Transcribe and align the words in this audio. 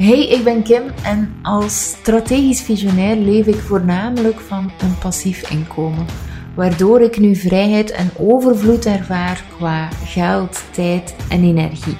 Hey, 0.00 0.28
ik 0.28 0.44
ben 0.44 0.62
Kim 0.62 0.82
en 1.02 1.34
als 1.42 1.88
strategisch 1.88 2.62
visionair 2.62 3.16
leef 3.16 3.46
ik 3.46 3.54
voornamelijk 3.54 4.40
van 4.40 4.70
een 4.80 4.98
passief 4.98 5.50
inkomen, 5.50 6.06
waardoor 6.54 7.00
ik 7.00 7.18
nu 7.18 7.36
vrijheid 7.36 7.90
en 7.90 8.10
overvloed 8.18 8.86
ervaar 8.86 9.44
qua 9.56 9.88
geld, 10.04 10.62
tijd 10.70 11.14
en 11.28 11.42
energie. 11.42 11.96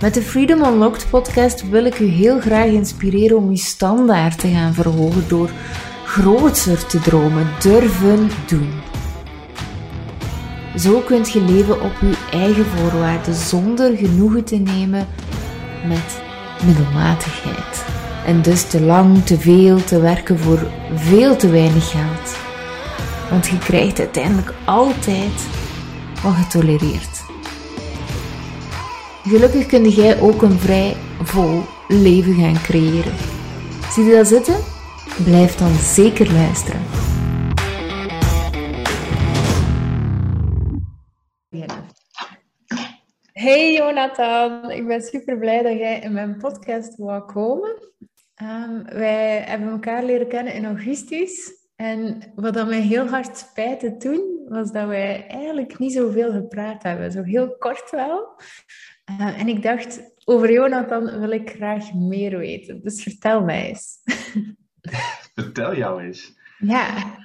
Met 0.00 0.14
de 0.14 0.22
Freedom 0.22 0.64
Unlocked 0.64 1.06
podcast 1.10 1.68
wil 1.68 1.84
ik 1.84 1.98
u 1.98 2.06
heel 2.06 2.40
graag 2.40 2.66
inspireren 2.66 3.36
om 3.36 3.48
uw 3.48 3.56
standaard 3.56 4.38
te 4.38 4.48
gaan 4.48 4.74
verhogen 4.74 5.28
door 5.28 5.50
groter 6.04 6.86
te 6.86 7.00
dromen, 7.00 7.46
durven 7.60 8.28
doen. 8.46 8.70
Zo 10.76 11.00
kunt 11.00 11.32
je 11.32 11.40
leven 11.40 11.80
op 11.80 11.92
uw 12.00 12.14
eigen 12.30 12.64
voorwaarden 12.64 13.34
zonder 13.34 13.96
genoegen 13.96 14.44
te 14.44 14.56
nemen 14.56 15.06
met 15.88 16.20
middelmatigheid. 16.64 17.84
En 18.26 18.42
dus 18.42 18.62
te 18.62 18.80
lang, 18.80 19.24
te 19.24 19.38
veel 19.38 19.84
te 19.84 20.00
werken 20.00 20.38
voor 20.38 20.70
veel 20.94 21.36
te 21.36 21.50
weinig 21.50 21.90
geld. 21.90 22.36
Want 23.30 23.46
je 23.46 23.58
krijgt 23.58 23.98
uiteindelijk 23.98 24.52
altijd 24.64 25.46
wat 26.22 26.36
je 26.36 26.46
tolereert. 26.46 27.24
Gelukkig 29.22 29.66
kun 29.66 29.88
jij 29.88 30.20
ook 30.20 30.42
een 30.42 30.58
vrij 30.58 30.96
vol 31.22 31.62
leven 31.88 32.34
gaan 32.34 32.62
creëren. 32.62 33.12
Zie 33.92 34.04
je 34.04 34.16
dat 34.16 34.26
zitten? 34.26 34.56
Blijf 35.24 35.54
dan 35.54 35.74
zeker 35.74 36.32
luisteren. 36.32 36.80
Hey 43.46 43.72
Jonathan, 43.72 44.70
ik 44.70 44.86
ben 44.86 45.02
super 45.02 45.38
blij 45.38 45.62
dat 45.62 45.78
jij 45.78 46.00
in 46.00 46.12
mijn 46.12 46.36
podcast 46.36 46.96
wou 46.96 47.32
komen. 47.32 47.70
Um, 48.42 48.84
wij 48.84 49.38
hebben 49.38 49.68
elkaar 49.68 50.04
leren 50.04 50.28
kennen 50.28 50.54
in 50.54 50.64
augustus. 50.64 51.52
En 51.76 52.32
wat 52.34 52.54
dat 52.54 52.68
mij 52.68 52.80
heel 52.80 53.08
hard 53.08 53.36
spijtte 53.36 53.96
toen, 53.96 54.44
was 54.48 54.72
dat 54.72 54.86
wij 54.86 55.26
eigenlijk 55.26 55.78
niet 55.78 55.92
zoveel 55.92 56.32
gepraat 56.32 56.82
hebben. 56.82 57.12
Zo 57.12 57.22
heel 57.22 57.56
kort 57.56 57.90
wel. 57.90 58.40
Uh, 59.20 59.40
en 59.40 59.48
ik 59.48 59.62
dacht, 59.62 60.14
over 60.24 60.52
Jonathan 60.52 61.18
wil 61.18 61.30
ik 61.30 61.50
graag 61.50 61.92
meer 61.94 62.38
weten. 62.38 62.82
Dus 62.82 63.02
vertel 63.02 63.44
mij 63.44 63.68
eens. 63.68 63.98
vertel 65.34 65.76
jou 65.76 66.02
eens. 66.02 66.34
Ja. 66.58 67.16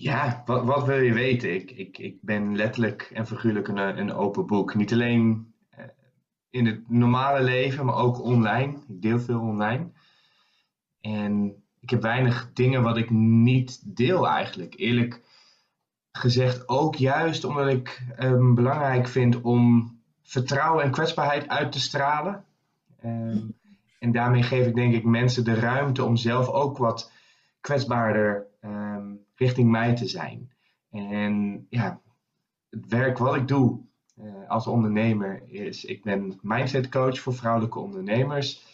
Ja, 0.00 0.42
wat, 0.44 0.64
wat 0.64 0.84
wil 0.84 1.00
je 1.00 1.12
weten? 1.12 1.54
Ik, 1.54 1.70
ik, 1.70 1.98
ik 1.98 2.22
ben 2.22 2.56
letterlijk 2.56 3.10
en 3.14 3.26
figuurlijk 3.26 3.68
een, 3.68 3.98
een 3.98 4.12
open 4.12 4.46
boek. 4.46 4.74
Niet 4.74 4.92
alleen 4.92 5.54
eh, 5.70 5.84
in 6.50 6.66
het 6.66 6.90
normale 6.90 7.42
leven, 7.42 7.84
maar 7.84 7.96
ook 7.96 8.22
online. 8.22 8.72
Ik 8.88 9.02
deel 9.02 9.18
veel 9.18 9.40
online. 9.40 9.90
En 11.00 11.62
ik 11.80 11.90
heb 11.90 12.02
weinig 12.02 12.50
dingen 12.52 12.82
wat 12.82 12.96
ik 12.96 13.10
niet 13.10 13.96
deel 13.96 14.28
eigenlijk. 14.28 14.74
Eerlijk 14.76 15.22
gezegd 16.12 16.68
ook 16.68 16.94
juist 16.94 17.44
omdat 17.44 17.68
ik 17.68 18.02
um, 18.18 18.54
belangrijk 18.54 19.08
vind 19.08 19.40
om 19.40 19.92
vertrouwen 20.22 20.84
en 20.84 20.90
kwetsbaarheid 20.90 21.48
uit 21.48 21.72
te 21.72 21.80
stralen. 21.80 22.44
Um, 23.04 23.54
en 23.98 24.12
daarmee 24.12 24.42
geef 24.42 24.66
ik 24.66 24.74
denk 24.74 24.94
ik 24.94 25.04
mensen 25.04 25.44
de 25.44 25.54
ruimte 25.54 26.04
om 26.04 26.16
zelf 26.16 26.48
ook 26.48 26.78
wat 26.78 27.12
kwetsbaarder 27.60 28.46
um, 28.64 29.26
richting 29.38 29.70
mij 29.70 29.94
te 29.94 30.06
zijn. 30.06 30.52
En 30.90 31.66
ja, 31.70 32.00
het 32.70 32.86
werk 32.88 33.18
wat 33.18 33.34
ik 33.34 33.48
doe 33.48 33.80
uh, 34.16 34.48
als 34.48 34.66
ondernemer 34.66 35.42
is, 35.46 35.84
ik 35.84 36.02
ben 36.02 36.38
mindset 36.42 36.88
coach 36.88 37.18
voor 37.18 37.34
vrouwelijke 37.34 37.78
ondernemers. 37.78 38.66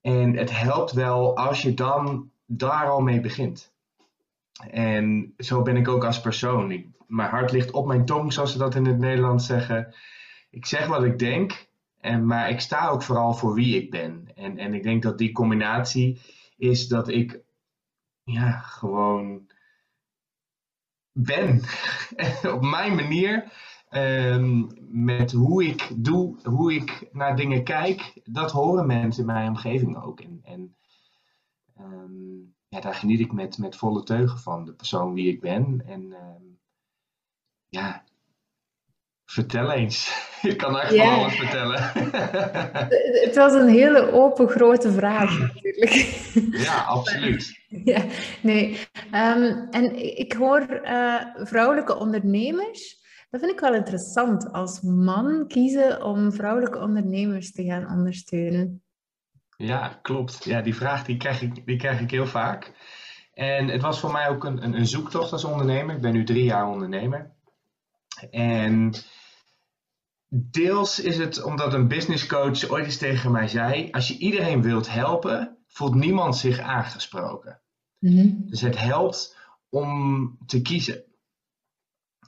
En 0.00 0.36
het 0.36 0.58
helpt 0.58 0.92
wel 0.92 1.36
als 1.36 1.62
je 1.62 1.74
dan 1.74 2.30
daar 2.46 2.88
al 2.88 3.00
mee 3.00 3.20
begint. 3.20 3.72
En 4.70 5.34
zo 5.38 5.62
ben 5.62 5.76
ik 5.76 5.88
ook 5.88 6.04
als 6.04 6.20
persoon. 6.20 6.94
Mijn 7.06 7.30
hart 7.30 7.52
ligt 7.52 7.70
op 7.70 7.86
mijn 7.86 8.04
tong, 8.04 8.32
zoals 8.32 8.52
ze 8.52 8.58
dat 8.58 8.74
in 8.74 8.86
het 8.86 8.98
Nederlands 8.98 9.46
zeggen. 9.46 9.94
Ik 10.50 10.66
zeg 10.66 10.86
wat 10.86 11.04
ik 11.04 11.18
denk, 11.18 11.68
en, 12.00 12.26
maar 12.26 12.50
ik 12.50 12.60
sta 12.60 12.88
ook 12.88 13.02
vooral 13.02 13.34
voor 13.34 13.54
wie 13.54 13.82
ik 13.82 13.90
ben. 13.90 14.28
En, 14.34 14.58
en 14.58 14.74
ik 14.74 14.82
denk 14.82 15.02
dat 15.02 15.18
die 15.18 15.32
combinatie 15.32 16.20
is 16.56 16.88
dat 16.88 17.08
ik 17.08 17.40
ja, 18.22 18.50
gewoon 18.50 19.49
ben. 21.12 21.62
op 22.54 22.62
mijn 22.62 22.94
manier. 22.94 23.52
Um, 23.92 24.68
met 24.88 25.32
hoe 25.32 25.64
ik 25.64 25.90
doe, 25.96 26.38
hoe 26.42 26.74
ik 26.74 27.08
naar 27.12 27.36
dingen 27.36 27.64
kijk, 27.64 28.20
dat 28.24 28.50
horen 28.50 28.86
mensen 28.86 29.20
in 29.20 29.26
mijn 29.26 29.48
omgeving 29.48 30.02
ook. 30.02 30.20
En, 30.20 30.40
en 30.42 30.76
um, 31.80 32.54
ja, 32.68 32.80
daar 32.80 32.94
geniet 32.94 33.20
ik 33.20 33.32
met, 33.32 33.58
met 33.58 33.76
volle 33.76 34.02
teugen 34.02 34.38
van, 34.38 34.64
de 34.64 34.72
persoon 34.72 35.14
wie 35.14 35.32
ik 35.32 35.40
ben. 35.40 35.82
En 35.86 36.02
um, 36.02 36.58
ja, 37.68 38.04
vertel 39.30 39.72
eens. 39.72 40.28
Ik 40.42 40.56
kan 40.56 40.78
echt 40.78 40.94
ja. 40.94 41.04
van 41.04 41.18
alles 41.18 41.36
vertellen. 41.36 41.82
Het 43.26 43.34
was 43.34 43.52
een 43.52 43.68
hele 43.68 44.12
open, 44.12 44.48
grote 44.48 44.92
vraag 44.92 45.38
natuurlijk. 45.38 45.92
Ja, 46.50 46.82
absoluut. 46.82 47.48
Ja, 47.84 48.04
nee. 48.42 48.78
Um, 49.14 49.68
en 49.70 49.96
ik 50.18 50.32
hoor 50.32 50.80
uh, 50.84 51.14
vrouwelijke 51.34 51.96
ondernemers. 51.96 52.98
Dat 53.30 53.40
vind 53.40 53.52
ik 53.52 53.60
wel 53.60 53.74
interessant. 53.74 54.52
Als 54.52 54.80
man 54.80 55.44
kiezen 55.48 56.02
om 56.02 56.32
vrouwelijke 56.32 56.78
ondernemers 56.78 57.52
te 57.52 57.64
gaan 57.64 57.90
ondersteunen. 57.90 58.82
Ja, 59.56 59.98
klopt. 60.02 60.44
Ja, 60.44 60.60
die 60.60 60.74
vraag 60.74 61.04
die 61.04 61.16
krijg, 61.16 61.42
ik, 61.42 61.66
die 61.66 61.76
krijg 61.76 62.00
ik 62.00 62.10
heel 62.10 62.26
vaak. 62.26 62.72
En 63.34 63.68
het 63.68 63.82
was 63.82 64.00
voor 64.00 64.12
mij 64.12 64.28
ook 64.28 64.44
een, 64.44 64.64
een, 64.64 64.74
een 64.74 64.86
zoektocht 64.86 65.32
als 65.32 65.44
ondernemer. 65.44 65.94
Ik 65.94 66.02
ben 66.02 66.12
nu 66.12 66.24
drie 66.24 66.44
jaar 66.44 66.68
ondernemer. 66.68 67.30
En 68.30 68.92
deels 70.30 71.00
is 71.00 71.18
het 71.18 71.42
omdat 71.42 71.74
een 71.74 71.88
business 71.88 72.26
coach 72.26 72.68
ooit 72.68 72.84
eens 72.84 72.96
tegen 72.96 73.30
mij 73.32 73.48
zei: 73.48 73.90
Als 73.90 74.08
je 74.08 74.18
iedereen 74.18 74.62
wilt 74.62 74.90
helpen, 74.90 75.56
voelt 75.66 75.94
niemand 75.94 76.36
zich 76.36 76.58
aangesproken. 76.58 77.60
Mm-hmm. 77.98 78.42
Dus 78.46 78.60
het 78.60 78.78
helpt 78.78 79.36
om 79.68 80.38
te 80.46 80.62
kiezen. 80.62 81.04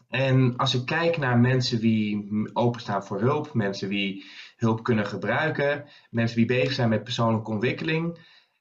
En 0.08 0.56
als 0.56 0.74
ik 0.74 0.86
kijk 0.86 1.16
naar 1.16 1.38
mensen 1.38 1.80
die 1.80 2.30
openstaan 2.52 3.04
voor 3.04 3.20
hulp, 3.20 3.54
mensen 3.54 3.88
die 3.88 4.24
hulp 4.56 4.82
kunnen 4.82 5.06
gebruiken, 5.06 5.84
mensen 6.10 6.36
die 6.36 6.46
bezig 6.46 6.72
zijn 6.72 6.88
met 6.88 7.04
persoonlijke 7.04 7.50
ontwikkeling, 7.50 8.18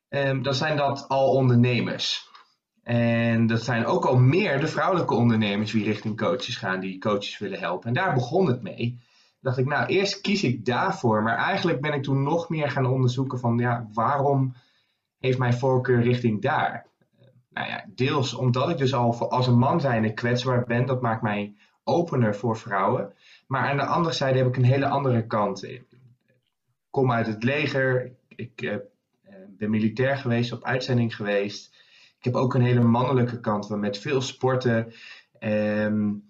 eh, 0.08 0.41
dan 0.41 0.53
zijn 0.53 0.78
dat 0.78 1.08
al 1.08 1.31
ondernemers. 1.31 2.29
En 2.84 3.47
dat 3.47 3.63
zijn 3.63 3.85
ook 3.85 4.06
al 4.06 4.18
meer 4.18 4.59
de 4.59 4.68
vrouwelijke 4.68 5.13
ondernemers 5.13 5.72
die 5.72 5.84
richting 5.84 6.18
coaches 6.18 6.56
gaan, 6.56 6.79
die 6.79 7.00
coaches 7.00 7.38
willen 7.38 7.59
helpen. 7.59 7.88
En 7.88 7.94
daar 7.94 8.13
begon 8.13 8.47
het 8.47 8.62
mee. 8.62 9.00
Dacht 9.41 9.57
ik, 9.57 9.66
nou, 9.66 9.85
eerst 9.85 10.22
kies 10.22 10.44
ik 10.44 10.66
daarvoor. 10.66 11.24
Maar 11.24 11.38
eigenlijk 11.38 11.81
ben 11.81 11.94
ik 11.94 12.03
toen 12.03 12.24
nog 12.24 12.50
meer 12.50 12.72
gaan 12.72 12.85
onderzoeken 12.85 13.40
van, 13.40 13.57
ja, 13.57 13.88
waarom 13.94 14.53
heeft 15.19 15.38
mijn 15.38 15.53
voorkeur 15.53 16.02
richting 16.02 16.41
daar? 16.41 16.85
Nou 17.50 17.68
ja, 17.68 17.85
deels 17.96 18.34
omdat 18.34 18.69
ik 18.69 18.78
dus 18.78 18.94
al 18.94 19.29
als 19.29 19.47
een 19.47 19.57
man 19.57 19.81
zijnde 19.81 20.13
kwetsbaar 20.13 20.63
ben. 20.63 20.85
Dat 20.85 21.02
maakt 21.02 21.22
mij 21.22 21.56
opener 21.84 22.35
voor 22.35 22.57
vrouwen. 22.57 23.13
Maar 23.47 23.69
aan 23.69 23.78
de 23.78 23.85
andere 23.85 24.16
zijde 24.16 24.38
heb 24.38 24.47
ik 24.47 24.57
een 24.57 24.63
hele 24.63 24.88
andere 24.88 25.28
kant. 25.28 25.63
Ik 25.63 25.84
kom 26.90 27.12
uit 27.12 27.28
het 27.28 27.44
leger. 27.44 28.12
Ik 28.28 28.62
uh, 28.62 28.75
ben 29.47 29.69
militair 29.69 30.18
geweest, 30.18 30.52
op 30.52 30.63
uitzending 30.63 31.16
geweest. 31.16 31.73
Ik 32.18 32.23
heb 32.23 32.35
ook 32.35 32.53
een 32.53 32.62
hele 32.62 32.84
mannelijke 32.84 33.40
kant 33.40 33.69
met 33.69 33.97
veel 33.97 34.22
sporten. 34.22 34.94
Um, 35.40 36.23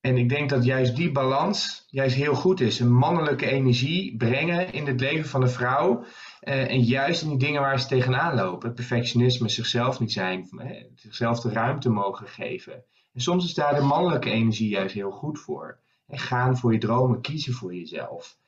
en 0.00 0.16
ik 0.16 0.28
denk 0.28 0.48
dat 0.50 0.64
juist 0.64 0.96
die 0.96 1.12
balans 1.12 1.86
juist 1.90 2.14
heel 2.14 2.34
goed 2.34 2.60
is. 2.60 2.80
Een 2.80 2.92
mannelijke 2.92 3.46
energie 3.46 4.16
brengen 4.16 4.72
in 4.72 4.86
het 4.86 5.00
leven 5.00 5.28
van 5.28 5.42
een 5.42 5.50
vrouw. 5.50 6.04
Uh, 6.42 6.70
en 6.70 6.80
juist 6.80 7.22
in 7.22 7.28
die 7.28 7.38
dingen 7.38 7.60
waar 7.60 7.80
ze 7.80 7.86
tegenaan 7.86 8.34
lopen. 8.34 8.74
Perfectionisme, 8.74 9.48
zichzelf 9.48 10.00
niet 10.00 10.12
zijn, 10.12 10.48
eh, 10.58 10.84
zichzelf 10.94 11.40
de 11.40 11.52
ruimte 11.52 11.90
mogen 11.90 12.26
geven. 12.26 12.72
En 13.14 13.20
soms 13.20 13.44
is 13.44 13.54
daar 13.54 13.74
de 13.74 13.80
mannelijke 13.80 14.30
energie 14.30 14.68
juist 14.68 14.94
heel 14.94 15.10
goed 15.10 15.38
voor. 15.38 15.78
En 16.06 16.18
gaan 16.18 16.56
voor 16.56 16.72
je 16.72 16.78
dromen, 16.78 17.20
kiezen 17.20 17.52
voor 17.52 17.74
jezelf. 17.74 18.38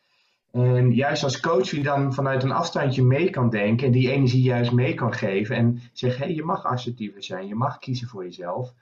En 0.52 0.92
juist 0.92 1.22
als 1.22 1.40
coach 1.40 1.68
die 1.68 1.82
dan 1.82 2.14
vanuit 2.14 2.42
een 2.42 2.52
afstandje 2.52 3.02
mee 3.02 3.30
kan 3.30 3.50
denken 3.50 3.86
en 3.86 3.92
die 3.92 4.10
energie 4.10 4.42
juist 4.42 4.72
mee 4.72 4.94
kan 4.94 5.12
geven 5.12 5.56
en 5.56 5.82
zegt, 5.92 6.18
hé, 6.18 6.24
hey, 6.24 6.34
je 6.34 6.42
mag 6.42 6.64
assertiever 6.64 7.22
zijn, 7.22 7.46
je 7.46 7.54
mag 7.54 7.78
kiezen 7.78 8.08
voor 8.08 8.24
jezelf. 8.24 8.74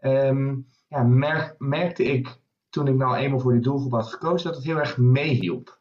Um, 0.00 0.66
ja, 0.94 1.02
merk, 1.02 1.54
merkte 1.58 2.04
ik 2.04 2.36
toen 2.68 2.88
ik 2.88 2.94
nou 2.94 3.16
eenmaal 3.16 3.40
voor 3.40 3.52
die 3.52 3.60
doelgroep 3.60 3.92
had 3.92 4.08
gekozen, 4.08 4.46
dat 4.46 4.56
het 4.56 4.64
heel 4.64 4.78
erg 4.78 4.96
meehielp. 4.96 5.80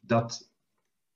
Dat 0.00 0.50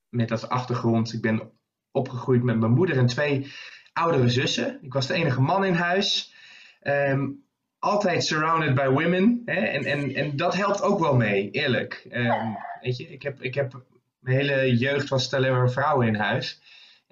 met 0.08 0.30
als 0.30 0.48
achtergrond, 0.48 1.12
ik 1.12 1.22
ben 1.22 1.50
opgegroeid 1.90 2.42
met 2.42 2.58
mijn 2.58 2.72
moeder 2.72 2.98
en 2.98 3.06
twee 3.06 3.52
oudere 3.92 4.28
zussen. 4.28 4.78
Ik 4.82 4.92
was 4.92 5.06
de 5.06 5.14
enige 5.14 5.40
man 5.40 5.64
in 5.64 5.74
huis. 5.74 6.34
Um, 6.82 7.44
altijd 7.78 8.24
surrounded 8.24 8.74
by 8.74 8.86
women. 8.86 9.42
Hè? 9.44 9.60
En, 9.60 9.84
en, 9.84 10.14
en 10.14 10.36
dat 10.36 10.54
helpt 10.54 10.82
ook 10.82 10.98
wel 10.98 11.16
mee, 11.16 11.50
eerlijk. 11.50 12.06
Um, 12.12 12.56
weet 12.80 12.96
je, 12.96 13.08
ik 13.08 13.22
heb, 13.22 13.42
ik 13.42 13.54
heb 13.54 13.84
Mijn 14.18 14.36
hele 14.36 14.76
jeugd 14.76 15.08
was 15.08 15.24
het 15.24 15.34
alleen 15.34 15.52
maar 15.52 15.70
vrouwen 15.70 16.06
in 16.06 16.14
huis. 16.14 16.62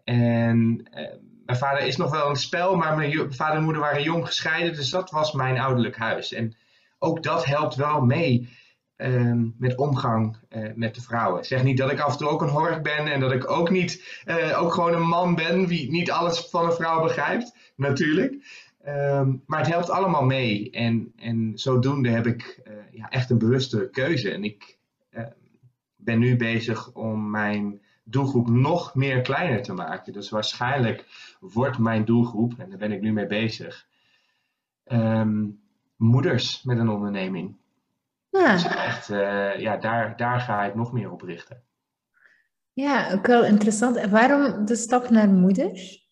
En 0.04 0.86
eh, 0.90 1.16
mijn 1.44 1.58
vader 1.58 1.86
is 1.86 1.96
nog 1.96 2.10
wel 2.10 2.28
een 2.28 2.36
spel, 2.36 2.76
maar 2.76 2.96
mijn 2.96 3.32
vader 3.32 3.56
en 3.56 3.62
moeder 3.62 3.82
waren 3.82 4.02
jong 4.02 4.26
gescheiden. 4.26 4.74
Dus 4.74 4.90
dat 4.90 5.10
was 5.10 5.32
mijn 5.32 5.58
ouderlijk 5.58 5.96
huis. 5.96 6.32
En 6.32 6.56
ook 6.98 7.22
dat 7.22 7.44
helpt 7.44 7.74
wel 7.74 8.00
mee 8.00 8.48
ehm, 8.96 9.48
met 9.58 9.76
omgang 9.76 10.36
uh, 10.50 10.68
met 10.74 10.94
de 10.94 11.00
vrouwen. 11.00 11.44
Zeg 11.44 11.62
niet 11.62 11.76
dat 11.76 11.92
ik 11.92 12.00
af 12.00 12.12
en 12.12 12.18
toe 12.18 12.28
ook 12.28 12.42
een 12.42 12.48
hork 12.48 12.82
ben 12.82 13.12
en 13.12 13.20
dat 13.20 13.32
ik 13.32 13.50
ook 13.50 13.70
niet 13.70 14.22
uh, 14.24 14.62
ook 14.62 14.72
gewoon 14.72 14.94
een 14.94 15.08
man 15.08 15.34
ben 15.34 15.66
wie 15.66 15.90
niet 15.90 16.10
alles 16.10 16.40
van 16.40 16.64
een 16.64 16.72
vrouw 16.72 17.02
begrijpt, 17.02 17.56
natuurlijk. 17.76 18.34
Ehm, 18.82 19.34
maar 19.46 19.58
het 19.58 19.68
helpt 19.68 19.90
allemaal 19.90 20.24
mee. 20.24 20.70
En, 20.70 21.12
en 21.16 21.52
zodoende 21.54 22.08
heb 22.08 22.26
ik 22.26 22.60
uh, 22.64 22.74
ja, 22.90 23.08
echt 23.08 23.30
een 23.30 23.38
bewuste 23.38 23.88
keuze. 23.90 24.30
En 24.30 24.44
ik 24.44 24.78
ben 26.04 26.18
nu 26.18 26.36
bezig 26.36 26.92
om 26.92 27.30
mijn 27.30 27.81
doelgroep 28.02 28.48
nog 28.48 28.94
meer 28.94 29.20
kleiner 29.20 29.62
te 29.62 29.72
maken. 29.72 30.12
Dus 30.12 30.30
waarschijnlijk 30.30 31.04
wordt 31.40 31.78
mijn 31.78 32.04
doelgroep, 32.04 32.54
en 32.58 32.68
daar 32.68 32.78
ben 32.78 32.92
ik 32.92 33.00
nu 33.00 33.12
mee 33.12 33.26
bezig, 33.26 33.86
ehm, 34.84 35.46
moeders 35.96 36.62
met 36.62 36.78
een 36.78 36.88
onderneming. 36.88 37.56
Ja. 38.30 38.52
Dus 38.52 38.66
echt, 38.66 39.10
uh, 39.10 39.58
ja, 39.58 39.76
daar, 39.76 40.16
daar 40.16 40.40
ga 40.40 40.64
ik 40.64 40.74
nog 40.74 40.92
meer 40.92 41.10
op 41.10 41.22
richten. 41.22 41.62
Ja, 42.72 43.12
ook 43.12 43.26
wel 43.26 43.44
interessant. 43.44 43.96
En 43.96 44.10
waarom 44.10 44.64
de 44.64 44.76
stap 44.76 45.10
naar 45.10 45.28
moeders? 45.28 46.10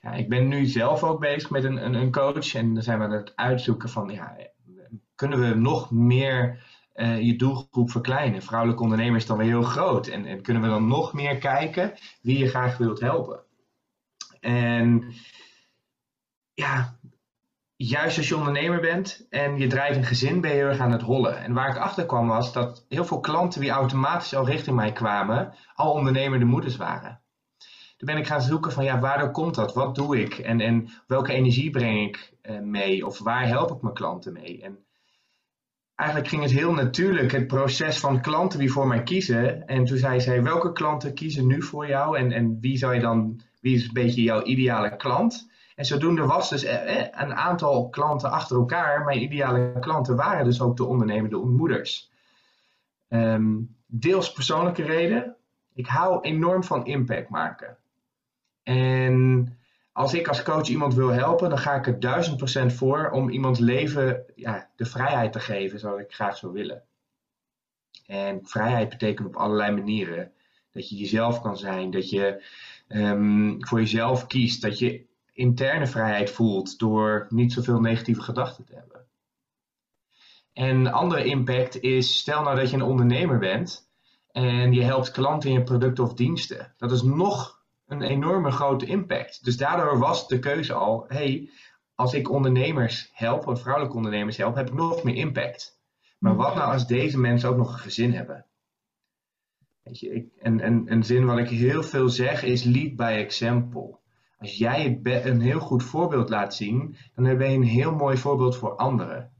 Ja, 0.00 0.12
ik 0.12 0.28
ben 0.28 0.48
nu 0.48 0.66
zelf 0.66 1.02
ook 1.02 1.20
bezig 1.20 1.50
met 1.50 1.64
een, 1.64 1.84
een, 1.84 1.94
een 1.94 2.12
coach 2.12 2.54
en 2.54 2.74
dan 2.74 2.82
zijn 2.82 2.98
we 2.98 3.04
aan 3.04 3.10
het 3.10 3.32
uitzoeken 3.36 3.88
van, 3.88 4.08
ja, 4.08 4.36
kunnen 5.14 5.40
we 5.40 5.54
nog 5.54 5.90
meer 5.90 6.62
uh, 6.98 7.20
je 7.20 7.36
doelgroep 7.36 7.90
verkleinen. 7.90 8.42
Vrouwelijke 8.42 8.82
ondernemers 8.82 9.26
dan 9.26 9.38
weer 9.38 9.46
heel 9.46 9.62
groot. 9.62 10.06
En, 10.06 10.26
en, 10.26 10.42
kunnen 10.42 10.62
we 10.62 10.68
dan 10.68 10.86
nog 10.86 11.12
meer 11.12 11.38
kijken 11.38 11.94
wie 12.22 12.38
je 12.38 12.48
graag 12.48 12.76
wilt 12.76 13.00
helpen. 13.00 13.40
En 14.40 15.14
ja, 16.54 16.98
juist 17.76 18.16
als 18.16 18.28
je 18.28 18.36
ondernemer 18.36 18.80
bent 18.80 19.26
en 19.30 19.58
je 19.58 19.66
draait 19.66 19.96
een 19.96 20.04
gezin, 20.04 20.40
ben 20.40 20.50
je 20.50 20.56
heel 20.56 20.66
erg 20.66 20.78
aan 20.78 20.92
het 20.92 21.02
hollen. 21.02 21.38
En 21.38 21.52
waar 21.52 21.68
ik 21.68 21.76
achter 21.76 22.06
kwam 22.06 22.26
was 22.26 22.52
dat 22.52 22.84
heel 22.88 23.04
veel 23.04 23.20
klanten 23.20 23.60
die 23.60 23.70
automatisch 23.70 24.34
al 24.34 24.46
richting 24.46 24.76
mij 24.76 24.92
kwamen, 24.92 25.54
al 25.74 25.92
ondernemende 25.92 26.44
moeders 26.44 26.76
waren. 26.76 27.20
Toen 27.96 28.08
ben 28.08 28.16
ik 28.16 28.26
gaan 28.26 28.42
zoeken 28.42 28.72
van 28.72 28.84
ja, 28.84 28.98
waardoor 28.98 29.30
komt 29.30 29.54
dat? 29.54 29.74
Wat 29.74 29.94
doe 29.94 30.20
ik? 30.20 30.38
En, 30.38 30.60
en 30.60 30.88
welke 31.06 31.32
energie 31.32 31.70
breng 31.70 32.08
ik 32.08 32.34
uh, 32.42 32.60
mee? 32.60 33.06
Of 33.06 33.18
waar 33.18 33.46
help 33.46 33.70
ik 33.70 33.82
mijn 33.82 33.94
klanten 33.94 34.32
mee? 34.32 34.62
En 34.62 34.78
eigenlijk 35.98 36.28
ging 36.28 36.42
het 36.42 36.50
heel 36.50 36.72
natuurlijk, 36.72 37.32
het 37.32 37.46
proces 37.46 37.98
van 37.98 38.20
klanten 38.20 38.58
die 38.58 38.72
voor 38.72 38.86
mij 38.86 39.02
kiezen. 39.02 39.66
En 39.66 39.84
toen 39.84 39.96
zei 39.96 40.20
zij, 40.20 40.42
welke 40.42 40.72
klanten 40.72 41.14
kiezen 41.14 41.46
nu 41.46 41.62
voor 41.62 41.86
jou? 41.86 42.18
En, 42.18 42.32
en 42.32 42.60
wie 42.60 42.78
zou 42.78 42.94
je 42.94 43.00
dan, 43.00 43.40
wie 43.60 43.74
is 43.74 43.84
een 43.86 43.92
beetje 43.92 44.22
jouw 44.22 44.42
ideale 44.42 44.96
klant? 44.96 45.50
En 45.74 45.84
zodoende 45.84 46.24
was 46.24 46.48
dus 46.48 46.64
eh, 46.64 46.98
eh, 46.98 47.06
een 47.12 47.34
aantal 47.34 47.88
klanten 47.88 48.30
achter 48.30 48.56
elkaar. 48.56 49.04
Mijn 49.04 49.22
ideale 49.22 49.76
klanten 49.80 50.16
waren 50.16 50.44
dus 50.44 50.60
ook 50.60 50.76
de 50.76 50.84
ondernemende 50.84 51.36
moeders. 51.36 52.10
Um, 53.08 53.76
deels 53.86 54.32
persoonlijke 54.32 54.82
reden. 54.82 55.36
Ik 55.74 55.86
hou 55.86 56.20
enorm 56.20 56.64
van 56.64 56.86
impact 56.86 57.28
maken. 57.28 57.76
En 58.62 59.57
als 59.98 60.14
ik 60.14 60.28
als 60.28 60.42
coach 60.42 60.68
iemand 60.68 60.94
wil 60.94 61.08
helpen, 61.08 61.48
dan 61.48 61.58
ga 61.58 61.74
ik 61.74 61.86
er 61.86 62.00
duizend 62.00 62.36
procent 62.36 62.72
voor 62.72 63.10
om 63.10 63.30
iemands 63.30 63.58
leven 63.58 64.24
ja, 64.34 64.70
de 64.76 64.84
vrijheid 64.84 65.32
te 65.32 65.40
geven 65.40 65.78
zoals 65.78 66.00
ik 66.00 66.12
graag 66.12 66.36
zou 66.36 66.52
willen. 66.52 66.82
En 68.06 68.40
vrijheid 68.42 68.88
betekent 68.88 69.26
op 69.26 69.36
allerlei 69.36 69.72
manieren. 69.72 70.32
Dat 70.70 70.88
je 70.88 70.96
jezelf 70.96 71.40
kan 71.40 71.56
zijn, 71.56 71.90
dat 71.90 72.10
je 72.10 72.44
um, 72.88 73.66
voor 73.66 73.78
jezelf 73.78 74.26
kiest, 74.26 74.62
dat 74.62 74.78
je 74.78 75.04
interne 75.32 75.86
vrijheid 75.86 76.30
voelt 76.30 76.78
door 76.78 77.26
niet 77.28 77.52
zoveel 77.52 77.80
negatieve 77.80 78.22
gedachten 78.22 78.64
te 78.64 78.74
hebben. 78.74 79.06
En 80.52 80.76
een 80.76 80.92
andere 80.92 81.24
impact 81.24 81.80
is, 81.80 82.18
stel 82.18 82.42
nou 82.42 82.56
dat 82.56 82.70
je 82.70 82.76
een 82.76 82.82
ondernemer 82.82 83.38
bent 83.38 83.90
en 84.32 84.72
je 84.72 84.82
helpt 84.82 85.10
klanten 85.10 85.50
in 85.50 85.54
je 85.54 85.62
producten 85.62 86.04
of 86.04 86.14
diensten. 86.14 86.74
Dat 86.76 86.92
is 86.92 87.02
nog 87.02 87.57
een 87.88 88.02
enorme 88.02 88.50
grote 88.50 88.86
impact. 88.86 89.44
Dus 89.44 89.56
daardoor 89.56 89.98
was 89.98 90.28
de 90.28 90.38
keuze 90.38 90.72
al, 90.72 91.04
hey, 91.08 91.50
als 91.94 92.14
ik 92.14 92.30
ondernemers 92.30 93.10
help, 93.12 93.58
vrouwelijke 93.58 93.96
ondernemers 93.96 94.36
help, 94.36 94.54
heb 94.54 94.68
ik 94.68 94.74
nog 94.74 95.02
meer 95.02 95.14
impact. 95.14 95.80
Maar 96.18 96.36
wat 96.36 96.54
nou 96.54 96.72
als 96.72 96.86
deze 96.86 97.18
mensen 97.18 97.48
ook 97.48 97.56
nog 97.56 97.72
een 97.72 97.78
gezin 97.78 98.12
hebben? 98.12 98.46
Weet 99.82 100.00
je, 100.00 100.14
ik, 100.14 100.26
en, 100.38 100.60
en 100.60 100.92
een 100.92 101.04
zin 101.04 101.26
wat 101.26 101.38
ik 101.38 101.48
heel 101.48 101.82
veel 101.82 102.08
zeg 102.08 102.42
is 102.42 102.64
lead 102.64 102.96
by 102.96 103.14
example. 103.18 103.98
Als 104.38 104.58
jij 104.58 105.00
een 105.02 105.40
heel 105.40 105.60
goed 105.60 105.82
voorbeeld 105.82 106.28
laat 106.28 106.54
zien, 106.54 106.96
dan 107.14 107.36
ben 107.36 107.50
je 107.50 107.56
een 107.56 107.62
heel 107.62 107.94
mooi 107.94 108.16
voorbeeld 108.16 108.56
voor 108.56 108.76
anderen. 108.76 109.32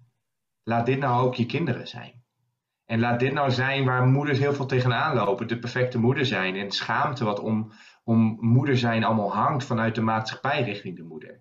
Laat 0.62 0.86
dit 0.86 0.98
nou 0.98 1.26
ook 1.26 1.34
je 1.34 1.46
kinderen 1.46 1.88
zijn. 1.88 2.22
En 2.84 3.00
laat 3.00 3.20
dit 3.20 3.32
nou 3.32 3.50
zijn 3.50 3.84
waar 3.84 4.06
moeders 4.06 4.38
heel 4.38 4.54
veel 4.54 4.66
tegenaan 4.66 5.14
lopen. 5.14 5.48
De 5.48 5.58
perfecte 5.58 5.98
moeder 5.98 6.26
zijn. 6.26 6.56
En 6.56 6.70
schaamte 6.70 7.24
wat 7.24 7.40
om, 7.40 7.72
om 8.08 8.36
moeder 8.40 8.76
zijn 8.76 9.04
allemaal 9.04 9.34
hangt 9.34 9.64
vanuit 9.64 9.94
de 9.94 10.00
maatschappij 10.00 10.62
richting 10.62 10.96
de 10.96 11.02
moeder. 11.02 11.40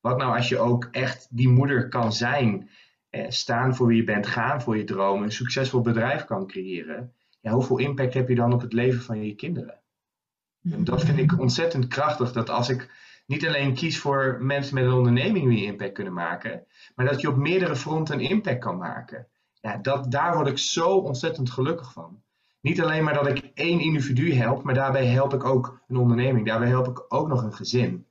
Wat 0.00 0.18
nou 0.18 0.36
als 0.36 0.48
je 0.48 0.58
ook 0.58 0.88
echt 0.90 1.28
die 1.30 1.48
moeder 1.48 1.88
kan 1.88 2.12
zijn, 2.12 2.70
eh, 3.10 3.24
staan 3.28 3.74
voor 3.74 3.86
wie 3.86 3.96
je 3.96 4.04
bent, 4.04 4.26
gaan 4.26 4.62
voor 4.62 4.76
je 4.76 4.84
dromen, 4.84 5.24
een 5.24 5.32
succesvol 5.32 5.80
bedrijf 5.80 6.24
kan 6.24 6.46
creëren. 6.46 7.12
Ja, 7.40 7.52
hoeveel 7.52 7.78
impact 7.78 8.14
heb 8.14 8.28
je 8.28 8.34
dan 8.34 8.52
op 8.52 8.60
het 8.60 8.72
leven 8.72 9.02
van 9.02 9.24
je 9.24 9.34
kinderen? 9.34 9.80
En 10.62 10.84
dat 10.84 11.04
vind 11.04 11.18
ik 11.18 11.38
ontzettend 11.38 11.86
krachtig, 11.86 12.32
dat 12.32 12.50
als 12.50 12.68
ik 12.68 12.90
niet 13.26 13.46
alleen 13.46 13.74
kies 13.74 13.98
voor 13.98 14.38
mensen 14.40 14.74
met 14.74 14.84
een 14.84 14.92
onderneming 14.92 15.48
die 15.48 15.64
impact 15.64 15.92
kunnen 15.92 16.12
maken, 16.12 16.66
maar 16.94 17.06
dat 17.06 17.20
je 17.20 17.28
op 17.28 17.36
meerdere 17.36 17.76
fronten 17.76 18.20
impact 18.20 18.60
kan 18.60 18.76
maken. 18.78 19.28
Ja, 19.60 19.76
dat, 19.76 20.10
daar 20.10 20.34
word 20.34 20.48
ik 20.48 20.58
zo 20.58 20.96
ontzettend 20.96 21.50
gelukkig 21.50 21.92
van. 21.92 22.22
Niet 22.60 22.82
alleen 22.82 23.04
maar 23.04 23.14
dat 23.14 23.26
ik 23.26 23.50
één 23.54 23.80
individu 23.80 24.32
help, 24.32 24.62
maar 24.62 24.74
daarbij 24.74 25.06
help 25.06 25.34
ik 25.34 25.44
ook 25.44 25.80
een 25.88 25.96
onderneming. 25.96 26.46
Daarbij 26.46 26.68
help 26.68 26.88
ik 26.88 27.04
ook 27.08 27.28
nog 27.28 27.42
een 27.42 27.54
gezin. 27.54 28.06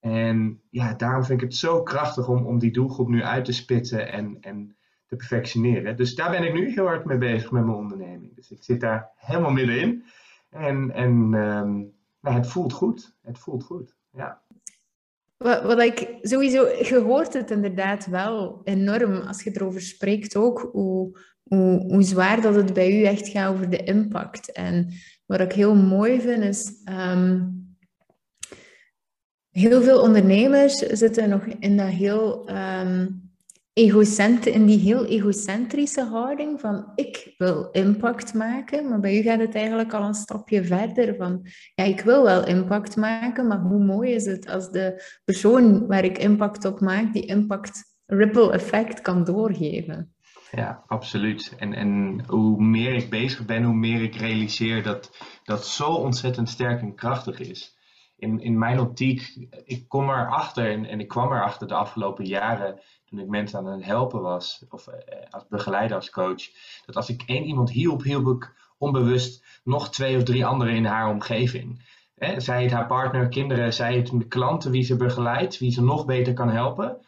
En 0.00 0.60
ja, 0.70 0.94
daarom 0.94 1.24
vind 1.24 1.42
ik 1.42 1.48
het 1.48 1.56
zo 1.56 1.82
krachtig 1.82 2.28
om, 2.28 2.46
om 2.46 2.58
die 2.58 2.72
doelgroep 2.72 3.08
nu 3.08 3.22
uit 3.22 3.44
te 3.44 3.52
spitten 3.52 4.12
en, 4.12 4.36
en 4.40 4.76
te 5.06 5.16
perfectioneren. 5.16 5.96
Dus 5.96 6.14
daar 6.14 6.30
ben 6.30 6.44
ik 6.44 6.52
nu 6.52 6.70
heel 6.70 6.86
hard 6.86 7.04
mee 7.04 7.18
bezig 7.18 7.50
met 7.50 7.64
mijn 7.64 7.76
onderneming. 7.76 8.34
Dus 8.34 8.50
ik 8.50 8.62
zit 8.62 8.80
daar 8.80 9.10
helemaal 9.16 9.50
middenin. 9.50 10.04
En, 10.50 10.90
en 10.90 11.10
um, 11.34 11.94
nou, 12.20 12.36
het 12.36 12.46
voelt 12.46 12.72
goed. 12.72 13.16
Het 13.22 13.38
voelt 13.38 13.64
goed, 13.64 13.96
ja. 14.12 14.42
Wat, 15.36 15.62
wat 15.62 15.80
ik 15.80 16.18
sowieso, 16.22 16.66
je 16.66 17.00
hoort 17.04 17.32
het 17.32 17.50
inderdaad 17.50 18.06
wel 18.06 18.60
enorm 18.64 19.16
als 19.16 19.42
je 19.42 19.50
erover 19.54 19.80
spreekt 19.80 20.36
ook, 20.36 20.68
hoe, 20.72 21.18
hoe, 21.48 22.02
zwaar 22.02 22.40
dat 22.40 22.54
het 22.54 22.72
bij 22.72 23.00
u 23.00 23.02
echt 23.02 23.28
gaat 23.28 23.52
over 23.52 23.70
de 23.70 23.84
impact. 23.84 24.52
En 24.52 24.88
wat 25.26 25.40
ik 25.40 25.52
heel 25.52 25.74
mooi 25.74 26.20
vind 26.20 26.42
is, 26.42 26.72
um, 27.12 27.54
heel 29.50 29.82
veel 29.82 30.00
ondernemers 30.00 30.76
zitten 30.76 31.28
nog 31.28 31.44
in 31.46 31.76
dat 31.76 31.88
heel 31.88 32.50
um, 32.50 33.24
egocent, 33.72 34.46
in 34.46 34.66
die 34.66 34.78
heel 34.78 35.06
egocentrische 35.06 36.02
houding 36.02 36.60
van 36.60 36.92
ik 36.94 37.34
wil 37.38 37.68
impact 37.72 38.34
maken, 38.34 38.88
maar 38.88 39.00
bij 39.00 39.18
u 39.18 39.22
gaat 39.22 39.40
het 39.40 39.54
eigenlijk 39.54 39.92
al 39.92 40.02
een 40.02 40.14
stapje 40.14 40.64
verder 40.64 41.16
van 41.16 41.46
ja, 41.74 41.84
ik 41.84 42.00
wil 42.00 42.22
wel 42.22 42.46
impact 42.46 42.96
maken, 42.96 43.46
maar 43.46 43.60
hoe 43.60 43.84
mooi 43.84 44.12
is 44.12 44.26
het 44.26 44.48
als 44.48 44.70
de 44.70 45.02
persoon 45.24 45.86
waar 45.86 46.04
ik 46.04 46.18
impact 46.18 46.64
op 46.64 46.80
maak, 46.80 47.12
die 47.12 47.26
impact 47.26 47.82
ripple 48.06 48.52
effect 48.52 49.00
kan 49.00 49.24
doorgeven. 49.24 50.15
Ja, 50.56 50.82
absoluut. 50.86 51.54
En, 51.58 51.74
en 51.74 52.22
hoe 52.26 52.62
meer 52.62 52.94
ik 52.94 53.10
bezig 53.10 53.44
ben, 53.44 53.62
hoe 53.62 53.74
meer 53.74 54.02
ik 54.02 54.14
realiseer 54.14 54.82
dat 54.82 55.16
dat 55.44 55.66
zo 55.66 55.86
ontzettend 55.86 56.48
sterk 56.48 56.80
en 56.80 56.94
krachtig 56.94 57.38
is. 57.38 57.76
In, 58.16 58.40
in 58.40 58.58
mijn 58.58 58.80
optiek, 58.80 59.48
ik 59.64 59.88
kom 59.88 60.08
erachter 60.08 60.70
en, 60.70 60.84
en 60.84 61.00
ik 61.00 61.08
kwam 61.08 61.32
erachter 61.32 61.68
de 61.68 61.74
afgelopen 61.74 62.24
jaren 62.24 62.80
toen 63.04 63.18
ik 63.18 63.26
mensen 63.26 63.58
aan 63.58 63.66
het 63.66 63.84
helpen 63.84 64.20
was, 64.20 64.64
of 64.68 64.86
eh, 64.86 65.30
als 65.30 65.46
begeleider, 65.48 65.96
als 65.96 66.10
coach, 66.10 66.42
dat 66.86 66.96
als 66.96 67.08
ik 67.08 67.22
één 67.26 67.44
iemand 67.44 67.70
hielp, 67.70 68.02
hielp 68.02 68.26
ik 68.26 68.54
onbewust 68.78 69.60
nog 69.64 69.90
twee 69.90 70.16
of 70.16 70.22
drie 70.22 70.46
anderen 70.46 70.74
in 70.74 70.84
haar 70.84 71.10
omgeving. 71.10 71.84
Hè, 72.14 72.40
zij 72.40 72.62
het 72.62 72.72
haar 72.72 72.86
partner, 72.86 73.28
kinderen, 73.28 73.72
zij 73.72 73.96
het 73.96 74.28
klanten 74.28 74.70
wie 74.70 74.82
ze 74.82 74.96
begeleidt, 74.96 75.58
wie 75.58 75.70
ze 75.70 75.82
nog 75.82 76.04
beter 76.04 76.32
kan 76.32 76.48
helpen. 76.48 77.05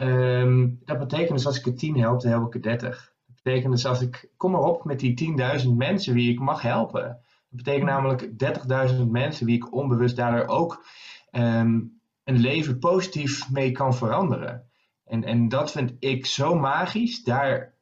Ehm, 0.00 0.68
dat 0.84 0.98
betekent 0.98 1.30
dus 1.30 1.46
als 1.46 1.58
ik 1.58 1.66
er 1.66 1.74
tien 1.74 1.98
help, 1.98 2.20
dan 2.20 2.30
help 2.30 2.46
ik 2.46 2.54
er 2.54 2.62
dertig. 2.62 3.12
Dat 3.26 3.42
betekent 3.42 3.72
dus 3.72 3.86
als 3.86 4.00
ik, 4.00 4.30
kom 4.36 4.50
maar 4.50 4.60
op 4.60 4.84
met 4.84 5.00
die 5.00 5.14
10.000 5.62 5.68
mensen 5.76 6.14
wie 6.14 6.32
ik 6.32 6.38
mag 6.38 6.62
helpen. 6.62 7.02
Dat 7.02 7.62
betekent 7.64 7.84
namelijk 7.84 8.22
30.000 8.92 9.06
mensen 9.10 9.46
wie 9.46 9.56
ik 9.56 9.74
onbewust 9.74 10.16
daardoor 10.16 10.46
ook 10.46 10.84
ehm, 11.30 11.80
een 12.24 12.38
leven 12.38 12.78
positief 12.78 13.50
mee 13.50 13.72
kan 13.72 13.94
veranderen. 13.94 14.70
En, 15.04 15.24
en 15.24 15.48
dat 15.48 15.70
vind 15.70 15.96
ik 15.98 16.26
zo 16.26 16.54
magisch. 16.54 17.22
Daar, 17.22 17.74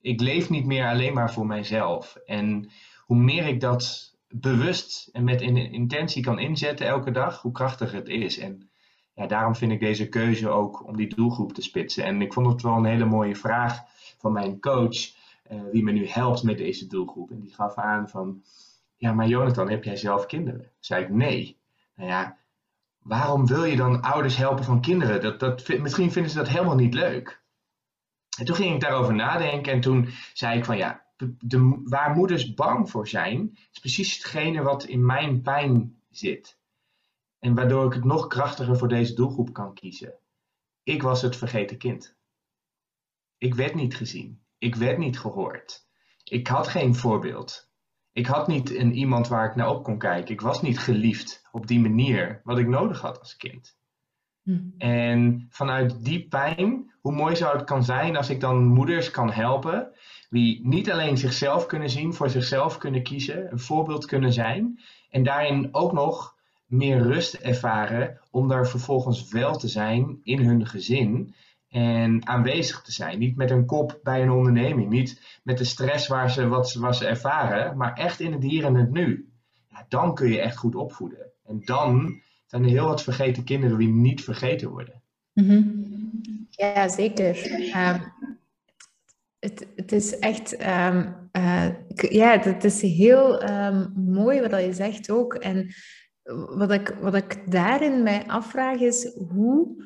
ik 0.00 0.20
leef 0.20 0.50
niet 0.50 0.66
meer 0.66 0.88
alleen 0.88 1.14
maar 1.14 1.32
voor 1.32 1.46
mijzelf. 1.46 2.16
En 2.24 2.70
hoe 3.04 3.16
meer 3.16 3.46
ik 3.46 3.60
dat 3.60 4.14
bewust 4.28 5.08
en 5.12 5.24
met 5.24 5.40
intentie 5.40 6.22
kan 6.22 6.38
inzetten 6.38 6.86
elke 6.86 7.10
dag, 7.10 7.42
hoe 7.42 7.52
krachtiger 7.52 7.98
het 7.98 8.08
is. 8.08 8.38
En 8.38 8.69
ja, 9.20 9.26
daarom 9.26 9.56
vind 9.56 9.72
ik 9.72 9.80
deze 9.80 10.08
keuze 10.08 10.48
ook 10.48 10.86
om 10.86 10.96
die 10.96 11.14
doelgroep 11.14 11.52
te 11.52 11.62
spitsen. 11.62 12.04
En 12.04 12.22
ik 12.22 12.32
vond 12.32 12.46
het 12.46 12.62
wel 12.62 12.76
een 12.76 12.84
hele 12.84 13.04
mooie 13.04 13.36
vraag 13.36 13.82
van 14.18 14.32
mijn 14.32 14.60
coach, 14.60 14.96
uh, 15.50 15.60
wie 15.72 15.82
me 15.82 15.92
nu 15.92 16.06
helpt 16.06 16.42
met 16.42 16.58
deze 16.58 16.86
doelgroep. 16.86 17.30
En 17.30 17.40
die 17.40 17.54
gaf 17.54 17.74
aan 17.74 18.08
van, 18.08 18.42
ja, 18.96 19.12
maar 19.12 19.26
Jonathan, 19.26 19.70
heb 19.70 19.84
jij 19.84 19.96
zelf 19.96 20.26
kinderen? 20.26 20.70
Zei 20.78 21.04
ik, 21.04 21.10
nee. 21.10 21.58
Nou 21.94 22.10
ja, 22.10 22.36
waarom 22.98 23.46
wil 23.46 23.64
je 23.64 23.76
dan 23.76 24.02
ouders 24.02 24.36
helpen 24.36 24.64
van 24.64 24.80
kinderen? 24.80 25.20
Dat, 25.20 25.40
dat, 25.40 25.68
misschien 25.68 26.12
vinden 26.12 26.30
ze 26.30 26.38
dat 26.38 26.48
helemaal 26.48 26.76
niet 26.76 26.94
leuk. 26.94 27.42
En 28.38 28.44
toen 28.44 28.56
ging 28.56 28.74
ik 28.74 28.80
daarover 28.80 29.14
nadenken 29.14 29.72
en 29.72 29.80
toen 29.80 30.08
zei 30.32 30.58
ik 30.58 30.64
van 30.64 30.76
ja, 30.76 31.02
de, 31.38 31.80
waar 31.84 32.14
moeders 32.14 32.54
bang 32.54 32.90
voor 32.90 33.08
zijn, 33.08 33.58
is 33.72 33.78
precies 33.80 34.14
hetgene 34.14 34.62
wat 34.62 34.84
in 34.84 35.06
mijn 35.06 35.42
pijn 35.42 35.96
zit. 36.10 36.58
En 37.40 37.54
waardoor 37.54 37.86
ik 37.86 37.92
het 37.92 38.04
nog 38.04 38.26
krachtiger 38.26 38.76
voor 38.76 38.88
deze 38.88 39.14
doelgroep 39.14 39.52
kan 39.52 39.74
kiezen. 39.74 40.14
Ik 40.82 41.02
was 41.02 41.22
het 41.22 41.36
vergeten 41.36 41.78
kind. 41.78 42.16
Ik 43.38 43.54
werd 43.54 43.74
niet 43.74 43.96
gezien. 43.96 44.42
Ik 44.58 44.74
werd 44.74 44.98
niet 44.98 45.18
gehoord. 45.18 45.88
Ik 46.24 46.46
had 46.46 46.68
geen 46.68 46.94
voorbeeld. 46.94 47.70
Ik 48.12 48.26
had 48.26 48.46
niet 48.46 48.74
een 48.74 48.92
iemand 48.92 49.28
waar 49.28 49.48
ik 49.48 49.56
naar 49.56 49.70
op 49.70 49.84
kon 49.84 49.98
kijken. 49.98 50.34
Ik 50.34 50.40
was 50.40 50.62
niet 50.62 50.78
geliefd 50.78 51.48
op 51.52 51.66
die 51.66 51.80
manier, 51.80 52.40
wat 52.44 52.58
ik 52.58 52.66
nodig 52.68 53.00
had 53.00 53.18
als 53.18 53.36
kind. 53.36 53.78
Hm. 54.42 54.58
En 54.78 55.46
vanuit 55.50 56.04
die 56.04 56.28
pijn, 56.28 56.92
hoe 57.00 57.12
mooi 57.12 57.36
zou 57.36 57.56
het 57.56 57.66
kan 57.66 57.84
zijn 57.84 58.16
als 58.16 58.30
ik 58.30 58.40
dan 58.40 58.64
moeders 58.64 59.10
kan 59.10 59.32
helpen, 59.32 59.92
die 60.30 60.66
niet 60.66 60.90
alleen 60.90 61.18
zichzelf 61.18 61.66
kunnen 61.66 61.90
zien, 61.90 62.14
voor 62.14 62.30
zichzelf 62.30 62.78
kunnen 62.78 63.02
kiezen, 63.02 63.52
een 63.52 63.58
voorbeeld 63.58 64.04
kunnen 64.04 64.32
zijn, 64.32 64.80
en 65.10 65.22
daarin 65.22 65.68
ook 65.74 65.92
nog 65.92 66.38
meer 66.70 67.02
rust 67.02 67.34
ervaren 67.34 68.20
om 68.30 68.48
daar 68.48 68.68
vervolgens 68.68 69.28
wel 69.28 69.56
te 69.56 69.68
zijn 69.68 70.20
in 70.22 70.44
hun 70.44 70.66
gezin 70.66 71.34
en 71.68 72.26
aanwezig 72.26 72.82
te 72.82 72.92
zijn. 72.92 73.18
Niet 73.18 73.36
met 73.36 73.50
een 73.50 73.66
kop 73.66 73.98
bij 74.02 74.22
een 74.22 74.30
onderneming, 74.30 74.88
niet 74.88 75.40
met 75.42 75.58
de 75.58 75.64
stress 75.64 76.08
waar 76.08 76.30
ze, 76.30 76.48
wat, 76.48 76.74
wat 76.74 76.96
ze 76.96 77.06
ervaren, 77.06 77.76
maar 77.76 77.94
echt 77.94 78.20
in 78.20 78.32
het 78.32 78.42
hier 78.42 78.64
en 78.64 78.74
het 78.74 78.90
nu. 78.90 79.28
Ja, 79.68 79.86
dan 79.88 80.14
kun 80.14 80.28
je 80.28 80.40
echt 80.40 80.56
goed 80.56 80.74
opvoeden. 80.74 81.32
En 81.44 81.60
dan 81.64 82.20
zijn 82.46 82.62
er 82.62 82.68
heel 82.68 82.86
wat 82.86 83.02
vergeten 83.02 83.44
kinderen 83.44 83.78
die 83.78 83.88
niet 83.88 84.24
vergeten 84.24 84.70
worden. 84.70 85.02
Mm 85.32 85.88
Ja, 86.50 86.88
zeker. 86.88 87.36
Um, 87.76 88.12
het, 89.38 89.66
het 89.76 89.92
is 89.92 90.18
echt, 90.18 90.66
um, 90.66 91.14
uh, 91.32 91.68
ja, 91.94 92.38
het 92.38 92.64
is 92.64 92.80
heel 92.80 93.50
um, 93.50 93.92
mooi 93.96 94.40
wat 94.40 94.60
je 94.60 94.72
zegt 94.72 95.10
ook. 95.10 95.34
En 95.34 95.74
wat 96.36 96.70
ik, 96.70 96.96
wat 97.00 97.14
ik 97.14 97.50
daarin 97.52 98.02
mij 98.02 98.26
afvraag 98.26 98.80
is, 98.80 99.14
hoe, 99.14 99.84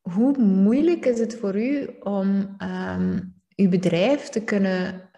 hoe 0.00 0.38
moeilijk 0.38 1.06
is 1.06 1.18
het 1.18 1.36
voor 1.36 1.56
u 1.56 1.86
om 2.00 2.56
um, 2.62 3.34
uw 3.56 3.68
bedrijf 3.68 4.28
te 4.28 4.44
kunnen 4.44 5.10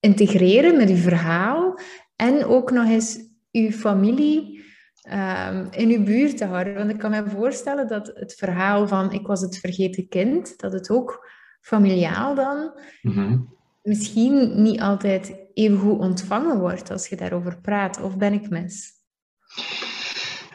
integreren 0.00 0.76
met 0.76 0.88
uw 0.88 0.96
verhaal 0.96 1.78
en 2.16 2.44
ook 2.44 2.70
nog 2.70 2.88
eens 2.88 3.18
uw 3.52 3.70
familie 3.70 4.64
um, 5.12 5.68
in 5.70 5.90
uw 5.90 6.04
buurt 6.04 6.36
te 6.36 6.44
houden? 6.44 6.74
Want 6.74 6.90
ik 6.90 6.98
kan 6.98 7.10
me 7.10 7.28
voorstellen 7.28 7.88
dat 7.88 8.06
het 8.14 8.34
verhaal 8.34 8.88
van 8.88 9.12
ik 9.12 9.26
was 9.26 9.40
het 9.40 9.58
vergeten 9.58 10.08
kind, 10.08 10.58
dat 10.58 10.72
het 10.72 10.90
ook 10.90 11.28
familiaal 11.60 12.34
dan 12.34 12.80
mhm. 13.02 13.38
Misschien 13.84 14.62
niet 14.62 14.80
altijd 14.80 15.34
even 15.54 15.78
goed 15.78 15.98
ontvangen 15.98 16.58
wordt 16.58 16.90
als 16.90 17.08
je 17.08 17.16
daarover 17.16 17.60
praat. 17.60 18.00
Of 18.00 18.16
ben 18.16 18.32
ik 18.32 18.50
mis? 18.50 18.92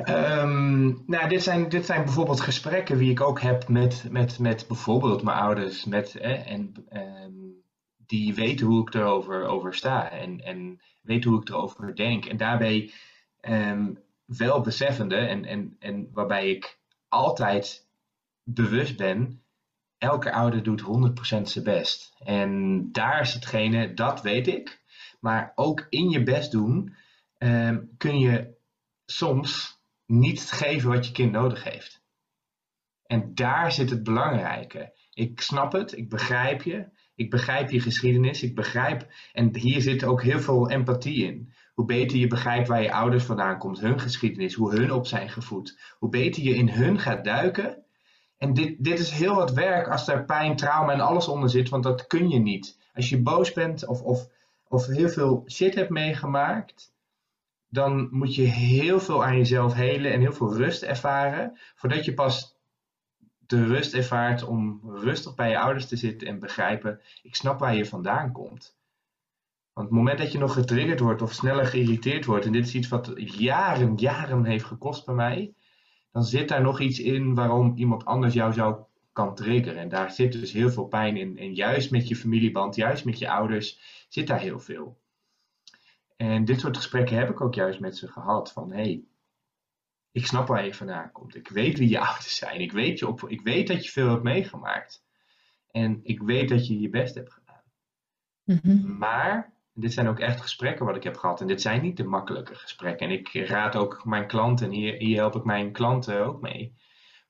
Um, 0.08 1.04
nou, 1.06 1.30
dit 1.30 1.44
zijn, 1.44 1.70
dit 1.70 1.86
zijn 1.86 2.04
bijvoorbeeld 2.04 2.42
gesprekken 2.42 2.98
die 2.98 3.12
ik 3.12 3.22
ook 3.22 3.42
heb 3.42 3.68
met, 3.68 4.06
met, 4.10 4.40
met 4.40 4.66
bijvoorbeeld 4.68 5.24
mijn 5.24 5.38
ouders. 5.38 5.86
Met, 5.86 6.16
en, 6.16 6.74
um, 6.94 7.64
die 7.98 8.34
weten 8.34 8.66
hoe 8.66 8.88
ik 8.88 8.94
erover 8.94 9.46
over 9.46 9.74
sta 9.74 10.12
en, 10.12 10.40
en 10.44 10.82
weten 11.02 11.30
hoe 11.30 11.42
ik 11.42 11.50
erover 11.50 11.96
denk. 11.96 12.26
En 12.26 12.38
daarbij 12.38 12.92
um, 13.42 14.00
wel 14.26 14.62
beseffende 14.62 15.16
en, 15.16 15.46
en, 15.46 15.76
en 15.80 16.10
waarbij 16.14 16.50
ik 16.50 16.80
altijd 17.08 17.88
bewust 18.44 18.98
ben, 18.98 19.44
elke 20.00 20.32
ouder 20.32 20.64
doet 20.64 20.82
100% 20.82 21.42
zijn 21.42 21.64
best. 21.64 22.14
En 22.20 22.84
daar 22.92 23.22
is 23.22 23.34
hetgene, 23.34 23.94
dat 23.94 24.22
weet 24.22 24.48
ik. 24.48 24.82
Maar 25.20 25.52
ook 25.56 25.86
in 25.90 26.10
je 26.10 26.24
best 26.24 26.52
doen 26.52 26.96
kun 27.98 28.20
je 28.20 28.58
soms 29.06 29.82
niet 30.06 30.52
geven 30.52 30.90
wat 30.90 31.06
je 31.08 31.12
kind 31.12 31.32
nodig 31.32 31.64
heeft. 31.64 32.04
En 33.06 33.34
daar 33.34 33.72
zit 33.72 33.90
het 33.90 34.04
belangrijke. 34.04 34.94
Ik 35.14 35.42
snap 35.42 35.72
het, 35.72 35.98
ik 35.98 36.10
begrijp 36.10 36.62
je, 36.62 36.90
ik 37.16 37.30
begrijp 37.30 37.72
je 37.72 37.80
geschiedenis, 37.80 38.44
ik 38.44 38.56
begrijp, 38.56 39.08
en 39.34 39.56
hier 39.56 39.82
zit 39.82 40.04
ook 40.04 40.24
heel 40.24 40.40
veel 40.40 40.70
empathie 40.70 41.26
in. 41.26 41.54
Hoe 41.74 41.86
beter 41.86 42.18
je 42.18 42.28
begrijpt 42.28 42.68
waar 42.68 42.82
je 42.82 42.94
ouders 42.94 43.24
vandaan 43.24 43.58
komt, 43.58 43.80
hun 43.80 44.00
geschiedenis, 44.00 44.54
hoe 44.54 44.76
hun 44.76 44.92
op 44.92 45.08
zijn 45.08 45.30
gevoed, 45.30 45.80
hoe 46.00 46.10
beter 46.10 46.44
je 46.44 46.56
in 46.56 46.70
hun 46.70 47.00
gaat 47.00 47.24
duiken. 47.24 47.84
En 48.40 48.54
dit, 48.54 48.84
dit 48.84 49.00
is 49.00 49.10
heel 49.10 49.36
wat 49.36 49.52
werk 49.52 49.88
als 49.88 50.08
er 50.08 50.26
pijn, 50.26 50.56
trauma 50.56 50.94
en 50.94 51.00
alles 51.00 51.28
onder 51.28 51.50
zit, 51.50 51.70
want 51.70 51.84
dat 51.84 52.08
kun 52.08 52.30
je 52.30 52.40
niet. 52.40 52.78
Als 52.94 53.10
je 53.10 53.22
boos 53.22 53.54
bent 53.54 53.88
of, 53.88 54.02
of, 54.02 54.28
of 54.68 54.86
heel 54.86 55.10
veel 55.10 55.44
shit 55.48 55.76
hebt 55.76 55.90
meegemaakt, 55.90 56.94
dan 57.70 58.08
moet 58.12 58.36
je 58.36 58.42
heel 58.42 59.00
veel 59.00 59.26
aan 59.26 59.38
jezelf 59.38 59.74
helen 59.74 60.12
en 60.12 60.20
heel 60.20 60.34
veel 60.34 60.56
rust 60.56 60.82
ervaren, 60.82 61.58
voordat 61.76 62.06
je 62.06 62.14
pas 62.14 62.58
de 63.40 63.66
rust 63.66 63.94
ervaart 63.94 64.44
om 64.44 64.82
rustig 64.84 65.36
bij 65.36 65.50
je 65.50 65.60
ouders 65.60 65.88
te 65.88 65.96
zitten 65.96 66.28
en 66.28 66.40
begrijpen, 66.40 67.02
ik 67.22 67.36
snap 67.36 67.60
waar 67.60 67.76
je 67.76 67.86
vandaan 67.86 68.32
komt. 68.32 68.78
Want 69.74 69.88
het 69.88 69.98
moment 69.98 70.18
dat 70.18 70.32
je 70.32 70.38
nog 70.38 70.54
getriggerd 70.54 71.00
wordt 71.00 71.22
of 71.22 71.34
sneller 71.34 71.66
geïrriteerd 71.66 72.26
wordt, 72.26 72.46
en 72.46 72.52
dit 72.52 72.66
is 72.66 72.76
iets 72.76 72.88
wat 72.88 73.12
jaren, 73.16 73.96
jaren 73.96 74.46
heeft 74.46 74.66
gekost 74.66 75.06
bij 75.06 75.16
mij, 75.16 75.54
dan 76.12 76.24
zit 76.24 76.50
daar 76.50 76.62
nog 76.62 76.80
iets 76.80 77.00
in 77.00 77.36
waarom 77.36 77.74
iemand 77.76 78.06
anders 78.06 78.34
jou 78.34 78.54
zou 78.54 78.84
kan 79.14 79.36
triggeren. 79.36 79.80
En 79.80 79.90
daar 79.90 80.12
zit 80.12 80.32
dus 80.32 80.52
heel 80.52 80.70
veel 80.70 80.88
pijn 80.88 81.18
in. 81.18 81.38
En 81.38 81.54
juist 81.54 81.92
met 81.92 82.08
je 82.08 82.16
familieband, 82.16 82.76
juist 82.76 83.06
met 83.06 83.20
je 83.20 83.30
ouders, 83.30 83.80
zit 84.10 84.28
daar 84.28 84.40
heel 84.40 84.60
veel. 84.60 85.00
En 86.16 86.46
dit 86.46 86.60
soort 86.60 86.78
gesprekken 86.78 87.18
heb 87.18 87.30
ik 87.30 87.42
ook 87.42 87.54
juist 87.54 87.80
met 87.80 87.98
ze 87.98 88.08
gehad. 88.08 88.52
Van 88.52 88.72
hé, 88.72 88.82
hey, 88.82 89.04
ik 90.12 90.26
snap 90.26 90.48
waar 90.48 90.66
je 90.66 90.74
vandaan 90.74 91.12
komt. 91.12 91.36
Ik 91.36 91.48
weet 91.48 91.78
wie 91.78 91.90
je 91.90 92.00
ouders 92.08 92.36
zijn. 92.36 92.62
Ik 92.62 92.72
weet, 92.72 93.00
je 93.00 93.08
op, 93.08 93.30
ik 93.30 93.42
weet 93.42 93.68
dat 93.68 93.86
je 93.86 93.92
veel 93.92 94.10
hebt 94.10 94.24
meegemaakt. 94.24 95.04
En 95.72 96.00
ik 96.04 96.22
weet 96.22 96.50
dat 96.50 96.68
je 96.68 96.80
je 96.80 96.90
best 96.90 97.16
hebt 97.16 97.34
gedaan. 97.34 97.64
Mhm. 98.44 98.98
Maar, 98.98 99.54
dit 99.80 99.94
zijn 99.94 100.08
ook 100.08 100.20
echt 100.20 100.42
gesprekken 100.42 100.86
wat 100.86 100.96
ik 100.96 101.04
heb 101.04 101.18
gehad. 101.18 101.42
En 101.42 101.48
dit 101.48 101.62
zijn 101.62 101.82
niet 101.82 101.98
de 101.98 102.04
makkelijke 102.04 102.56
gesprekken. 102.56 103.08
En 103.08 103.14
ik 103.14 103.34
raad 103.34 103.76
ook 103.76 104.06
mijn 104.06 104.28
klanten, 104.28 104.66
en 104.66 104.72
hier, 104.72 104.94
hier 104.94 105.18
help 105.18 105.36
ik 105.36 105.44
mijn 105.44 105.72
klanten 105.72 106.26
ook 106.26 106.42
mee. 106.42 106.76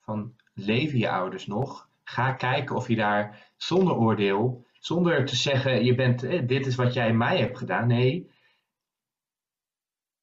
Van, 0.01 0.35
leven 0.53 0.97
je 0.97 1.09
ouders 1.09 1.47
nog? 1.47 1.89
Ga 2.03 2.33
kijken 2.33 2.75
of 2.75 2.87
je 2.87 2.95
daar 2.95 3.51
zonder 3.57 3.95
oordeel, 3.95 4.65
zonder 4.79 5.25
te 5.25 5.35
zeggen, 5.35 5.85
je 5.85 5.95
bent, 5.95 6.23
eh, 6.23 6.47
dit 6.47 6.65
is 6.65 6.75
wat 6.75 6.93
jij 6.93 7.13
mij 7.13 7.37
hebt 7.37 7.57
gedaan. 7.57 7.87
Nee, 7.87 8.29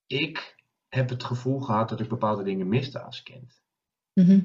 ik 0.07 0.65
heb 0.89 1.09
het 1.09 1.25
gevoel 1.25 1.61
gehad 1.61 1.89
dat 1.89 2.01
ik 2.01 2.09
bepaalde 2.09 2.43
dingen 2.43 2.69
miste 2.69 3.01
als 3.01 3.23
kind. 3.23 3.63
Mhm. 4.13 4.41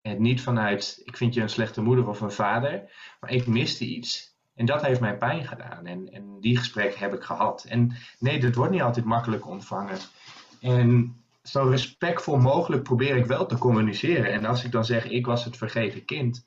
En 0.00 0.22
niet 0.22 0.40
vanuit, 0.40 1.00
ik 1.04 1.16
vind 1.16 1.34
je 1.34 1.40
een 1.40 1.48
slechte 1.48 1.82
moeder 1.82 2.08
of 2.08 2.20
een 2.20 2.30
vader, 2.30 2.92
maar 3.20 3.30
ik 3.30 3.46
miste 3.46 3.84
iets. 3.84 4.35
En 4.56 4.66
dat 4.66 4.82
heeft 4.82 5.00
mij 5.00 5.16
pijn 5.16 5.44
gedaan. 5.44 5.86
En, 5.86 6.12
en 6.12 6.40
die 6.40 6.56
gesprekken 6.56 7.00
heb 7.00 7.14
ik 7.14 7.22
gehad. 7.22 7.64
En 7.68 7.96
nee, 8.18 8.40
dat 8.40 8.54
wordt 8.54 8.72
niet 8.72 8.82
altijd 8.82 9.04
makkelijk 9.04 9.46
ontvangen. 9.46 9.98
En 10.60 11.16
zo 11.42 11.62
respectvol 11.62 12.38
mogelijk 12.38 12.82
probeer 12.82 13.16
ik 13.16 13.26
wel 13.26 13.46
te 13.46 13.58
communiceren. 13.58 14.32
En 14.32 14.44
als 14.44 14.64
ik 14.64 14.72
dan 14.72 14.84
zeg, 14.84 15.08
ik 15.08 15.26
was 15.26 15.44
het 15.44 15.56
vergeten 15.56 16.04
kind, 16.04 16.46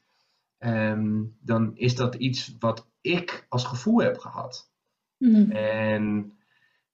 ehm, 0.57 1.23
dan 1.39 1.71
is 1.75 1.95
dat 1.95 2.15
iets 2.15 2.55
wat 2.59 2.89
ik 3.01 3.45
als 3.49 3.65
gevoel 3.65 4.01
heb 4.01 4.17
gehad. 4.17 4.71
Mhm. 5.17 5.51
En 5.51 6.33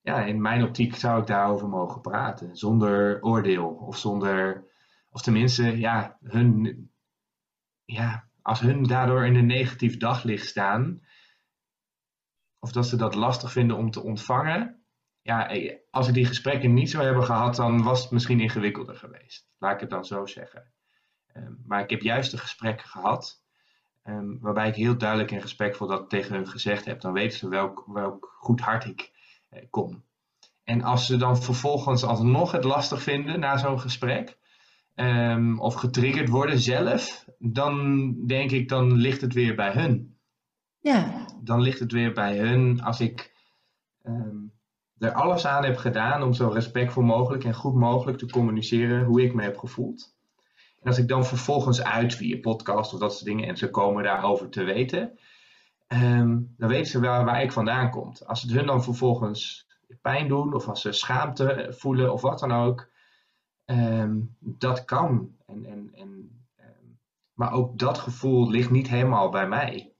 ja, 0.02 0.26
in 0.26 0.42
mijn 0.42 0.64
optiek 0.64 0.96
zou 0.96 1.22
ik 1.22 1.28
daarover 1.28 1.68
mogen 1.68 2.02
praten. 2.02 2.56
Zonder 2.58 3.22
oordeel 3.22 3.68
of 3.68 3.98
zonder, 3.98 4.64
of 5.10 5.22
tenminste, 5.22 5.80
ja, 5.80 6.18
hun, 6.24 6.90
ja, 7.86 8.28
als 8.42 8.60
hun 8.60 8.84
daardoor 8.84 9.26
in 9.26 9.36
een 9.36 9.46
negatief 9.46 9.98
daglicht 9.98 10.48
staan, 10.48 11.02
of 12.66 12.72
dat 12.72 12.88
ze 12.88 12.96
dat 12.96 13.16
lastig 13.16 13.52
vinden 13.52 13.78
om 13.78 13.92
te 13.92 14.02
ontvangen, 14.04 14.84
ja, 15.22 15.50
eh, 15.50 15.76
als 15.92 16.08
ik 16.08 16.14
die 16.14 16.26
gesprekken 16.26 16.74
niet 16.74 16.90
zou 16.90 17.04
hebben 17.04 17.24
gehad, 17.24 17.56
dan 17.56 17.84
was 17.84 18.02
het 18.02 18.12
misschien 18.12 18.40
ingewikkelder 18.40 18.96
geweest. 18.96 19.48
Laat 19.58 19.74
ik 19.74 19.80
het 19.80 19.90
dan 19.90 20.06
zo 20.06 20.26
zeggen. 20.26 20.74
Ehm, 21.28 21.54
maar 21.66 21.82
ik 21.82 21.90
heb 21.90 22.02
juist 22.02 22.32
de 22.32 22.38
gesprekken 22.38 22.88
gehad 22.88 23.44
Ehm, 24.06 24.38
waarbij 24.40 24.68
ik 24.68 24.76
heel 24.76 24.98
duidelijk 24.98 25.32
en 25.32 25.40
respectvol 25.40 25.88
dat 25.88 26.10
tegen 26.10 26.36
hun 26.36 26.48
gezegd 26.48 26.86
heb. 26.86 27.02
Dan 27.02 27.14
weten 27.14 27.38
ze 27.38 27.50
welk, 27.50 27.84
welk 27.88 28.36
goed 28.38 28.60
hart 28.60 28.86
ik 28.86 29.12
eh, 29.50 29.64
kom. 29.70 30.04
En 30.64 30.82
als 30.82 31.06
ze 31.06 31.18
dan 31.18 31.38
vervolgens 31.38 32.04
alsnog 32.04 32.52
het 32.52 32.64
lastig 32.64 33.02
vinden 33.02 33.40
na 33.40 33.58
zo'n 33.58 33.80
gesprek, 33.80 34.38
um, 34.96 35.60
of 35.60 35.74
getriggerd 35.74 36.30
worden 36.30 36.60
zelf, 36.60 37.26
dan 37.40 38.14
denk 38.26 38.52
ik, 38.52 38.70
dan 38.70 38.94
ligt 38.94 39.22
het 39.22 39.34
weer 39.34 39.56
bij 39.56 39.72
hun. 39.72 40.15
Ja. 40.86 41.26
Dan 41.42 41.62
ligt 41.62 41.80
het 41.80 41.92
weer 41.92 42.14
bij 42.14 42.38
hun 42.38 42.82
als 42.82 43.00
ik 43.00 43.34
um, 44.04 44.54
er 44.98 45.12
alles 45.12 45.46
aan 45.46 45.64
heb 45.64 45.78
gedaan 45.78 46.24
om 46.24 46.34
zo 46.34 46.48
respectvol 46.48 47.04
mogelijk 47.04 47.44
en 47.44 47.54
goed 47.54 47.76
mogelijk 47.76 48.18
te 48.18 48.30
communiceren 48.30 49.04
hoe 49.04 49.22
ik 49.22 49.34
me 49.34 49.44
heb 49.44 49.58
gevoeld. 49.58 50.16
En 50.82 50.88
als 50.88 50.98
ik 50.98 51.08
dan 51.08 51.26
vervolgens 51.26 51.84
uit 51.84 52.14
via 52.16 52.40
podcast 52.40 52.94
of 52.94 53.00
dat 53.00 53.14
soort 53.14 53.26
dingen 53.26 53.48
en 53.48 53.58
ze 53.58 53.70
komen 53.70 54.04
daarover 54.04 54.50
te 54.50 54.64
weten, 54.64 55.20
um, 55.88 56.54
dan 56.58 56.70
weten 56.70 56.92
ze 56.92 57.00
wel 57.00 57.24
waar 57.24 57.42
ik 57.42 57.52
vandaan 57.52 57.90
kom. 57.90 58.14
Als 58.26 58.42
het 58.42 58.52
hun 58.52 58.66
dan 58.66 58.84
vervolgens 58.84 59.68
pijn 60.02 60.28
doen 60.28 60.54
of 60.54 60.68
als 60.68 60.82
ze 60.82 60.92
schaamte 60.92 61.74
voelen 61.78 62.14
of 62.14 62.22
wat 62.22 62.40
dan 62.40 62.52
ook, 62.52 62.90
um, 63.66 64.36
dat 64.40 64.86
kan. 64.86 65.36
En, 65.46 65.66
en, 65.66 65.90
en, 65.94 66.46
maar 67.34 67.52
ook 67.52 67.80
dat 67.80 67.98
gevoel 67.98 68.50
ligt 68.50 68.70
niet 68.70 68.88
helemaal 68.88 69.30
bij 69.30 69.48
mij. 69.48 69.95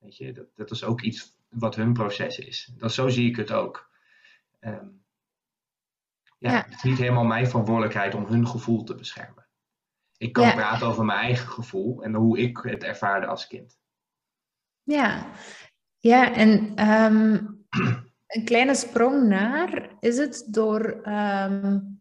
Weet 0.00 0.16
je, 0.16 0.32
dat, 0.32 0.46
dat 0.54 0.70
is 0.70 0.84
ook 0.84 1.00
iets 1.00 1.38
wat 1.48 1.74
hun 1.74 1.92
proces 1.92 2.38
is. 2.38 2.72
Dat, 2.76 2.92
zo 2.92 3.08
zie 3.08 3.28
ik 3.28 3.36
het 3.36 3.52
ook. 3.52 3.90
Um, 4.60 5.02
ja, 6.38 6.50
ja, 6.50 6.64
Het 6.64 6.74
is 6.74 6.82
niet 6.82 6.98
helemaal 6.98 7.24
mijn 7.24 7.48
verantwoordelijkheid 7.48 8.14
om 8.14 8.24
hun 8.24 8.46
gevoel 8.46 8.84
te 8.84 8.94
beschermen. 8.94 9.46
Ik 10.16 10.32
kan 10.32 10.52
praten 10.52 10.86
over 10.86 11.04
mijn 11.04 11.18
eigen 11.18 11.48
gevoel 11.48 12.02
en 12.02 12.14
hoe 12.14 12.38
ik 12.38 12.58
het 12.58 12.82
ervaarde 12.82 13.26
als 13.26 13.46
kind. 13.46 13.78
Ja, 14.82 15.26
ja 15.98 16.34
en 16.34 16.50
um, 16.90 17.66
een 18.34 18.44
kleine 18.44 18.74
sprong 18.74 19.28
naar 19.28 19.96
is 20.00 20.18
het 20.18 20.46
door 20.50 21.08
um, 21.08 22.00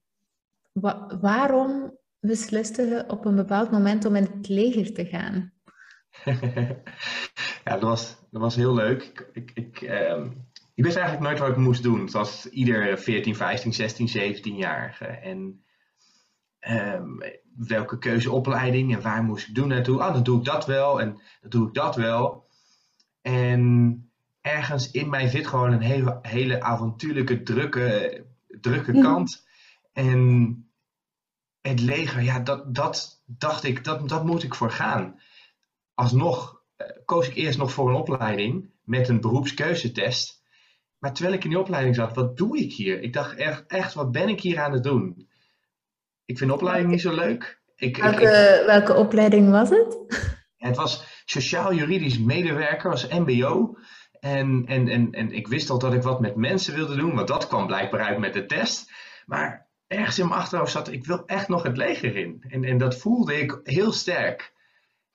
wa 0.71 1.17
waarom 1.21 1.97
besliste 2.19 2.81
je 2.81 3.03
op 3.07 3.25
een 3.25 3.35
bepaald 3.35 3.71
moment 3.71 4.05
om 4.05 4.15
in 4.15 4.23
het 4.23 4.47
leger 4.47 4.93
te 4.93 5.05
gaan? 5.05 5.53
ja, 7.65 7.71
dat 7.71 7.81
was, 7.81 8.17
dat 8.31 8.41
was 8.41 8.55
heel 8.55 8.73
leuk. 8.73 9.03
Ik, 9.03 9.29
ik, 9.33 9.51
ik, 9.53 9.81
um, 9.81 10.47
ik 10.75 10.83
wist 10.83 10.97
eigenlijk 10.97 11.27
nooit 11.27 11.39
wat 11.39 11.49
ik 11.49 11.63
moest 11.63 11.83
doen, 11.83 12.09
zoals 12.09 12.45
ieder 12.45 12.97
14, 12.97 13.35
15, 13.35 13.73
16, 13.73 14.09
17-jarige. 14.09 15.05
En 15.05 15.63
um, 16.59 17.17
welke 17.55 17.97
keuzeopleiding 17.97 18.95
en 18.95 19.01
waar 19.01 19.23
moest 19.23 19.47
ik 19.47 19.55
doen 19.55 19.67
naartoe? 19.67 20.01
Ah, 20.01 20.13
dan 20.13 20.23
doe 20.23 20.37
ik 20.39 20.45
dat 20.45 20.65
wel 20.65 21.01
en 21.01 21.21
dan 21.41 21.49
doe 21.49 21.67
ik 21.67 21.73
dat 21.73 21.95
wel. 21.95 22.47
En 23.21 24.03
ergens 24.41 24.91
in 24.91 25.09
mij 25.09 25.27
zit 25.27 25.47
gewoon 25.47 25.71
een 25.71 25.81
hele, 25.81 26.19
hele 26.21 26.61
avontuurlijke, 26.61 27.43
drukke, 27.43 28.25
drukke 28.61 28.91
mhm. 28.91 29.01
kant. 29.01 29.47
En 29.93 30.63
het 31.61 31.79
leger, 31.79 32.21
ja, 32.21 32.39
dat, 32.39 32.75
dat 32.75 33.23
dacht 33.25 33.63
ik, 33.63 33.83
dat, 33.83 34.09
dat 34.09 34.25
moet 34.25 34.43
ik 34.43 34.55
voor 34.55 34.71
gaan. 34.71 35.19
Alsnog 35.99 36.61
uh, 36.77 36.87
koos 37.05 37.27
ik 37.27 37.35
eerst 37.35 37.57
nog 37.57 37.71
voor 37.71 37.89
een 37.89 37.95
opleiding 37.95 38.69
met 38.83 39.07
een 39.07 39.21
beroepskeuzetest. 39.21 40.43
Maar 40.97 41.13
terwijl 41.13 41.35
ik 41.35 41.43
in 41.43 41.49
die 41.49 41.59
opleiding 41.59 41.95
zat, 41.95 42.15
wat 42.15 42.37
doe 42.37 42.57
ik 42.57 42.73
hier? 42.73 43.01
Ik 43.01 43.13
dacht 43.13 43.35
echt, 43.35 43.63
echt 43.67 43.93
wat 43.93 44.11
ben 44.11 44.29
ik 44.29 44.41
hier 44.41 44.59
aan 44.59 44.71
het 44.71 44.83
doen? 44.83 45.29
Ik 46.25 46.37
vind 46.37 46.49
de 46.49 46.55
opleiding 46.55 46.91
niet 46.91 47.01
zo 47.01 47.13
leuk. 47.13 47.61
Ik, 47.75 47.97
welke, 47.97 48.63
welke 48.65 48.93
opleiding 48.93 49.49
was 49.49 49.69
het? 49.69 49.97
Het 50.57 50.75
was 50.75 51.23
sociaal-juridisch 51.25 52.19
medewerker, 52.19 52.89
was 52.89 53.07
MBO. 53.07 53.77
En, 54.19 54.63
en, 54.67 54.87
en, 54.87 55.11
en 55.11 55.31
ik 55.31 55.47
wist 55.47 55.69
al 55.69 55.79
dat 55.79 55.93
ik 55.93 56.03
wat 56.03 56.19
met 56.19 56.35
mensen 56.35 56.75
wilde 56.75 56.95
doen, 56.95 57.15
want 57.15 57.27
dat 57.27 57.47
kwam 57.47 57.67
blijkbaar 57.67 58.01
uit 58.01 58.19
met 58.19 58.33
de 58.33 58.45
test. 58.45 58.91
Maar 59.25 59.69
ergens 59.87 60.19
in 60.19 60.27
mijn 60.27 60.39
achterhoofd 60.39 60.71
zat, 60.71 60.91
ik 60.91 61.05
wil 61.05 61.25
echt 61.25 61.47
nog 61.47 61.63
het 61.63 61.77
leger 61.77 62.15
in. 62.15 62.43
En, 62.49 62.63
en 62.63 62.77
dat 62.77 62.95
voelde 62.95 63.39
ik 63.39 63.59
heel 63.63 63.91
sterk. 63.91 64.57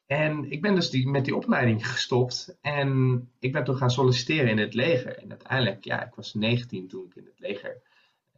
En 0.07 0.51
ik 0.51 0.63
ben 0.63 0.75
dus 0.75 0.91
die, 0.91 1.09
met 1.09 1.25
die 1.25 1.37
opleiding 1.37 1.89
gestopt 1.89 2.57
en 2.61 3.21
ik 3.39 3.53
ben 3.53 3.65
toen 3.65 3.77
gaan 3.77 3.91
solliciteren 3.91 4.51
in 4.51 4.59
het 4.59 4.75
leger. 4.75 5.19
En 5.19 5.31
uiteindelijk, 5.31 5.85
ja, 5.85 6.05
ik 6.05 6.15
was 6.15 6.35
19 6.35 6.89
toen 6.89 7.05
ik 7.05 7.17
in 7.17 7.25
het 7.25 7.39
leger 7.39 7.83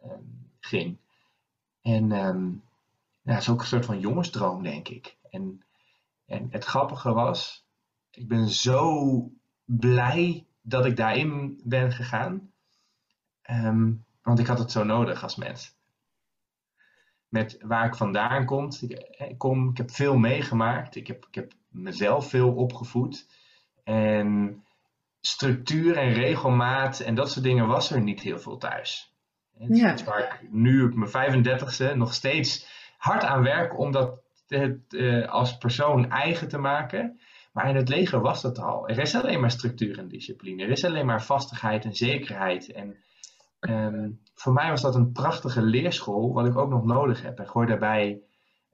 um, 0.05 0.51
ging. 0.61 0.97
En 1.83 2.13
um, 2.13 2.63
ja, 3.23 3.33
dat 3.33 3.43
is 3.43 3.49
ook 3.49 3.61
een 3.61 3.67
soort 3.67 3.85
van 3.85 4.01
jongensdroom, 4.01 4.63
denk 4.63 4.89
ik. 4.89 5.17
En, 5.31 5.63
en 6.27 6.49
het 6.51 6.65
grappige 6.65 7.13
was, 7.13 7.67
ik 8.11 8.29
ben 8.29 8.49
zo 8.49 9.31
blij 9.65 10.47
dat 10.61 10.87
ik 10.87 10.97
daarin 10.97 11.61
ben 11.65 11.93
gegaan. 11.93 12.53
Um, 13.51 14.05
want 14.23 14.39
ik 14.39 14.47
had 14.47 14.59
het 14.59 14.71
zo 14.71 14.85
nodig 14.85 15.23
als 15.23 15.37
mens. 15.37 15.76
Met 17.37 17.59
waar 17.61 17.87
ik 17.87 17.95
vandaan 17.95 18.45
kom, 18.45 18.69
ik, 18.81 19.35
kom, 19.39 19.71
ik 19.71 19.77
heb 19.77 19.91
veel 19.91 20.17
meegemaakt. 20.17 20.97
Ik 20.97 21.07
heb, 21.07 21.27
ik 21.29 21.35
heb 21.35 21.53
mezelf 21.69 22.29
veel 22.29 22.55
opgevoed. 22.55 23.27
En 23.85 24.63
structuur 25.21 25.97
en 25.97 26.13
regelmaat 26.13 27.01
en 27.01 27.15
dat 27.15 27.31
soort 27.31 27.45
dingen 27.45 27.67
was 27.67 27.91
er 27.91 28.01
niet 28.01 28.21
heel 28.21 28.39
veel 28.39 28.59
thuis. 28.59 29.15
Ja. 29.59 29.97
Waar 30.05 30.19
ik 30.19 30.49
nu 30.51 30.85
op 30.85 30.95
mijn 30.95 31.45
35ste 31.45 31.97
nog 31.97 32.15
steeds 32.15 32.67
hard 32.99 33.25
aan 33.25 33.43
werk 33.43 33.79
om 33.79 33.93
dat 33.93 34.21
het, 34.47 34.81
uh, 34.89 35.29
als 35.29 35.59
persoon 35.59 36.11
eigen 36.11 36.49
te 36.49 36.59
maken. 36.59 37.21
Maar 37.53 37.69
in 37.69 37.77
het 37.77 37.89
leger 37.89 38.21
was 38.21 38.43
dat 38.43 38.59
al. 38.59 38.89
Er 38.89 38.99
is 38.99 39.15
alleen 39.15 39.41
maar 39.41 39.51
structuur 39.51 39.99
en 39.99 40.09
discipline. 40.09 40.63
Er 40.63 40.71
is 40.71 40.85
alleen 40.85 41.07
maar 41.07 41.23
vastigheid 41.23 41.85
en 41.85 41.95
zekerheid. 41.95 42.73
En 42.73 42.97
um, 43.69 44.21
voor 44.35 44.53
mij 44.53 44.71
was 44.71 44.81
dat 44.81 44.95
een 44.95 45.13
prachtige 45.13 45.63
leerschool, 45.63 46.33
wat 46.33 46.47
ik 46.47 46.57
ook 46.57 46.71
nog 46.71 46.85
nodig 46.85 47.23
heb. 47.23 47.39
En 47.39 47.49
gooi 47.49 47.67
daarbij 47.67 48.21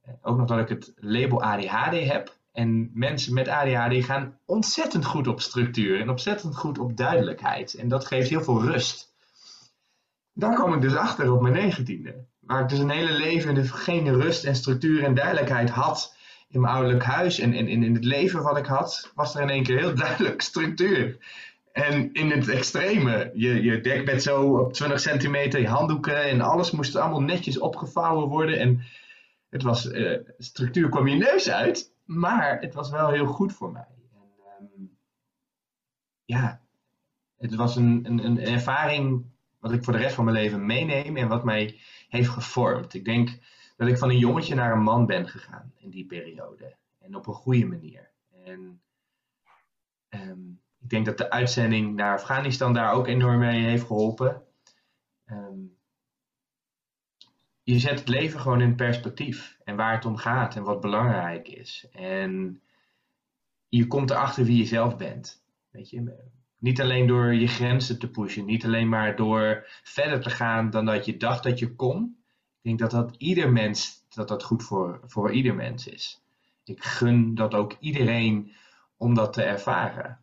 uh, 0.08 0.14
ook 0.22 0.36
nog 0.36 0.46
dat 0.46 0.58
ik 0.58 0.68
het 0.68 0.92
label 0.96 1.42
ADHD 1.42 2.08
heb. 2.08 2.36
En 2.52 2.90
mensen 2.94 3.34
met 3.34 3.48
ADHD 3.48 4.04
gaan 4.04 4.38
ontzettend 4.44 5.04
goed 5.04 5.28
op 5.28 5.40
structuur 5.40 6.00
en 6.00 6.10
ontzettend 6.10 6.56
goed 6.56 6.78
op 6.78 6.96
duidelijkheid. 6.96 7.74
En 7.74 7.88
dat 7.88 8.06
geeft 8.06 8.28
heel 8.28 8.42
veel 8.42 8.62
rust. 8.62 9.12
Daar 10.32 10.54
kwam 10.54 10.74
ik 10.74 10.80
dus 10.80 10.94
achter 10.94 11.32
op 11.32 11.40
mijn 11.40 11.54
negentiende. 11.54 12.24
Waar 12.40 12.62
ik 12.62 12.68
dus 12.68 12.78
een 12.78 12.90
hele 12.90 13.12
leven 13.12 13.64
geen 13.64 14.20
rust 14.20 14.44
en 14.44 14.56
structuur 14.56 15.04
en 15.04 15.14
duidelijkheid 15.14 15.70
had 15.70 16.16
in 16.48 16.60
mijn 16.60 16.74
ouderlijk 16.74 17.04
huis 17.04 17.38
en, 17.38 17.52
en, 17.52 17.68
in 17.68 17.94
het 17.94 18.04
leven 18.04 18.42
wat 18.42 18.56
ik 18.56 18.66
had, 18.66 19.10
was 19.14 19.34
er 19.34 19.42
in 19.42 19.50
één 19.50 19.62
keer 19.62 19.78
heel 19.78 19.94
duidelijk 20.04 20.42
structuur. 20.42 21.16
En 21.72 22.12
in 22.12 22.30
het 22.30 22.48
extreme, 22.48 23.30
je, 23.34 23.62
je 23.62 23.80
dekbed 23.80 24.22
zo 24.22 24.58
op 24.58 24.72
20 24.72 25.00
centimeter, 25.00 25.60
je 25.60 25.68
handdoeken 25.68 26.22
en 26.22 26.40
alles 26.40 26.70
moest 26.70 26.96
allemaal 26.96 27.22
netjes 27.22 27.58
opgevouwen 27.58 28.28
worden. 28.28 28.58
En 28.58 28.82
het 29.48 29.62
was, 29.62 29.86
uh, 29.86 30.18
structuur 30.38 30.88
kwam 30.88 31.06
je 31.06 31.16
neus 31.16 31.50
uit, 31.50 31.92
maar 32.04 32.60
het 32.60 32.74
was 32.74 32.90
wel 32.90 33.10
heel 33.10 33.26
goed 33.26 33.52
voor 33.52 33.72
mij. 33.72 33.86
En, 34.58 34.70
um, 34.76 34.96
ja, 36.24 36.60
het 37.38 37.54
was 37.54 37.76
een, 37.76 38.00
een, 38.06 38.24
een 38.24 38.40
ervaring 38.40 39.24
wat 39.58 39.72
ik 39.72 39.84
voor 39.84 39.92
de 39.92 39.98
rest 39.98 40.14
van 40.14 40.24
mijn 40.24 40.36
leven 40.36 40.66
meeneem 40.66 41.16
en 41.16 41.28
wat 41.28 41.44
mij 41.44 41.80
heeft 42.08 42.28
gevormd. 42.28 42.94
Ik 42.94 43.04
denk 43.04 43.38
dat 43.76 43.88
ik 43.88 43.98
van 43.98 44.10
een 44.10 44.18
jongetje 44.18 44.54
naar 44.54 44.72
een 44.72 44.82
man 44.82 45.06
ben 45.06 45.28
gegaan 45.28 45.72
in 45.76 45.90
die 45.90 46.06
periode. 46.06 46.76
En 46.98 47.16
op 47.16 47.26
een 47.26 47.34
goede 47.34 47.66
manier. 47.66 48.10
En 48.44 48.80
um, 50.10 50.61
ik 50.82 50.88
denk 50.88 51.06
dat 51.06 51.18
de 51.18 51.30
uitzending 51.30 51.94
naar 51.94 52.14
Afghanistan 52.14 52.72
daar 52.72 52.92
ook 52.92 53.06
enorm 53.06 53.38
mee 53.38 53.62
heeft 53.62 53.86
geholpen. 53.86 54.42
Um, 55.26 55.76
je 57.62 57.78
zet 57.78 57.98
het 57.98 58.08
leven 58.08 58.40
gewoon 58.40 58.60
in 58.60 58.76
perspectief. 58.76 59.58
En 59.64 59.76
waar 59.76 59.94
het 59.94 60.04
om 60.04 60.16
gaat 60.16 60.56
en 60.56 60.62
wat 60.62 60.80
belangrijk 60.80 61.48
is. 61.48 61.86
En 61.92 62.62
je 63.68 63.86
komt 63.86 64.10
erachter 64.10 64.44
wie 64.44 64.56
je 64.56 64.66
zelf 64.66 64.96
bent. 64.96 65.44
Weet 65.70 65.90
je, 65.90 66.30
niet 66.58 66.80
alleen 66.80 67.06
door 67.06 67.34
je 67.34 67.46
grenzen 67.46 67.98
te 67.98 68.10
pushen, 68.10 68.44
niet 68.44 68.64
alleen 68.64 68.88
maar 68.88 69.16
door 69.16 69.66
verder 69.82 70.20
te 70.20 70.30
gaan 70.30 70.70
dan 70.70 70.84
dat 70.84 71.04
je 71.04 71.16
dacht 71.16 71.42
dat 71.42 71.58
je 71.58 71.74
kon. 71.74 72.16
Ik 72.62 72.62
denk 72.62 72.78
dat 72.78 72.90
dat 72.90 73.14
ieder 73.18 73.52
mens, 73.52 74.06
dat 74.08 74.28
dat 74.28 74.42
goed 74.42 74.62
voor, 74.62 75.00
voor 75.04 75.32
ieder 75.32 75.54
mens 75.54 75.86
is. 75.86 76.22
Ik 76.64 76.82
gun 76.82 77.34
dat 77.34 77.54
ook 77.54 77.76
iedereen 77.80 78.52
om 78.96 79.14
dat 79.14 79.32
te 79.32 79.42
ervaren. 79.42 80.21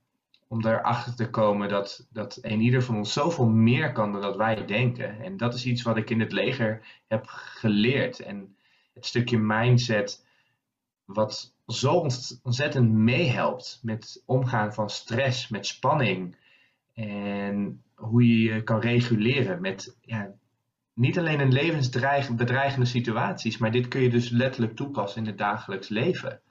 Om 0.51 0.65
erachter 0.65 1.15
te 1.15 1.29
komen 1.29 1.69
dat, 1.69 2.07
dat 2.11 2.37
een 2.41 2.61
ieder 2.61 2.83
van 2.83 2.95
ons 2.95 3.13
zoveel 3.13 3.47
meer 3.47 3.91
kan 3.91 4.11
dan 4.11 4.21
dat 4.21 4.35
wij 4.35 4.65
denken. 4.65 5.21
En 5.21 5.37
dat 5.37 5.53
is 5.53 5.65
iets 5.65 5.81
wat 5.81 5.97
ik 5.97 6.09
in 6.09 6.19
het 6.19 6.31
leger 6.31 7.01
heb 7.07 7.25
geleerd. 7.27 8.19
En 8.19 8.55
het 8.93 9.05
stukje 9.05 9.37
mindset, 9.37 10.25
wat 11.05 11.53
zo 11.67 12.07
ontzettend 12.43 12.91
meehelpt 12.91 13.79
met 13.81 14.23
omgaan 14.25 14.73
van 14.73 14.89
stress, 14.89 15.47
met 15.47 15.65
spanning. 15.65 16.35
En 16.93 17.83
hoe 17.95 18.27
je 18.27 18.53
je 18.53 18.63
kan 18.63 18.79
reguleren 18.79 19.61
met 19.61 19.97
ja, 20.01 20.33
niet 20.99 21.17
alleen 21.17 21.39
in 21.39 21.51
levensbedreigende 21.51 22.85
situaties, 22.85 23.57
maar 23.57 23.71
dit 23.71 23.87
kun 23.87 24.01
je 24.01 24.09
dus 24.09 24.29
letterlijk 24.29 24.75
toepassen 24.75 25.21
in 25.21 25.27
het 25.27 25.37
dagelijks 25.37 25.89
leven. 25.89 26.41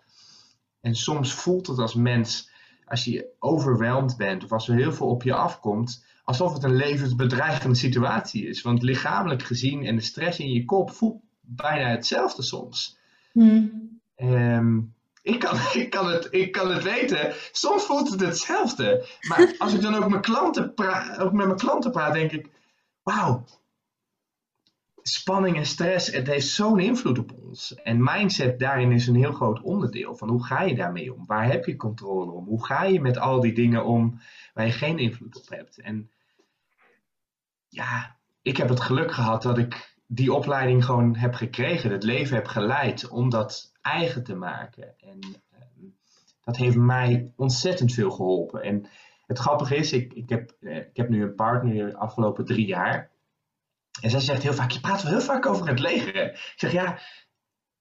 En 0.81 0.95
soms 0.95 1.33
voelt 1.33 1.67
het 1.67 1.79
als 1.79 1.95
mens, 1.95 2.51
als 2.89 3.05
je 3.05 3.27
overweldigd 3.39 4.17
bent 4.17 4.45
of 4.45 4.53
als 4.53 4.69
er 4.69 4.75
heel 4.75 4.93
veel 4.93 5.07
op 5.07 5.23
je 5.23 5.35
afkomt, 5.35 6.05
alsof 6.25 6.53
het 6.53 6.63
een 6.63 6.77
levensbedreigende 6.77 7.77
situatie 7.77 8.47
is. 8.47 8.63
Want 8.63 8.83
lichamelijk 8.83 9.43
gezien 9.43 9.85
en 9.85 9.97
de 9.97 10.03
stress 10.03 10.39
in 10.39 10.53
je 10.53 10.65
kop 10.65 10.91
voelt 10.91 11.23
bijna 11.41 11.89
hetzelfde 11.89 12.43
soms. 12.43 12.99
Hmm. 13.33 14.01
Ehm, 14.15 14.79
ik, 15.23 15.39
kan, 15.39 15.57
ik, 15.83 15.91
kan 15.91 16.11
het, 16.11 16.29
ik 16.31 16.53
kan 16.53 16.71
het 16.71 16.83
weten. 16.83 17.35
Soms 17.53 17.85
voelt 17.85 18.11
het 18.11 18.21
hetzelfde. 18.21 19.07
Maar 19.29 19.55
als 19.59 19.75
ik 19.75 19.81
dan 19.81 19.95
ook, 19.95 20.09
mijn 20.09 20.23
klanten 20.23 20.73
ook 21.19 21.33
met 21.33 21.47
mijn 21.47 21.59
klanten 21.59 21.91
praat, 21.91 22.13
denk 22.13 22.33
ik: 22.33 22.49
wauw, 23.03 23.45
spanning 25.09 25.57
en 25.57 25.67
stress, 25.67 26.13
het 26.13 26.27
heeft 26.27 26.47
zo'n 26.47 26.79
invloed 26.79 27.19
op 27.19 27.33
ons. 27.33 27.75
En 27.75 28.03
mindset 28.03 28.59
daarin 28.59 28.93
is 28.93 29.07
een 29.07 29.15
heel 29.15 29.33
groot 29.33 29.61
onderdeel 29.61 30.17
van 30.17 30.29
hoe 30.29 30.45
ga 30.45 30.63
je 30.63 30.75
daarmee 30.75 31.15
om? 31.15 31.27
Waar 31.27 31.51
heb 31.51 31.65
je 31.65 31.77
controle 31.77 32.31
om? 32.31 32.45
Hoe 32.45 32.67
ga 32.67 32.85
je 32.85 33.01
met 33.01 33.19
al 33.19 33.41
die 33.41 33.53
dingen 33.53 33.85
om 33.85 34.21
waar 34.55 34.67
je 34.67 34.73
geen 34.73 34.99
invloed 34.99 35.37
op 35.37 35.49
hebt? 35.49 35.81
En 35.81 36.11
ja, 37.69 38.17
ik 38.43 38.57
heb 38.57 38.69
het 38.69 38.81
geluk 38.81 39.13
gehad 39.13 39.43
dat 39.43 39.59
ik 39.59 39.97
die 40.07 40.33
opleiding 40.33 40.85
gewoon 40.85 41.17
heb 41.17 41.35
gekregen, 41.35 41.91
het 41.91 42.03
leven 42.03 42.37
heb 42.37 42.47
geleid 42.47 43.09
om 43.09 43.31
dat 43.31 43.73
eigen 43.81 44.25
te 44.25 44.35
maken. 44.35 44.95
En 44.99 45.19
ehm, 45.51 45.87
dat 46.45 46.57
heeft 46.57 46.77
mij 46.77 47.33
ontzettend 47.37 47.93
veel 47.93 48.11
geholpen. 48.11 48.63
En 48.63 48.87
het 49.27 49.39
grappige 49.39 49.77
is, 49.77 49.93
ik, 49.93 50.13
ik, 50.13 50.29
heb, 50.29 50.55
eh, 50.61 50.77
ik 50.77 50.97
heb 50.97 51.09
nu 51.09 51.23
een 51.23 51.35
partner 51.35 51.87
de 51.87 51.97
afgelopen 51.97 52.45
drie 52.45 52.67
jaar. 52.67 53.11
En 54.01 54.11
zij 54.11 54.21
zegt 54.21 54.43
heel 54.43 54.55
vaak, 54.55 54.71
je 54.71 54.81
praat 54.81 55.03
wel 55.03 55.13
heel 55.13 55.21
vaak 55.21 55.47
over 55.47 55.69
het 55.69 55.79
leger. 55.79 56.25
Ik 56.25 56.53
zeg, 56.57 56.73
ja, 56.73 56.99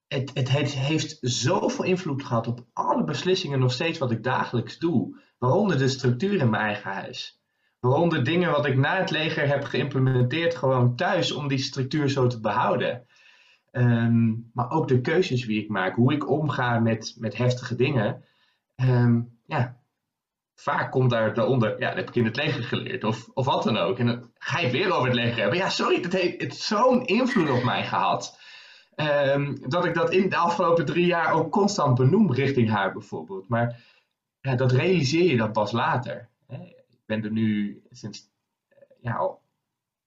het, 0.07 0.31
het, 0.33 0.49
heeft 0.49 1.17
zoveel 1.21 1.85
invloed 1.85 2.23
gehad 2.23 2.47
op 2.47 2.65
alle 2.73 3.03
beslissingen 3.03 3.59
nog 3.59 3.71
steeds 3.71 3.97
wat 3.97 4.11
ik 4.11 4.23
dagelijks 4.23 4.77
doe. 4.77 5.19
Waaronder 5.37 5.77
de 5.77 5.87
structuur 5.87 6.39
in 6.39 6.49
mijn 6.49 6.63
eigen 6.63 6.91
huis. 6.91 7.41
Waaronder 7.79 8.23
dingen 8.23 8.51
wat 8.51 8.65
ik 8.65 8.77
na 8.77 8.97
het 8.97 9.11
leger 9.11 9.47
heb 9.47 9.63
geïmplementeerd 9.63 10.55
gewoon 10.55 10.95
thuis 10.95 11.31
om 11.31 11.47
die 11.47 11.57
structuur 11.57 12.09
zo 12.09 12.27
te 12.27 12.39
behouden. 12.39 13.05
Ehm, 13.71 14.33
maar 14.53 14.71
ook 14.71 14.87
de 14.87 15.01
keuzes 15.01 15.45
die 15.45 15.63
ik 15.63 15.69
maak, 15.69 15.95
hoe 15.95 16.13
ik 16.13 16.29
omga 16.29 16.79
met, 16.79 17.15
met 17.17 17.37
heftige 17.37 17.75
dingen. 17.75 18.23
Ehm, 18.75 19.21
ja, 19.45 19.77
vaak 20.59 20.91
komt 20.91 21.09
daar 21.09 21.33
daaronder, 21.33 21.79
ja, 21.79 21.87
dat 21.87 21.97
heb 21.97 22.07
ik 22.07 22.15
in 22.15 22.25
het 22.25 22.35
leger 22.35 22.63
geleerd, 22.63 23.03
of, 23.03 23.27
of 23.33 23.45
wat 23.45 23.63
dan 23.63 23.77
ook. 23.77 23.99
En 23.99 24.05
dan 24.05 24.31
ga 24.37 24.57
je 24.57 24.63
het 24.63 24.75
weer 24.75 24.93
over 24.93 25.07
het 25.07 25.15
leger 25.15 25.39
hebben. 25.39 25.57
Ja, 25.57 25.69
sorry, 25.69 26.01
het 26.01 26.13
heeft, 26.13 26.41
het 26.41 26.55
zo'n 26.55 27.05
invloed 27.05 27.49
op 27.49 27.63
mij 27.63 27.85
gehad. 27.85 28.39
Ehm, 28.95 29.55
dat 29.67 29.85
ik 29.85 29.93
dat 29.93 30.11
in 30.11 30.29
de 30.29 30.35
afgelopen 30.35 30.85
drie 30.85 31.05
jaar 31.05 31.33
ook 31.33 31.51
constant 31.51 31.97
benoem 31.97 32.33
richting 32.33 32.69
haar 32.69 32.93
bijvoorbeeld. 32.93 33.47
Maar 33.47 33.83
ja, 34.41 34.55
dat 34.55 34.71
realiseer 34.71 35.29
je 35.29 35.37
dan 35.37 35.51
pas 35.51 35.71
later. 35.71 36.29
Hè. 36.47 36.63
Ik 36.87 37.05
ben 37.05 37.23
er 37.23 37.31
nu 37.31 37.81
sinds 37.89 38.29
eh, 38.67 38.77
ja, 39.01 39.15
al 39.15 39.41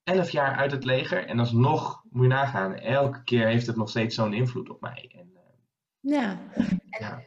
elf 0.03 0.31
jaar 0.31 0.57
uit 0.57 0.73
het 0.73 0.85
leger 0.85 1.27
en 1.27 1.39
alsnog 1.39 2.03
moet 2.11 2.23
je 2.23 2.29
nagaan, 2.29 2.75
elke 2.75 3.25
keer 3.25 3.47
heeft 3.47 3.67
het 3.67 3.77
nog 3.77 3.89
steeds 3.89 4.15
zo'n 4.15 4.33
invloed 4.33 4.71
op 4.71 4.81
mij. 4.81 5.11
En, 5.17 5.31
ja. 6.01 6.39
En, 6.51 6.83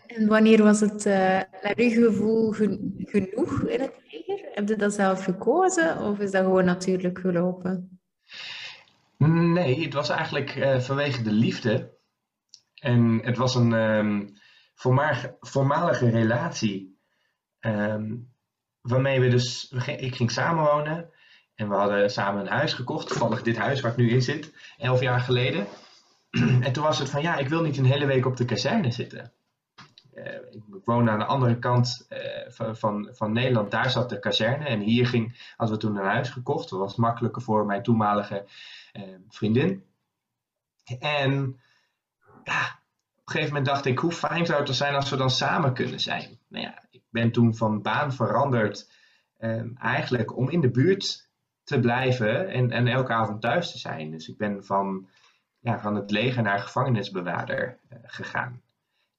en, 0.08 0.28
wanneer 0.28 0.64
was 0.64 0.80
het 0.80 1.06
uh, 1.06 1.14
naar 1.62 1.74
uw 1.76 1.90
gevoel 1.90 2.52
genoeg 2.52 3.62
in 3.62 3.82
het 3.82 3.94
leger? 4.12 4.50
Heb 4.54 4.68
je 4.68 4.76
dat 4.76 4.94
zelf 4.94 5.24
gekozen 5.24 5.98
of 5.98 6.20
is 6.20 6.32
dat 6.32 6.44
gewoon 6.44 6.66
natuurlijk 6.66 7.20
gelopen? 7.20 8.00
Nee, 9.18 9.84
het 9.84 9.94
was 9.94 10.10
eigenlijk 10.10 10.56
uh, 10.56 10.80
vanwege 10.80 11.22
de 11.22 11.32
liefde. 11.32 11.98
En 12.74 13.22
het 13.24 13.38
was 13.38 13.56
een 13.56 13.72
um, 13.72 14.34
voormalige 15.40 16.10
relatie. 16.10 16.98
Um, 17.60 18.34
waarmee 18.82 19.20
we 19.20 19.28
dus, 19.28 19.74
ik 19.98 20.16
ging 20.16 20.32
samenwonen. 20.32 21.10
En 21.56 21.70
we 21.70 21.76
hadden 21.76 22.12
samen 22.12 22.42
een 22.42 22.52
huis 22.52 22.74
gekocht, 22.74 23.08
toevallig 23.08 23.42
dit 23.42 23.58
huis 23.58 23.82
waar 23.82 23.92
ik 23.92 23.98
nu 23.98 24.10
in 24.10 24.22
zit, 24.22 24.54
elf 24.78 25.02
jaar 25.02 25.20
geleden. 25.20 25.68
En 26.62 26.74
toen 26.74 26.84
was 26.84 27.00
het 27.00 27.10
van 27.10 27.22
ja, 27.22 27.38
ik 27.38 27.48
wil 27.48 27.62
niet 27.62 27.78
een 27.78 27.86
hele 27.86 28.06
week 28.06 28.26
op 28.26 28.38
de 28.38 28.46
kazerne 28.46 28.92
zitten. 28.92 29.32
Uh, 30.14 30.26
ik 30.52 30.86
woonde 30.86 31.12
aan 31.12 31.20
de 31.20 31.26
andere 31.26 31.60
kant 31.60 32.06
uh, 32.10 32.20
van, 32.48 32.78
van, 32.78 33.10
van, 33.12 33.32
Nederland, 33.32 33.72
daar 33.72 33.90
zat 33.90 34.10
de 34.10 34.20
kazerne. 34.20 34.66
En 34.66 34.80
hier 34.80 35.08
ging, 35.08 35.54
hadden 35.58 35.76
we 35.76 35.82
toen 35.82 35.96
een 35.96 36.06
huis 36.06 36.30
gekocht. 36.30 36.70
Dat 36.70 36.80
was 36.80 36.96
makkelijker 36.96 37.42
voor 37.42 37.66
mijn 37.66 37.84
toenmalige 37.84 38.46
uh, 38.94 39.04
vriendin. 39.30 39.84
En 41.00 41.48
op 42.28 42.46
een 42.46 42.54
gegeven 43.26 43.48
moment 43.48 43.66
dacht 43.66 43.86
ik, 43.86 44.00
hoe 44.00 44.12
fijn 44.12 44.46
zou 44.46 44.64
het 44.64 44.76
zijn 44.76 44.96
als 44.96 45.10
we 45.10 45.16
dan 45.16 45.30
samen 45.30 45.74
kunnen 45.74 46.00
zijn. 46.00 46.40
Nou 46.48 46.64
ja, 46.64 46.84
ik 46.90 47.04
ben 47.10 47.32
toen 47.32 47.56
van 47.56 47.82
baan 47.82 48.14
veranderd, 48.14 48.92
eigenlijk 49.78 50.38
om 50.38 50.50
in 50.50 50.62
de 50.62 50.72
buurt 50.72 51.30
te 51.64 51.80
blijven 51.80 52.50
en, 52.50 52.72
en 52.72 52.88
elke 52.88 53.14
avond 53.14 53.42
thuis 53.42 53.72
te 53.72 53.78
zijn. 53.78 54.12
Dus 54.12 54.30
ik 54.30 54.38
ben 54.38 54.66
van 54.66 55.08
ja, 55.64 55.80
van 55.80 55.96
het 55.96 56.12
leger 56.12 56.44
naar 56.44 56.60
gevangenisbewaarder 56.60 57.80
uh, 57.90 57.98
gegaan. 58.04 58.62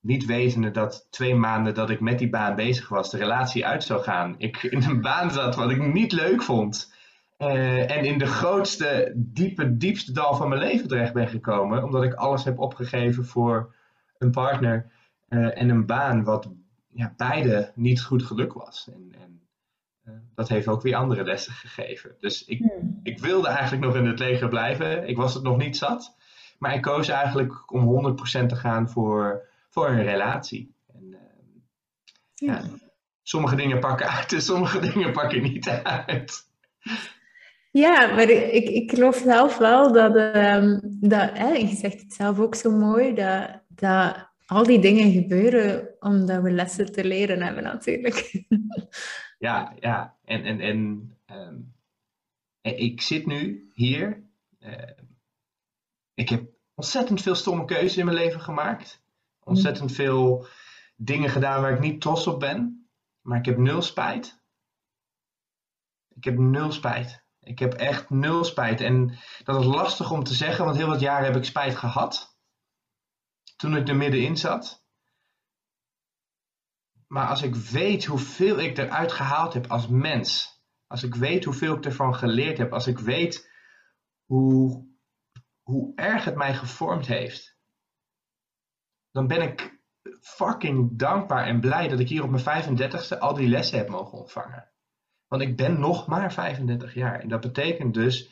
Niet 0.01 0.25
wetende 0.25 0.71
dat 0.71 1.07
twee 1.11 1.35
maanden 1.35 1.75
dat 1.75 1.91
ik 1.91 2.01
met 2.01 2.19
die 2.19 2.31
baan 2.31 2.55
bezig 2.55 2.89
was, 2.89 3.11
de 3.11 3.17
relatie 3.17 3.67
uit 3.67 3.85
zou 3.85 4.03
gaan. 4.03 4.35
Ik 4.39 4.63
in 4.63 4.83
een 4.83 5.01
baan 5.01 5.31
zat 5.31 5.55
wat 5.55 5.71
ik 5.71 5.93
niet 5.93 6.13
leuk 6.13 6.43
vond. 6.43 6.93
Uh, 7.39 7.91
en 7.91 8.05
in 8.05 8.19
de 8.19 8.27
grootste, 8.27 9.13
diepe, 9.17 9.77
diepste 9.77 10.13
dal 10.13 10.35
van 10.35 10.49
mijn 10.49 10.61
leven 10.61 10.89
terecht 10.89 11.13
ben 11.13 11.29
gekomen. 11.29 11.85
Omdat 11.85 12.03
ik 12.03 12.15
alles 12.15 12.45
heb 12.45 12.59
opgegeven 12.59 13.25
voor 13.27 13.75
een 14.19 14.31
partner 14.31 14.91
uh, 15.29 15.61
en 15.61 15.69
een 15.69 15.87
baan 15.87 16.25
wat 16.25 16.51
ja, 16.89 17.15
beide 17.17 17.73
niet 17.75 18.03
goed 18.03 18.23
geluk 18.23 18.53
was. 18.53 18.89
En, 18.93 19.15
en 19.21 19.41
dat 20.35 20.49
heeft 20.49 20.69
ook 20.69 20.83
weer 20.83 20.97
andere 20.97 21.25
lessen 21.25 21.53
gegeven. 21.53 22.15
Dus 22.21 22.45
ik, 22.45 22.59
hmm. 22.59 23.01
ik 23.03 23.19
wilde 23.19 23.49
eigenlijk 23.49 23.85
nog 23.85 23.97
in 23.97 24.07
het 24.07 24.19
leger 24.19 24.49
blijven. 24.49 25.09
Ik 25.09 25.17
was 25.17 25.35
het 25.35 25.43
nog 25.43 25.57
niet 25.57 25.77
zat. 25.77 26.17
Maar 26.59 26.75
ik 26.75 26.83
koos 26.83 27.09
eigenlijk 27.09 27.73
om 27.73 28.17
100% 28.43 28.47
te 28.47 28.57
gaan 28.57 28.89
voor, 28.89 29.49
voor 29.71 29.89
een 29.89 30.03
relatie. 30.03 30.75
En, 30.95 31.05
uh, 31.11 31.19
ja. 32.35 32.63
sommige 33.23 33.57
dingen 33.57 33.81
pakken 33.81 34.09
uit 34.09 34.33
en 34.33 34.43
sommige 34.43 34.81
dingen 34.93 35.13
pakken 35.13 35.43
niet 35.43 35.69
uit. 35.83 36.49
Ja, 37.71 38.15
maar 38.15 38.29
ik, 38.31 38.69
ik 38.69 38.91
geloof 38.91 39.17
zelf 39.17 39.59
wel 39.59 39.93
dat, 39.93 40.17
um, 40.17 40.81
dat 41.01 41.31
hè, 41.39 41.49
je 41.49 41.75
zegt 41.75 42.01
het 42.01 42.13
zelf 42.13 42.39
ook 42.39 42.55
zo 42.55 42.71
mooi, 42.71 43.15
dat, 43.15 43.63
dat 43.69 44.33
al 44.47 44.63
die 44.63 44.79
dingen 44.79 45.13
gebeuren 45.13 45.89
omdat 45.99 46.43
we 46.43 46.51
lessen 46.51 46.93
te 46.93 47.05
leren 47.05 47.43
hebben 47.43 47.63
natuurlijk. 47.63 48.45
Ja, 49.39 49.75
ja. 49.81 50.17
En, 50.25 50.45
en, 50.45 50.61
en 50.61 51.11
um, 51.31 51.75
ik 52.63 53.01
zit 53.01 53.27
nu 53.27 53.71
hier. 53.75 54.23
Uh, 54.61 54.73
ik 56.15 56.29
heb 56.29 56.53
ontzettend 56.75 57.23
veel 57.23 57.35
stomme 57.35 57.65
keuzes 57.65 57.97
in 57.97 58.05
mijn 58.05 58.17
leven 58.17 58.41
gemaakt. 58.41 59.03
Ontzettend 59.41 59.91
mm. 59.91 59.97
veel 59.97 60.47
dingen 60.97 61.31
gedaan 61.31 61.61
waar 61.61 61.73
ik 61.73 61.81
niet 61.81 62.01
trots 62.01 62.27
op 62.27 62.41
ben. 62.41 62.89
Maar 63.21 63.39
ik 63.39 63.45
heb 63.45 63.57
nul 63.57 63.83
spijt. 63.83 64.43
Ik 66.09 66.25
heb 66.25 66.39
nul 66.39 66.73
spijt. 66.73 67.25
Ik 67.41 67.59
heb 67.59 67.73
echt 67.73 68.11
nul 68.11 68.45
spijt. 68.45 68.81
En 68.81 69.19
dat 69.45 69.61
is 69.61 69.67
lastig 69.67 70.11
om 70.11 70.25
te 70.25 70.35
zeggen, 70.35 70.65
want 70.65 70.77
heel 70.77 70.87
wat 70.87 71.01
jaren 71.01 71.25
heb 71.25 71.37
ik 71.37 71.45
spijt 71.45 71.77
gehad. 71.77 72.39
Toen 73.57 73.77
ik 73.77 73.89
er 73.89 73.97
middenin 73.97 74.37
zat. 74.37 74.85
Maar 77.07 77.29
als 77.29 77.43
ik 77.43 77.55
weet 77.55 78.05
hoeveel 78.05 78.59
ik 78.59 78.79
eruit 78.79 79.13
gehaald 79.13 79.53
heb 79.53 79.67
als 79.67 79.89
mens. 79.89 80.63
Als 80.87 81.03
ik 81.03 81.15
weet 81.15 81.45
hoeveel 81.45 81.77
ik 81.77 81.85
ervan 81.85 82.15
geleerd 82.15 82.59
heb. 82.59 82.73
Als 82.73 82.87
ik 82.87 82.99
weet 82.99 83.51
hoe 84.25 84.94
hoe 85.65 85.93
erg 85.95 86.25
het 86.25 86.35
mij 86.35 86.55
gevormd 86.55 87.07
heeft, 87.07 87.57
dan 89.11 89.27
ben 89.27 89.43
ik 89.43 89.83
fucking 90.21 90.99
dankbaar 90.99 91.47
en 91.47 91.61
blij 91.61 91.89
dat 91.89 91.99
ik 91.99 92.09
hier 92.09 92.23
op 92.23 92.31
mijn 92.31 92.65
35ste 92.65 93.19
al 93.19 93.35
die 93.35 93.49
lessen 93.49 93.79
heb 93.79 93.89
mogen 93.89 94.19
ontvangen. 94.19 94.71
Want 95.29 95.43
ik 95.43 95.57
ben 95.57 95.81
nog 95.81 96.07
maar 96.07 96.33
35 96.33 96.95
jaar. 96.95 97.21
En 97.21 97.29
dat 97.29 97.41
betekent 97.41 97.95
dus 97.95 98.31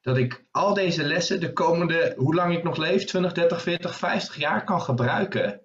dat 0.00 0.16
ik 0.16 0.46
al 0.50 0.74
deze 0.74 1.04
lessen 1.04 1.40
de 1.40 1.52
komende, 1.52 2.14
hoe 2.16 2.34
lang 2.34 2.56
ik 2.56 2.62
nog 2.62 2.76
leef, 2.76 3.04
20, 3.04 3.32
30, 3.32 3.62
40, 3.62 3.96
50 3.96 4.36
jaar 4.36 4.64
kan 4.64 4.80
gebruiken. 4.80 5.60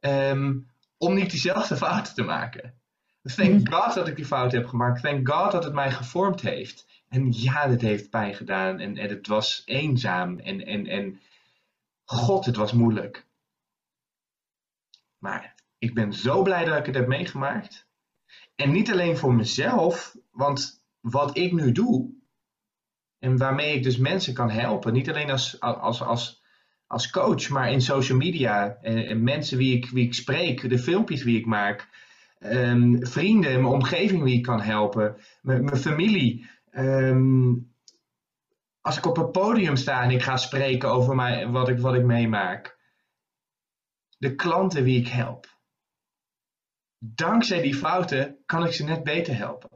Ehm, 0.00 0.58
om 0.98 1.14
niet 1.14 1.30
diezelfde 1.30 1.76
fouten 1.76 2.14
te 2.14 2.22
maken. 2.22 2.82
Thank 3.22 3.50
mm. 3.50 3.72
God 3.72 3.94
dat 3.94 4.08
ik 4.08 4.16
die 4.16 4.24
fout 4.24 4.52
heb 4.52 4.66
gemaakt. 4.66 5.02
Thank 5.02 5.28
God 5.28 5.52
dat 5.52 5.64
het 5.64 5.72
mij 5.72 5.90
gevormd 5.90 6.40
heeft. 6.40 6.93
En 7.14 7.32
ja, 7.32 7.68
het 7.68 7.80
heeft 7.80 8.10
pijn 8.10 8.34
gedaan. 8.34 8.80
En, 8.80 8.96
het 8.96 9.26
was 9.26 9.62
eenzaam. 9.64 10.38
En, 10.38 10.66
en, 10.66 10.86
en 10.86 11.20
god, 12.04 12.46
het 12.46 12.56
was 12.56 12.72
moeilijk. 12.72 13.26
Maar 15.18 15.54
ik 15.78 15.94
ben 15.94 16.12
zo 16.12 16.42
blij 16.42 16.64
dat 16.64 16.78
ik 16.78 16.86
het 16.86 16.94
heb 16.94 17.06
meegemaakt. 17.06 17.88
En 18.54 18.72
niet 18.72 18.92
alleen 18.92 19.16
voor 19.16 19.34
mezelf, 19.34 20.16
want 20.30 20.84
wat 21.00 21.36
ik 21.36 21.52
nu 21.52 21.72
doe. 21.72 22.14
En 23.18 23.36
waarmee 23.36 23.74
ik 23.74 23.82
dus 23.82 23.96
mensen 23.96 24.34
kan 24.34 24.50
helpen. 24.50 24.92
Niet 24.92 25.08
alleen 25.08 25.30
als, 25.30 25.60
als, 25.60 26.02
als, 26.02 26.42
als 26.86 27.10
coach, 27.10 27.48
maar 27.48 27.72
in 27.72 27.80
social 27.80 28.18
media. 28.18 28.78
En, 28.80 29.22
mensen 29.22 29.58
wie 29.58 29.76
ik, 29.76 29.88
wie 29.90 30.04
ik 30.04 30.14
spreek, 30.14 30.68
de 30.68 30.78
filmpjes 30.78 31.22
wie 31.22 31.38
ik 31.38 31.46
maak. 31.46 31.88
Um, 32.40 33.06
vrienden, 33.06 33.52
mijn 33.62 33.74
omgeving 33.74 34.22
wie 34.22 34.36
ik 34.36 34.42
kan 34.42 34.60
helpen. 34.60 35.16
Mijn 35.42 35.76
familie. 35.76 36.52
Ehm, 36.74 37.54
als 38.80 38.96
ik 38.96 39.06
op 39.06 39.16
een 39.16 39.30
podium 39.30 39.76
sta 39.76 40.02
en 40.02 40.10
ik 40.10 40.22
ga 40.22 40.36
spreken 40.36 40.90
over 40.90 41.14
mij, 41.14 41.48
wat, 41.48 41.68
ik, 41.68 41.78
wat 41.78 41.94
ik 41.94 42.04
meemaak. 42.04 42.78
De 44.18 44.34
klanten 44.34 44.84
wie 44.84 45.00
ik 45.00 45.08
help. 45.08 45.58
Dankzij 46.98 47.62
die 47.62 47.74
fouten 47.74 48.42
kan 48.46 48.66
ik 48.66 48.72
ze 48.72 48.84
net 48.84 49.04
beter 49.04 49.36
helpen. 49.36 49.70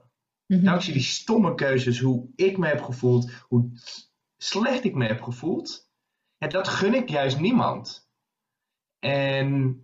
Mhm. 0.47 0.65
Dankzij 0.65 0.93
die 0.93 1.03
stomme 1.03 1.55
keuzes, 1.55 2.01
hoe 2.01 2.29
ik 2.35 2.59
me 2.59 2.67
heb 2.67 2.83
gevoeld, 2.83 3.31
hoe 3.33 3.71
slecht 4.37 4.85
ik 4.85 4.95
me 4.95 5.07
heb 5.07 5.23
gevoeld. 5.23 5.91
Dat 6.39 6.69
gun 6.69 6.95
ik 6.95 7.09
juist 7.09 7.41
niemand. 7.41 8.11
En 8.99 9.81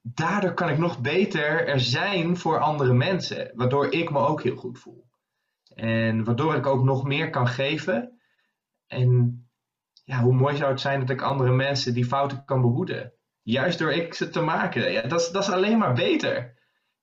daardoor 0.00 0.54
kan 0.54 0.68
ik 0.68 0.78
nog 0.78 1.00
beter 1.00 1.66
er 1.68 1.80
zijn 1.80 2.36
voor 2.36 2.58
andere 2.58 2.92
mensen, 2.92 3.52
waardoor 3.54 3.92
ik 3.92 4.10
me 4.10 4.18
ook 4.18 4.42
heel 4.42 4.56
goed 4.56 4.78
voel. 4.78 5.06
En 5.74 6.24
waardoor 6.24 6.54
ik 6.54 6.66
ook 6.66 6.84
nog 6.84 7.04
meer 7.04 7.30
kan 7.30 7.48
geven. 7.48 8.20
En 8.86 9.42
ja, 10.04 10.20
hoe 10.20 10.34
mooi 10.34 10.56
zou 10.56 10.70
het 10.70 10.80
zijn 10.80 11.00
dat 11.00 11.10
ik 11.10 11.22
andere 11.22 11.52
mensen 11.52 11.94
die 11.94 12.04
fouten 12.04 12.44
kan 12.44 12.60
behoeden. 12.60 13.12
Juist 13.42 13.78
door 13.78 13.92
ik 13.92 14.14
ze 14.14 14.28
te 14.28 14.40
maken. 14.40 14.92
Ja, 14.92 15.02
dat, 15.02 15.20
is, 15.20 15.28
dat 15.28 15.42
is 15.42 15.50
alleen 15.50 15.78
maar 15.78 15.94
beter. 15.94 16.56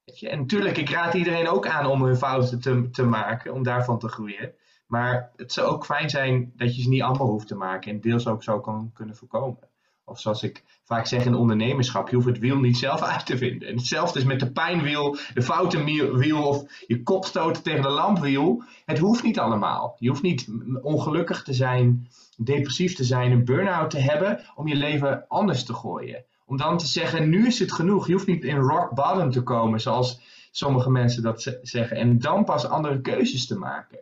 Weet 0.04 0.19
je? 0.19 0.30
En 0.30 0.39
natuurlijk, 0.39 0.78
ik 0.78 0.89
raad 0.89 1.13
iedereen 1.13 1.47
ook 1.47 1.67
aan 1.67 1.86
om 1.86 2.04
hun 2.04 2.17
fouten 2.17 2.62
te, 2.62 2.89
te 2.89 3.04
maken, 3.04 3.54
om 3.54 3.63
daarvan 3.63 3.99
te 3.99 4.08
groeien. 4.08 4.56
Maar 4.88 5.32
het 5.36 5.51
zou 5.51 5.67
ook 5.67 5.86
fijn 5.86 6.10
zijn 6.10 6.51
dat 6.56 6.75
je 6.75 6.82
ze 6.82 6.89
niet 6.89 7.01
allemaal 7.01 7.28
hoeft 7.28 7.47
te 7.47 7.56
maken 7.56 7.91
en 7.91 8.01
deels 8.01 8.28
ook 8.28 8.43
zo 8.43 8.60
kan 8.60 8.91
kunnen 8.93 9.15
voorkomen. 9.15 9.69
Of 10.05 10.19
zoals 10.19 10.43
ik 10.43 10.63
vaak 10.83 11.05
zeg 11.05 11.25
in 11.25 11.35
ondernemerschap, 11.35 12.09
je 12.09 12.15
hoeft 12.15 12.27
het 12.27 12.39
wiel 12.39 12.57
niet 12.57 12.77
zelf 12.77 13.01
uit 13.01 13.25
te 13.25 13.37
vinden. 13.37 13.67
En 13.67 13.75
hetzelfde 13.75 14.19
is 14.19 14.25
met 14.25 14.39
de 14.39 14.51
pijnwiel, 14.51 15.17
de 15.33 15.41
foutenwiel 15.41 16.43
of 16.43 16.83
je 16.87 17.03
kop 17.03 17.25
stoten 17.25 17.63
tegen 17.63 17.81
de 17.81 17.89
lampwiel. 17.89 18.63
Het 18.85 18.97
hoeft 18.97 19.23
niet 19.23 19.39
allemaal. 19.39 19.95
Je 19.99 20.09
hoeft 20.09 20.21
niet 20.21 20.47
ongelukkig 20.81 21.43
te 21.43 21.53
zijn, 21.53 22.07
depressief 22.37 22.95
te 22.95 23.03
zijn, 23.03 23.31
een 23.31 23.45
burn-out 23.45 23.89
te 23.89 23.99
hebben 23.99 24.39
om 24.55 24.67
je 24.67 24.75
leven 24.75 25.27
anders 25.27 25.63
te 25.63 25.73
gooien. 25.73 26.25
Om 26.45 26.57
dan 26.57 26.77
te 26.77 26.87
zeggen, 26.87 27.29
nu 27.29 27.47
is 27.47 27.59
het 27.59 27.71
genoeg. 27.71 28.07
Je 28.07 28.13
hoeft 28.13 28.27
niet 28.27 28.43
in 28.43 28.57
rock 28.57 28.93
bottom 28.93 29.31
te 29.31 29.43
komen, 29.43 29.79
zoals 29.79 30.21
sommige 30.51 30.89
mensen 30.89 31.23
dat 31.23 31.57
zeggen. 31.61 31.97
En 31.97 32.19
dan 32.19 32.43
pas 32.43 32.65
andere 32.65 33.01
keuzes 33.01 33.47
te 33.47 33.57
maken. 33.57 33.99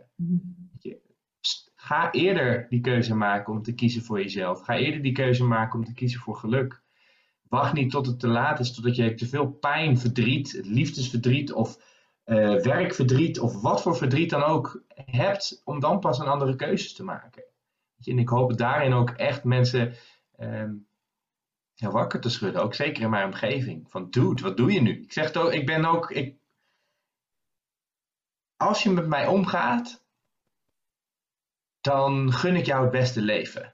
Ga 1.84 2.12
eerder 2.12 2.66
die 2.70 2.82
keuze 2.82 3.16
maken 3.16 3.54
om 3.54 3.62
te 3.62 3.74
kiezen 3.74 4.04
voor 4.04 4.22
jezelf. 4.22 4.62
Ga 4.62 4.76
eerder 4.76 5.02
die 5.02 5.12
keuze 5.12 5.44
maken 5.44 5.80
om 5.80 5.86
te 5.86 5.94
kiezen 5.94 6.20
voor 6.20 6.36
geluk. 6.36 6.82
Wacht 7.50 7.74
niet 7.74 7.92
tot 7.92 8.06
het 8.06 8.20
te 8.20 8.28
laat 8.28 8.60
is, 8.60 8.74
totdat 8.74 8.96
je 8.96 9.14
te 9.14 9.28
veel 9.28 9.48
pijn, 9.52 9.98
verdriet, 9.98 10.60
liefdesverdriet 10.64 11.54
of 11.54 11.78
uh, 12.26 12.62
werkverdriet 12.62 13.40
of 13.40 13.62
wat 13.62 13.82
voor 13.82 13.98
verdriet 13.98 14.30
dan 14.30 14.44
ook 14.44 14.84
hebt, 14.96 15.62
om 15.64 15.80
dan 15.80 16.00
pas 16.00 16.20
een 16.20 16.28
andere 16.28 16.56
keuzes 16.56 16.94
te 16.94 17.04
maken. 17.04 17.44
En 18.04 18.20
ik 18.20 18.30
hoop 18.30 18.58
daarin 18.58 18.94
ook 18.94 19.10
echt 19.10 19.44
mensen 19.44 19.94
ehm, 20.36 20.74
wakker 21.76 22.20
te 22.20 22.30
schudden, 22.30 22.64
ook 22.64 22.74
zeker 22.74 23.04
in 23.04 23.10
mijn 23.10 23.26
omgeving. 23.26 23.90
Van 23.90 24.10
dude, 24.10 24.42
wat 24.42 24.58
doe 24.58 24.72
je 24.72 24.82
nu? 24.82 25.02
Ik 25.02 25.12
zeg 25.12 25.32
toch, 25.32 25.52
ik 25.52 25.66
ben 25.66 25.86
ook, 25.86 26.12
ik, 26.12 26.38
als 28.58 28.84
je 28.84 28.90
met 28.90 29.08
mij 29.08 29.28
omgaat, 29.28 30.03
dan 31.84 32.34
gun 32.34 32.56
ik 32.56 32.66
jou 32.66 32.82
het 32.82 32.92
beste 32.92 33.22
leven. 33.22 33.74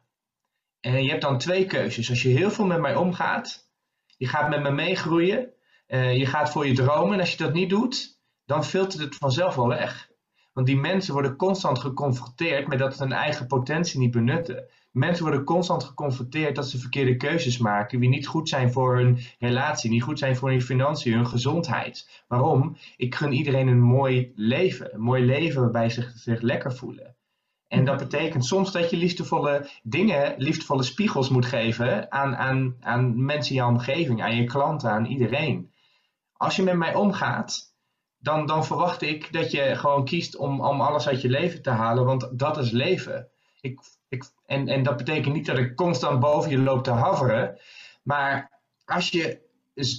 En 0.79 1.03
je 1.03 1.09
hebt 1.09 1.21
dan 1.21 1.37
twee 1.37 1.65
keuzes. 1.65 2.09
Als 2.09 2.21
je 2.21 2.29
heel 2.29 2.51
veel 2.51 2.65
met 2.65 2.79
mij 2.79 2.95
omgaat, 2.95 3.71
je 4.17 4.27
gaat 4.27 4.49
met 4.49 4.61
me 4.61 4.71
meegroeien, 4.71 5.53
uh, 5.87 6.17
je 6.17 6.25
gaat 6.25 6.51
voor 6.51 6.67
je 6.67 6.73
dromen. 6.73 7.13
En 7.13 7.19
als 7.19 7.31
je 7.31 7.37
dat 7.37 7.53
niet 7.53 7.69
doet, 7.69 8.19
dan 8.45 8.65
filtert 8.65 9.01
het 9.01 9.15
vanzelf 9.15 9.55
wel 9.55 9.67
weg. 9.67 10.09
Want 10.53 10.67
die 10.67 10.77
mensen 10.77 11.13
worden 11.13 11.35
constant 11.35 11.79
geconfronteerd 11.79 12.67
met 12.67 12.79
dat 12.79 12.95
ze 12.95 13.03
hun 13.03 13.11
eigen 13.11 13.47
potentie 13.47 13.99
niet 13.99 14.11
benutten. 14.11 14.69
Mensen 14.91 15.23
worden 15.23 15.43
constant 15.43 15.83
geconfronteerd 15.83 16.55
dat 16.55 16.69
ze 16.69 16.79
verkeerde 16.79 17.15
keuzes 17.15 17.57
maken, 17.57 17.99
die 17.99 18.09
niet 18.09 18.27
goed 18.27 18.49
zijn 18.49 18.71
voor 18.71 18.97
hun 18.97 19.19
relatie, 19.39 19.89
niet 19.89 20.03
goed 20.03 20.19
zijn 20.19 20.35
voor 20.35 20.49
hun 20.49 20.61
financiën, 20.61 21.13
hun 21.13 21.27
gezondheid. 21.27 22.23
Waarom? 22.27 22.77
Ik 22.97 23.15
gun 23.15 23.31
iedereen 23.31 23.67
een 23.67 23.81
mooi 23.81 24.31
leven. 24.35 24.93
Een 24.93 25.01
mooi 25.01 25.25
leven 25.25 25.61
waarbij 25.61 25.89
ze 25.89 26.11
zich 26.15 26.41
lekker 26.41 26.75
voelen. 26.75 27.17
En 27.69 27.86
dat 27.86 27.97
betekent 27.97 28.45
soms 28.45 28.71
dat 28.71 28.89
je 28.89 28.97
liefdevolle 28.97 29.69
dingen, 29.84 30.34
liefdevolle 30.38 30.84
spiegels 30.84 31.29
moet 31.29 31.45
geven 31.45 32.12
aan, 32.12 32.36
aan, 32.36 32.75
aan 32.79 33.25
mensen 33.25 33.55
in 33.55 33.62
je 33.62 33.67
omgeving, 33.67 34.21
aan 34.21 34.36
je 34.36 34.43
klanten, 34.43 34.89
aan 34.89 35.05
iedereen. 35.05 35.71
Als 36.34 36.55
je 36.55 36.63
met 36.63 36.75
mij 36.75 36.93
omgaat, 36.93 37.75
dan, 38.17 38.45
dan 38.45 38.65
verwacht 38.65 39.01
ik 39.01 39.34
dat 39.34 39.51
je 39.51 39.75
gewoon 39.75 40.05
kiest 40.05 40.38
om, 40.38 40.62
om 40.62 40.82
alles 40.82 41.08
uit 41.08 41.21
je 41.21 41.29
leven 41.29 41.62
te 41.62 41.69
halen, 41.69 42.05
want 42.05 42.39
dat 42.39 42.58
is 42.58 42.71
leven. 42.71 43.27
Ik, 43.62 43.79
ik, 44.08 44.23
en, 44.45 44.67
en 44.67 44.84
dat 44.84 44.97
betekent 44.97 45.34
niet 45.34 45.45
dat 45.45 45.58
ik 45.58 45.75
constant 45.75 46.19
boven 46.19 46.51
je 46.51 46.60
loop 46.60 46.84
te 46.84 46.91
haveren, 46.91 47.60
maar 48.03 48.62
als 48.86 49.10
je 49.10 49.47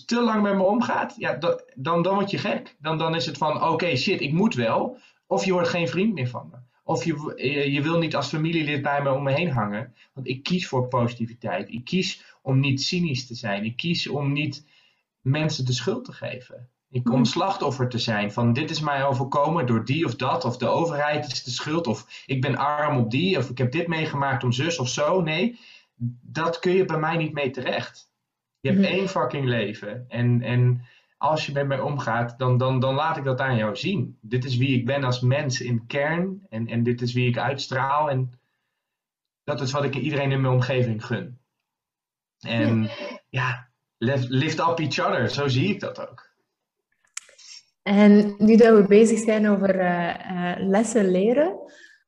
te 0.07 0.21
lang 0.21 0.43
met 0.43 0.55
me 0.55 0.63
omgaat, 0.63 1.15
ja, 1.17 1.35
dan, 1.77 2.03
dan 2.03 2.15
word 2.15 2.31
je 2.31 2.39
gek. 2.39 2.77
Dan, 2.79 2.99
dan 2.99 3.15
is 3.15 3.27
het 3.27 3.39
van, 3.39 3.63
oké, 3.65 3.97
shit, 3.97 4.21
ik 4.21 4.33
moet 4.33 4.55
wel. 4.55 4.99
Of 5.27 5.45
je 5.45 5.53
wordt 5.53 5.69
geen 5.69 5.89
vriend 5.89 6.15
meer 6.15 6.29
van 6.29 6.49
me. 6.51 6.70
Of 6.91 7.05
je, 7.05 7.35
je 7.73 7.83
wil 7.83 7.99
niet 7.99 8.17
als 8.17 8.29
familielid 8.29 8.83
bij 8.83 9.03
me 9.03 9.13
om 9.13 9.23
me 9.23 9.33
heen 9.33 9.51
hangen. 9.51 9.95
Want 10.13 10.27
ik 10.27 10.43
kies 10.43 10.67
voor 10.69 10.89
positiviteit. 10.89 11.69
Ik 11.69 11.85
kies 11.85 12.25
om 12.43 12.61
niet 12.61 12.83
cynisch 12.83 13.27
te 13.27 13.35
zijn. 13.35 13.65
Ik 13.65 13.77
kies 13.77 14.09
om 14.09 14.33
niet 14.33 14.67
mensen 15.21 15.65
de 15.65 15.73
schuld 15.73 16.05
te 16.05 16.13
geven. 16.13 16.69
Ik 16.91 17.09
om 17.09 17.15
hmm. 17.15 17.25
slachtoffer 17.25 17.89
te 17.89 17.99
zijn 17.99 18.33
van 18.33 18.53
dit 18.53 18.71
is 18.71 18.81
mij 18.81 19.05
overkomen 19.05 19.67
door 19.67 19.85
die 19.85 20.05
of 20.05 20.17
dat. 20.17 20.45
Of 20.45 20.57
de 20.57 20.69
overheid 20.69 21.33
is 21.33 21.43
de 21.43 21.51
schuld. 21.51 21.87
Of 21.87 22.25
ik 22.27 22.41
ben 22.41 22.57
arm 22.57 22.97
op 22.97 23.11
die. 23.11 23.39
Of 23.39 23.51
ik 23.51 23.59
heb 23.59 23.73
dit 23.73 23.87
meegemaakt 23.87 24.45
om 24.45 24.53
zus 24.53 24.79
of 24.79 24.89
zo. 24.89 25.21
Nee, 25.21 25.59
dat 26.23 26.59
kun 26.59 26.73
je 26.73 26.85
bij 26.85 26.99
mij 26.99 27.17
niet 27.17 27.33
mee 27.33 27.51
terecht. 27.51 28.11
Je 28.61 28.69
hebt 28.69 28.87
hmm. 28.87 28.95
één 28.95 29.09
fucking 29.09 29.47
leven. 29.47 30.05
En, 30.09 30.43
en 30.43 30.87
als 31.21 31.47
je 31.47 31.53
met 31.53 31.67
mij 31.67 31.81
omgaat, 31.81 32.39
dan, 32.39 32.59
dan, 32.59 32.81
dan 32.81 32.95
laat 32.95 33.17
ik 33.17 33.25
dat 33.25 33.41
aan 33.41 33.57
jou 33.57 33.77
zien. 33.77 34.19
Dit 34.21 34.45
is 34.45 34.57
wie 34.57 34.79
ik 34.79 34.87
ben 34.87 35.05
als 35.05 35.21
mens 35.21 35.61
in 35.61 35.87
kern 35.87 36.47
en, 36.49 36.67
en 36.67 36.83
dit 36.83 37.01
is 37.01 37.13
wie 37.13 37.29
ik 37.29 37.39
uitstraal. 37.39 38.11
En 38.11 38.41
dat 39.45 39.61
is 39.61 39.73
wat 39.73 39.85
ik 39.85 39.95
iedereen 39.95 40.33
in 40.33 40.41
mijn 40.41 40.55
omgeving 40.55 41.07
gun. 41.07 41.39
En 42.41 42.91
ja, 43.39 43.69
lift 43.99 44.59
up 44.59 44.79
each 44.79 44.99
other, 44.99 45.29
zo 45.29 45.49
zie 45.49 45.69
ik 45.69 45.81
dat 45.81 46.09
ook. 46.09 46.29
En 47.83 48.35
nu 48.39 48.57
dat 48.57 48.77
we 48.77 48.87
bezig 48.87 49.19
zijn 49.19 49.49
over 49.49 49.81
uh, 49.81 50.55
lessen 50.57 51.11
leren, 51.11 51.59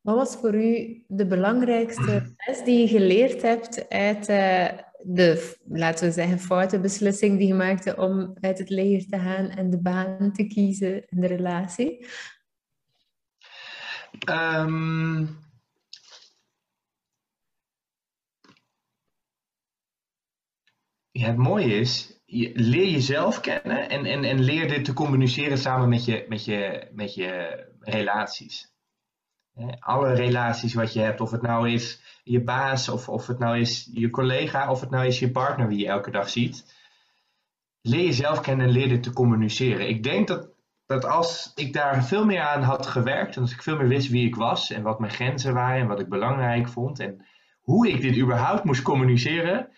wat 0.01 0.17
was 0.17 0.37
voor 0.37 0.55
u 0.55 1.05
de 1.07 1.27
belangrijkste 1.27 2.23
les 2.47 2.65
die 2.65 2.81
je 2.81 2.89
geleerd 2.89 3.43
hebt 3.43 3.89
uit 3.89 4.29
uh, 4.29 4.69
de, 5.05 5.57
laten 5.65 6.07
we 6.07 6.13
zeggen, 6.13 6.39
foute 6.39 6.81
beslissing 6.81 7.39
die 7.39 7.47
je 7.47 7.55
maakte 7.55 7.97
om 7.97 8.37
uit 8.41 8.59
het 8.59 8.71
leger 8.71 9.09
te 9.09 9.19
gaan 9.19 9.51
en 9.51 9.71
de 9.71 9.81
baan 9.81 10.33
te 10.33 10.47
kiezen 10.47 11.09
in 11.09 11.21
de 11.21 11.27
relatie? 11.27 12.07
Ja, 21.11 21.27
het 21.27 21.37
mooie 21.37 21.75
is, 21.75 22.21
je, 22.25 22.51
leer 22.55 22.89
jezelf 22.89 23.41
kennen 23.41 23.89
en, 23.89 24.05
en, 24.05 24.25
en 24.25 24.41
leer 24.41 24.69
dit 24.69 24.85
te 24.85 24.93
communiceren 24.93 25.59
samen 25.59 25.89
met 25.89 26.05
je, 26.05 26.25
met 26.29 26.45
je, 26.45 26.89
met 26.93 27.15
je 27.15 27.65
relaties. 27.81 28.71
Alle 29.79 30.15
relaties 30.15 30.75
wat 30.75 30.93
je 30.93 31.01
hebt, 31.01 31.21
of 31.21 31.31
het 31.31 31.43
nou 31.43 31.71
is 31.71 32.02
je 32.23 32.41
baas, 32.41 32.89
of, 32.89 33.09
of 33.09 33.27
het 33.27 33.39
nou 33.39 33.59
is 33.59 33.91
je 33.93 34.11
collega, 34.11 34.71
of 34.71 34.81
het 34.81 34.91
nou 34.91 35.07
is 35.07 35.19
je 35.19 35.31
partner 35.31 35.69
wie 35.69 35.79
je 35.79 35.87
elke 35.87 36.11
dag 36.11 36.29
ziet. 36.29 36.81
Leer 37.81 38.05
jezelf 38.05 38.41
kennen 38.41 38.67
en 38.67 38.73
leer 38.73 38.89
dit 38.89 39.03
te 39.03 39.13
communiceren. 39.13 39.89
Ik 39.89 40.03
denk 40.03 40.29
dat, 40.29 40.49
dat 40.87 41.05
als 41.05 41.53
ik 41.55 41.73
daar 41.73 42.05
veel 42.05 42.25
meer 42.25 42.41
aan 42.41 42.63
had 42.63 42.87
gewerkt, 42.87 43.37
en 43.37 43.43
als 43.43 43.53
ik 43.53 43.63
veel 43.63 43.77
meer 43.77 43.89
wist 43.89 44.09
wie 44.09 44.27
ik 44.27 44.35
was 44.35 44.71
en 44.71 44.83
wat 44.83 44.99
mijn 44.99 45.13
grenzen 45.13 45.55
waren 45.55 45.81
en 45.81 45.87
wat 45.87 46.01
ik 46.01 46.09
belangrijk 46.09 46.69
vond 46.69 47.01
en 47.01 47.27
hoe 47.61 47.89
ik 47.89 48.01
dit 48.01 48.17
überhaupt 48.19 48.65
moest 48.65 48.83
communiceren, 48.83 49.69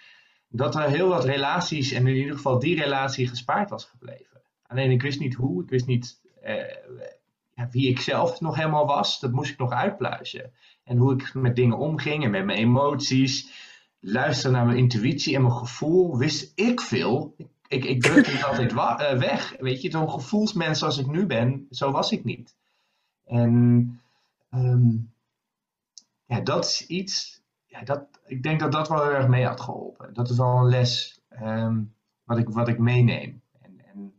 dat 0.49 0.75
er 0.75 0.83
heel 0.83 1.09
wat 1.09 1.25
relaties 1.25 1.93
en 1.93 2.07
in 2.07 2.17
ieder 2.17 2.35
geval 2.35 2.59
die 2.59 2.81
relatie 2.81 3.29
gespaard 3.29 3.71
was 3.71 3.85
gebleven. 3.85 4.43
Alleen 4.67 4.91
ik 4.91 5.03
wist 5.03 5.21
niet 5.21 5.35
hoe, 5.35 5.63
ik 5.63 5.69
wist 5.69 5.87
niet 5.87 6.21
eh, 6.43 6.63
wie 7.71 7.89
ik 7.89 8.01
zelf 8.01 8.41
nog 8.41 8.57
helemaal 8.57 8.87
was, 8.87 9.21
dat 9.21 9.33
moest 9.33 9.51
ik 9.51 9.59
nog 9.59 9.73
uitpluizen. 9.73 10.53
En 10.85 10.97
hoe 10.97 11.13
ik 11.13 11.35
met 11.35 11.57
dingen 11.57 11.79
omging 11.79 12.25
en 12.25 12.31
met 12.31 12.45
mijn 12.45 12.59
emoties, 12.59 13.51
luisteren 14.01 14.53
naar 14.53 14.67
mijn 14.67 14.79
intuïtie 14.79 15.35
en 15.35 15.43
mijn 15.43 15.55
gevoel, 15.55 16.19
wist 16.19 16.53
ik 16.55 16.81
veel. 16.81 17.37
Ik, 17.69 17.85
ik 17.85 18.03
drukte 18.03 18.31
het 18.31 18.45
altijd 18.45 18.73
eh, 18.73 19.19
weg. 19.19 19.57
Weet 19.59 19.83
je, 19.83 19.91
zo'n 19.91 20.11
gevoelsmens 20.11 20.83
als 20.83 20.99
ik 20.99 21.07
nu 21.07 21.27
ben, 21.27 21.67
zo 21.71 21.91
was 21.91 22.13
ik 22.13 22.25
niet. 22.25 22.57
En 23.25 24.01
um, 24.51 25.13
ja, 26.25 26.41
dat 26.41 26.65
is 26.65 26.87
iets 26.87 27.43
ja, 27.75 27.83
dat, 27.83 28.07
ik 28.27 28.43
denk 28.43 28.61
dat 28.61 28.73
dat 28.73 28.89
wel 28.89 29.03
heel 29.03 29.13
erg 29.13 29.29
mee 29.29 29.47
had 29.47 29.61
geholpen. 29.61 30.15
Dat 30.15 30.31
is 30.31 30.37
wel 30.37 30.57
een 30.57 30.69
les 30.69 31.21
ehm, 31.29 31.83
wat, 32.25 32.39
ik, 32.39 32.49
wat 32.49 32.69
ik 32.69 32.79
meeneem. 32.79 33.43
En, 33.61 33.81
en, 33.87 34.15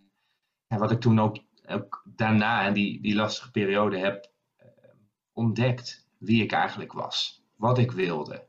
en, 0.68 0.80
wat 0.80 0.92
ik 0.92 1.00
toen 1.00 1.20
ook, 1.20 1.38
ook 1.68 2.04
daarna 2.06 2.68
in 2.68 2.74
die, 2.74 3.02
die 3.02 3.16
lastige 3.16 3.52
periode 3.52 3.98
heb 3.98 4.32
uh, 4.60 4.66
ontdekt 5.34 6.05
wie 6.26 6.44
ik 6.44 6.52
eigenlijk 6.52 6.94
was. 6.94 7.44
Wat 7.56 7.78
ik 7.78 7.92
wilde. 7.92 8.46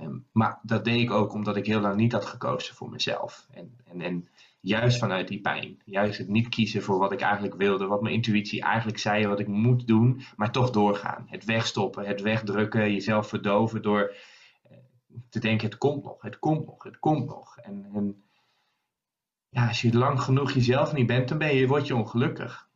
Um, 0.00 0.26
maar 0.32 0.58
dat 0.62 0.84
deed 0.84 1.00
ik 1.00 1.10
ook 1.10 1.32
omdat 1.32 1.56
ik 1.56 1.66
heel 1.66 1.80
lang 1.80 1.96
niet 1.96 2.12
had 2.12 2.24
gekozen 2.24 2.74
voor 2.74 2.90
mezelf. 2.90 3.46
En, 3.50 3.76
en, 3.84 4.00
en 4.00 4.28
juist 4.60 4.98
vanuit 4.98 5.28
die 5.28 5.40
pijn. 5.40 5.82
Juist 5.84 6.18
het 6.18 6.28
niet 6.28 6.48
kiezen 6.48 6.82
voor 6.82 6.98
wat 6.98 7.12
ik 7.12 7.20
eigenlijk 7.20 7.54
wilde, 7.54 7.86
wat 7.86 8.02
mijn 8.02 8.14
intuïtie 8.14 8.62
eigenlijk 8.62 8.98
zei, 8.98 9.26
wat 9.26 9.40
ik 9.40 9.48
moet 9.48 9.86
doen, 9.86 10.22
maar 10.36 10.52
toch 10.52 10.70
doorgaan. 10.70 11.26
Het 11.28 11.44
wegstoppen, 11.44 12.06
het 12.06 12.20
wegdrukken, 12.20 12.92
jezelf 12.92 13.28
verdoven 13.28 13.82
door 13.82 14.14
eh, 14.62 14.76
te 15.28 15.38
denken: 15.38 15.68
het 15.68 15.78
komt 15.78 16.04
nog, 16.04 16.22
het 16.22 16.38
komt 16.38 16.66
nog, 16.66 16.82
het 16.82 16.98
komt 16.98 17.26
nog. 17.26 17.56
En, 17.56 17.90
en 17.94 18.22
ja, 19.48 19.68
als 19.68 19.80
je 19.80 19.92
lang 19.92 20.20
genoeg 20.20 20.52
jezelf 20.52 20.92
niet 20.92 21.06
bent, 21.06 21.28
dan 21.28 21.38
ben 21.38 21.54
je, 21.54 21.66
word 21.66 21.86
je 21.86 21.96
ongelukkig. 21.96 22.67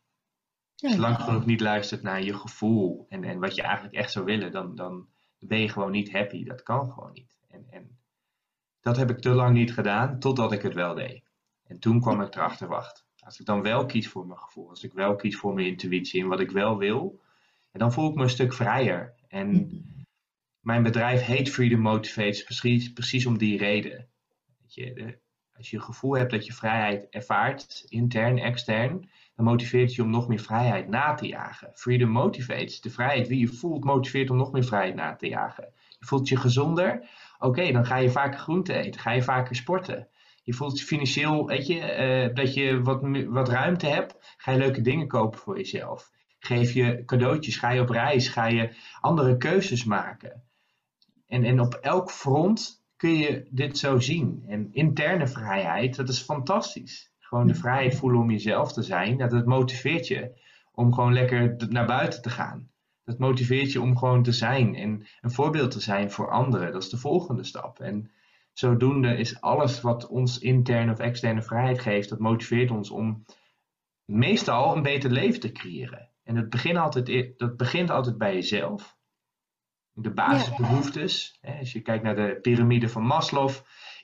Als 0.83 0.93
je 0.93 1.01
lang 1.01 1.17
genoeg 1.21 1.47
niet 1.47 1.61
luistert 1.61 2.03
naar 2.03 2.23
je 2.23 2.35
gevoel 2.35 3.07
en, 3.09 3.25
en 3.25 3.39
wat 3.39 3.55
je 3.55 3.63
eigenlijk 3.63 3.95
echt 3.95 4.13
zou 4.13 4.25
willen, 4.25 4.53
dan, 4.53 4.75
dan 4.75 5.09
ben 5.39 5.59
je 5.59 5.69
gewoon 5.69 5.91
niet 5.91 6.13
happy. 6.13 6.45
Dat 6.45 6.63
kan 6.63 6.93
gewoon 6.93 7.13
niet. 7.13 7.37
En, 7.49 7.67
en 7.71 7.99
dat 8.81 8.97
heb 8.97 9.11
ik 9.11 9.19
te 9.19 9.31
lang 9.31 9.55
niet 9.55 9.73
gedaan, 9.73 10.19
totdat 10.19 10.53
ik 10.53 10.63
het 10.63 10.75
wel 10.75 10.95
deed. 10.95 11.31
En 11.67 11.79
toen 11.79 12.01
kwam 12.01 12.21
ik 12.21 12.35
erachter, 12.35 12.69
wacht, 12.69 13.05
als 13.19 13.41
ik 13.41 13.47
dan 13.47 13.63
wel 13.63 13.87
kies 13.87 14.09
voor 14.09 14.27
mijn 14.27 14.39
gevoel, 14.39 14.69
als 14.69 14.83
ik 14.83 14.93
wel 14.93 15.17
kies 15.17 15.37
voor 15.37 15.55
mijn 15.55 15.67
intuïtie 15.67 16.23
en 16.23 16.29
wat 16.29 16.41
ik 16.41 16.51
wel 16.51 16.79
wil, 16.79 17.21
dan 17.73 17.93
voel 17.93 18.11
ik 18.11 18.15
me 18.15 18.23
een 18.23 18.31
stuk 18.31 18.53
vrijer. 18.53 19.15
En 19.29 19.49
mm-hmm. 19.49 20.07
mijn 20.61 20.83
bedrijf 20.83 21.25
heet 21.25 21.51
Freedom 21.51 21.81
Motivates 21.81 22.43
precies, 22.43 22.93
precies 22.93 23.27
om 23.27 23.39
die 23.39 23.59
reden. 23.59 24.09
Je, 24.67 25.19
als 25.57 25.71
je 25.71 25.77
het 25.77 25.85
gevoel 25.85 26.17
hebt 26.17 26.31
dat 26.31 26.47
je 26.47 26.53
vrijheid 26.53 27.09
ervaart, 27.09 27.85
intern, 27.89 28.39
extern, 28.39 29.11
dan 29.37 29.45
motiveert 29.45 29.95
je 29.95 30.03
om 30.03 30.11
nog 30.11 30.29
meer 30.29 30.41
vrijheid 30.41 30.89
na 30.89 31.15
te 31.15 31.27
jagen. 31.27 31.71
Freedom 31.75 32.09
motivates. 32.09 32.81
De 32.81 32.91
vrijheid 32.91 33.29
wie 33.29 33.39
je 33.39 33.49
voelt 33.49 33.85
motiveert 33.85 34.31
om 34.31 34.37
nog 34.37 34.53
meer 34.53 34.65
vrijheid 34.65 34.95
na 34.95 35.17
te 35.17 35.29
jagen. 35.29 35.73
Je 35.99 36.07
voelt 36.07 36.29
je 36.29 36.37
gezonder. 36.37 37.09
Oké, 37.39 37.73
dan 37.73 37.87
ga 37.87 37.97
je 37.97 38.11
vaker 38.11 38.39
groente 38.39 38.75
eten. 38.75 39.01
Ga 39.01 39.13
je 39.13 39.23
vaker 39.23 39.57
sporten. 39.57 40.09
Je 40.43 40.53
voelt 40.53 40.81
financieel, 40.81 41.47
weet 41.47 41.67
je, 41.67 42.29
uh, 42.29 42.35
dat 42.35 42.55
je 42.55 42.83
wat, 42.83 43.01
wat 43.27 43.49
ruimte 43.49 43.87
hebt. 43.87 44.35
Ga 44.37 44.53
je 44.53 44.59
leuke 44.59 44.81
dingen 44.81 45.09
kopen 45.09 45.39
voor 45.39 45.57
jezelf. 45.57 46.11
Geef 46.39 46.73
je 46.73 47.05
cadeautjes. 47.05 47.57
Ga 47.57 47.71
je 47.71 47.81
op 47.81 47.89
reis. 47.89 48.29
Ga 48.29 48.47
je 48.47 48.75
andere 49.01 49.37
keuzes 49.37 49.85
maken. 49.85 50.43
En, 51.27 51.45
en 51.45 51.61
op 51.61 51.75
elk 51.75 52.11
front 52.11 52.85
kun 52.97 53.15
je 53.15 53.47
dit 53.51 53.79
zo 53.79 53.99
zien. 53.99 54.45
En 54.47 54.69
interne 54.73 55.27
vrijheid, 55.27 55.97
dat 55.97 56.09
is 56.09 56.21
fantastisch. 56.21 57.12
Gewoon 57.33 57.47
de 57.47 57.55
vrijheid 57.55 57.95
voelen 57.95 58.21
om 58.21 58.31
jezelf 58.31 58.73
te 58.73 58.83
zijn. 58.83 59.17
Dat, 59.17 59.31
dat 59.31 59.47
motiveert 59.47 60.07
je 60.07 60.41
om 60.73 60.95
gewoon 60.95 61.13
lekker 61.13 61.57
naar 61.69 61.87
buiten 61.87 62.23
te 62.23 62.31
gaan. 62.31 62.71
Dat 63.05 63.19
motiveert 63.19 63.73
je 63.73 63.81
om 63.81 63.99
gewoon 63.99 64.23
te 64.23 64.33
zijn 64.33 64.75
en 64.75 65.07
een 65.21 65.31
voorbeeld 65.31 65.71
te 65.71 65.81
zijn 65.81 66.11
voor 66.11 66.31
anderen. 66.31 66.73
Dat 66.73 66.83
is 66.83 66.89
de 66.89 66.97
volgende 66.97 67.45
stap. 67.45 67.81
En 67.81 68.11
zodoende 68.53 69.17
is 69.17 69.41
alles 69.41 69.81
wat 69.81 70.07
ons 70.07 70.39
interne 70.39 70.93
of 70.93 70.99
externe 70.99 71.43
vrijheid 71.43 71.81
geeft, 71.81 72.09
dat 72.09 72.19
motiveert 72.19 72.71
ons 72.71 72.91
om 72.91 73.25
meestal 74.05 74.77
een 74.77 74.83
beter 74.83 75.11
leven 75.11 75.41
te 75.41 75.53
creëren. 75.53 76.09
En 76.25 76.35
dat 76.35 76.51
begint 76.51 76.77
altijd, 76.77 77.33
dat 77.39 77.57
begint 77.57 77.91
altijd 77.91 78.19
bij 78.19 78.35
jezelf. 78.35 78.97
De 79.93 80.11
basisbehoeftes. 80.11 81.39
Hè, 81.41 81.59
als 81.59 81.73
je 81.73 81.81
kijkt 81.81 82.05
naar 82.05 82.17
de 82.17 82.39
piramide 82.41 82.89
van 82.89 83.03
Maslow, 83.03 83.51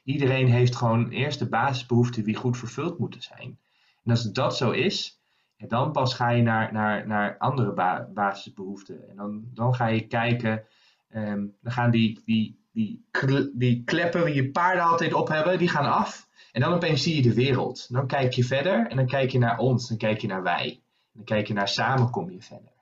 iedereen 0.08 0.48
heeft 0.48 0.76
gewoon 0.76 1.08
eerst 1.08 1.38
de 1.38 1.48
basisbehoeften 1.48 2.24
die 2.24 2.36
goed 2.36 2.58
vervuld 2.58 2.98
moeten 2.98 3.22
zijn. 3.22 3.58
En 4.04 4.10
als 4.10 4.32
dat 4.32 4.56
zo 4.56 4.70
is, 4.70 5.20
dan 5.56 5.92
pas 5.92 6.14
ga 6.14 6.30
je 6.30 6.42
naar, 6.42 6.72
naar, 6.72 7.06
naar 7.06 7.38
andere 7.38 7.72
basisbehoeften. 8.14 9.08
En 9.08 9.16
dan, 9.16 9.44
dan 9.54 9.74
ga 9.74 9.86
je 9.86 10.06
kijken, 10.06 10.64
ehm, 11.08 11.46
dan 11.62 11.72
gaan 11.72 11.90
die, 11.90 12.22
die, 12.24 12.58
die, 12.72 13.04
die 13.52 13.82
kleppen 13.84 14.24
die 14.24 14.34
je 14.34 14.50
paarden 14.50 14.84
altijd 14.84 15.14
op 15.14 15.28
hebben, 15.28 15.58
die 15.58 15.68
gaan 15.68 15.92
af. 15.92 16.28
En 16.52 16.60
dan 16.60 16.72
opeens 16.72 17.02
zie 17.02 17.16
je 17.16 17.22
de 17.22 17.34
wereld. 17.34 17.92
Dan 17.92 18.06
kijk 18.06 18.32
je 18.32 18.44
verder 18.44 18.86
en 18.86 18.96
dan 18.96 19.06
kijk 19.06 19.30
je 19.30 19.38
naar 19.38 19.58
ons, 19.58 19.88
dan 19.88 19.96
kijk 19.96 20.20
je 20.20 20.26
naar 20.26 20.42
wij. 20.42 20.80
En 21.12 21.12
dan 21.12 21.24
kijk 21.24 21.46
je 21.46 21.54
naar 21.54 21.68
samen 21.68 22.10
kom 22.10 22.30
je 22.30 22.42
verder. 22.42 22.72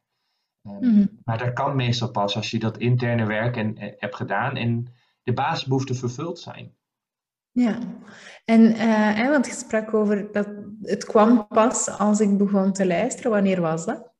Ehm, 0.62 0.76
mhm. 0.76 1.06
Maar 1.24 1.38
dat 1.38 1.52
kan 1.52 1.76
meestal 1.76 2.10
pas 2.10 2.36
als 2.36 2.50
je 2.50 2.58
dat 2.58 2.78
interne 2.78 3.26
werk 3.26 3.56
en, 3.56 3.76
hebt 3.78 4.14
gedaan 4.14 4.56
en 4.56 4.92
de 5.22 5.32
basisbehoeften 5.32 5.96
vervuld 5.96 6.38
zijn. 6.38 6.74
Ja, 7.56 7.78
en 8.44 8.60
uh, 8.60 9.28
want 9.28 9.46
je 9.46 9.52
sprak 9.52 9.94
over 9.94 10.32
dat 10.32 10.48
het 10.82 11.04
kwam 11.04 11.46
pas 11.48 11.88
als 11.88 12.20
ik 12.20 12.38
begon 12.38 12.72
te 12.72 12.86
luisteren. 12.86 13.30
Wanneer 13.30 13.60
was 13.60 13.84
dat? 13.84 14.12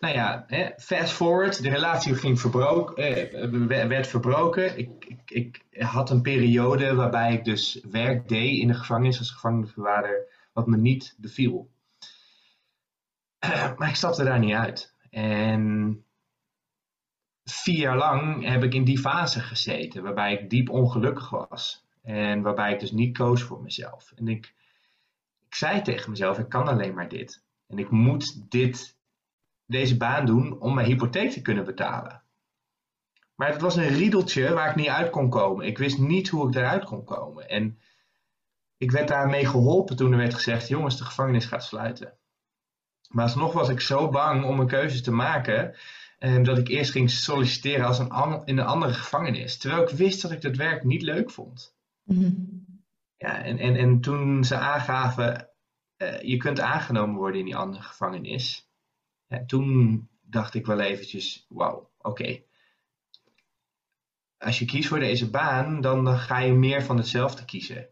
Nou 0.00 0.14
ja, 0.14 0.46
fast 0.76 1.12
forward, 1.12 1.62
de 1.62 1.70
relatie 1.70 2.14
ging 2.14 2.40
verbroken, 2.40 2.96
eh, 2.96 3.86
werd 3.86 4.06
verbroken. 4.06 4.78
Ik, 4.78 5.04
ik, 5.04 5.20
ik, 5.26 5.64
had 5.82 6.10
een 6.10 6.22
periode 6.22 6.94
waarbij 6.94 7.32
ik 7.32 7.44
dus 7.44 7.84
werk 7.90 8.28
deed 8.28 8.58
in 8.58 8.68
de 8.68 8.74
gevangenis 8.74 9.18
als 9.18 9.30
gevangenisbewaarder, 9.30 10.48
wat 10.52 10.66
me 10.66 10.76
niet 10.76 11.14
beviel. 11.18 11.70
maar 13.78 13.88
ik 13.88 13.94
stapte 13.94 14.24
daar 14.24 14.38
niet 14.38 14.54
uit. 14.54 14.94
En 15.10 16.04
vier 17.44 17.78
jaar 17.78 17.96
lang 17.96 18.48
heb 18.48 18.62
ik 18.62 18.74
in 18.74 18.84
die 18.84 18.98
fase 18.98 19.40
gezeten, 19.40 20.02
waarbij 20.02 20.32
ik 20.32 20.50
diep 20.50 20.70
ongelukkig 20.70 21.30
was. 21.30 21.88
En 22.02 22.42
waarbij 22.42 22.72
ik 22.72 22.80
dus 22.80 22.90
niet 22.92 23.16
koos 23.16 23.42
voor 23.42 23.62
mezelf. 23.62 24.12
En 24.16 24.28
ik, 24.28 24.54
ik 25.46 25.54
zei 25.54 25.82
tegen 25.82 26.10
mezelf, 26.10 26.38
ik 26.38 26.48
kan 26.48 26.68
alleen 26.68 26.94
maar 26.94 27.08
dit. 27.08 27.44
En 27.66 27.78
ik 27.78 27.90
moet 27.90 28.50
dit, 28.50 28.96
deze 29.66 29.96
baan 29.96 30.26
doen 30.26 30.60
om 30.60 30.74
mijn 30.74 30.86
hypotheek 30.86 31.30
te 31.30 31.42
kunnen 31.42 31.64
betalen. 31.64 32.22
Maar 33.34 33.52
het 33.52 33.60
was 33.60 33.76
een 33.76 33.88
riedeltje 33.88 34.52
waar 34.52 34.70
ik 34.70 34.76
niet 34.76 34.88
uit 34.88 35.10
kon 35.10 35.30
komen. 35.30 35.66
Ik 35.66 35.78
wist 35.78 35.98
niet 35.98 36.28
hoe 36.28 36.48
ik 36.48 36.54
eruit 36.54 36.84
kon 36.84 37.04
komen. 37.04 37.48
En 37.48 37.78
ik 38.76 38.90
werd 38.90 39.08
daarmee 39.08 39.46
geholpen 39.46 39.96
toen 39.96 40.12
er 40.12 40.18
werd 40.18 40.34
gezegd, 40.34 40.68
jongens, 40.68 40.98
de 40.98 41.04
gevangenis 41.04 41.44
gaat 41.44 41.64
sluiten. 41.64 42.12
Maar 43.08 43.24
alsnog 43.24 43.52
was 43.52 43.68
ik 43.68 43.80
zo 43.80 44.08
bang 44.08 44.44
om 44.44 44.60
een 44.60 44.66
keuze 44.66 45.00
te 45.00 45.12
maken, 45.12 45.76
eh, 46.18 46.42
dat 46.42 46.58
ik 46.58 46.68
eerst 46.68 46.90
ging 46.90 47.10
solliciteren 47.10 47.86
als 47.86 47.98
een 47.98 48.42
in 48.44 48.58
een 48.58 48.66
andere 48.66 48.92
gevangenis. 48.92 49.58
Terwijl 49.58 49.82
ik 49.82 49.88
wist 49.88 50.22
dat 50.22 50.30
ik 50.30 50.42
het 50.42 50.56
werk 50.56 50.84
niet 50.84 51.02
leuk 51.02 51.30
vond. 51.30 51.74
Mhm. 52.12 52.48
Ja, 53.16 53.42
en, 53.42 53.58
en, 53.58 53.76
en 53.76 54.00
toen 54.00 54.44
ze 54.44 54.56
aangaven, 54.56 55.50
uh, 55.96 56.20
je 56.20 56.36
kunt 56.36 56.60
aangenomen 56.60 57.16
worden 57.16 57.38
in 57.38 57.44
die 57.46 57.56
andere 57.56 57.82
gevangenis. 57.82 58.68
Toen 59.46 60.08
dacht 60.20 60.54
ik 60.54 60.66
wel 60.66 60.80
eventjes, 60.80 61.46
wauw, 61.48 61.90
oké. 61.98 62.42
Als 64.38 64.58
je 64.58 64.64
kiest 64.64 64.88
voor 64.88 64.98
deze 64.98 65.30
baan, 65.30 65.80
dan, 65.80 66.18
ga 66.18 66.38
je 66.38 66.52
meer 66.52 66.82
van 66.82 66.96
hetzelfde 66.96 67.44
kiezen. 67.44 67.88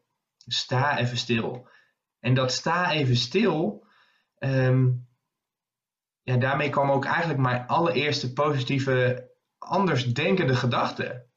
Sta 0.46 0.98
even 0.98 1.16
stil. 1.16 1.68
En 2.20 2.34
dat 2.34 2.52
sta 2.52 2.92
even 2.92 3.16
stil, 3.16 3.86
um, 4.38 5.08
ja, 6.22 6.36
daarmee 6.36 6.70
kwam 6.70 6.90
ook 6.90 7.04
eigenlijk 7.04 7.40
mijn 7.40 7.66
allereerste 7.66 8.32
positieve, 8.32 9.28
anders 9.58 10.14
denkende 10.14 10.56
gedachte. 10.56 11.27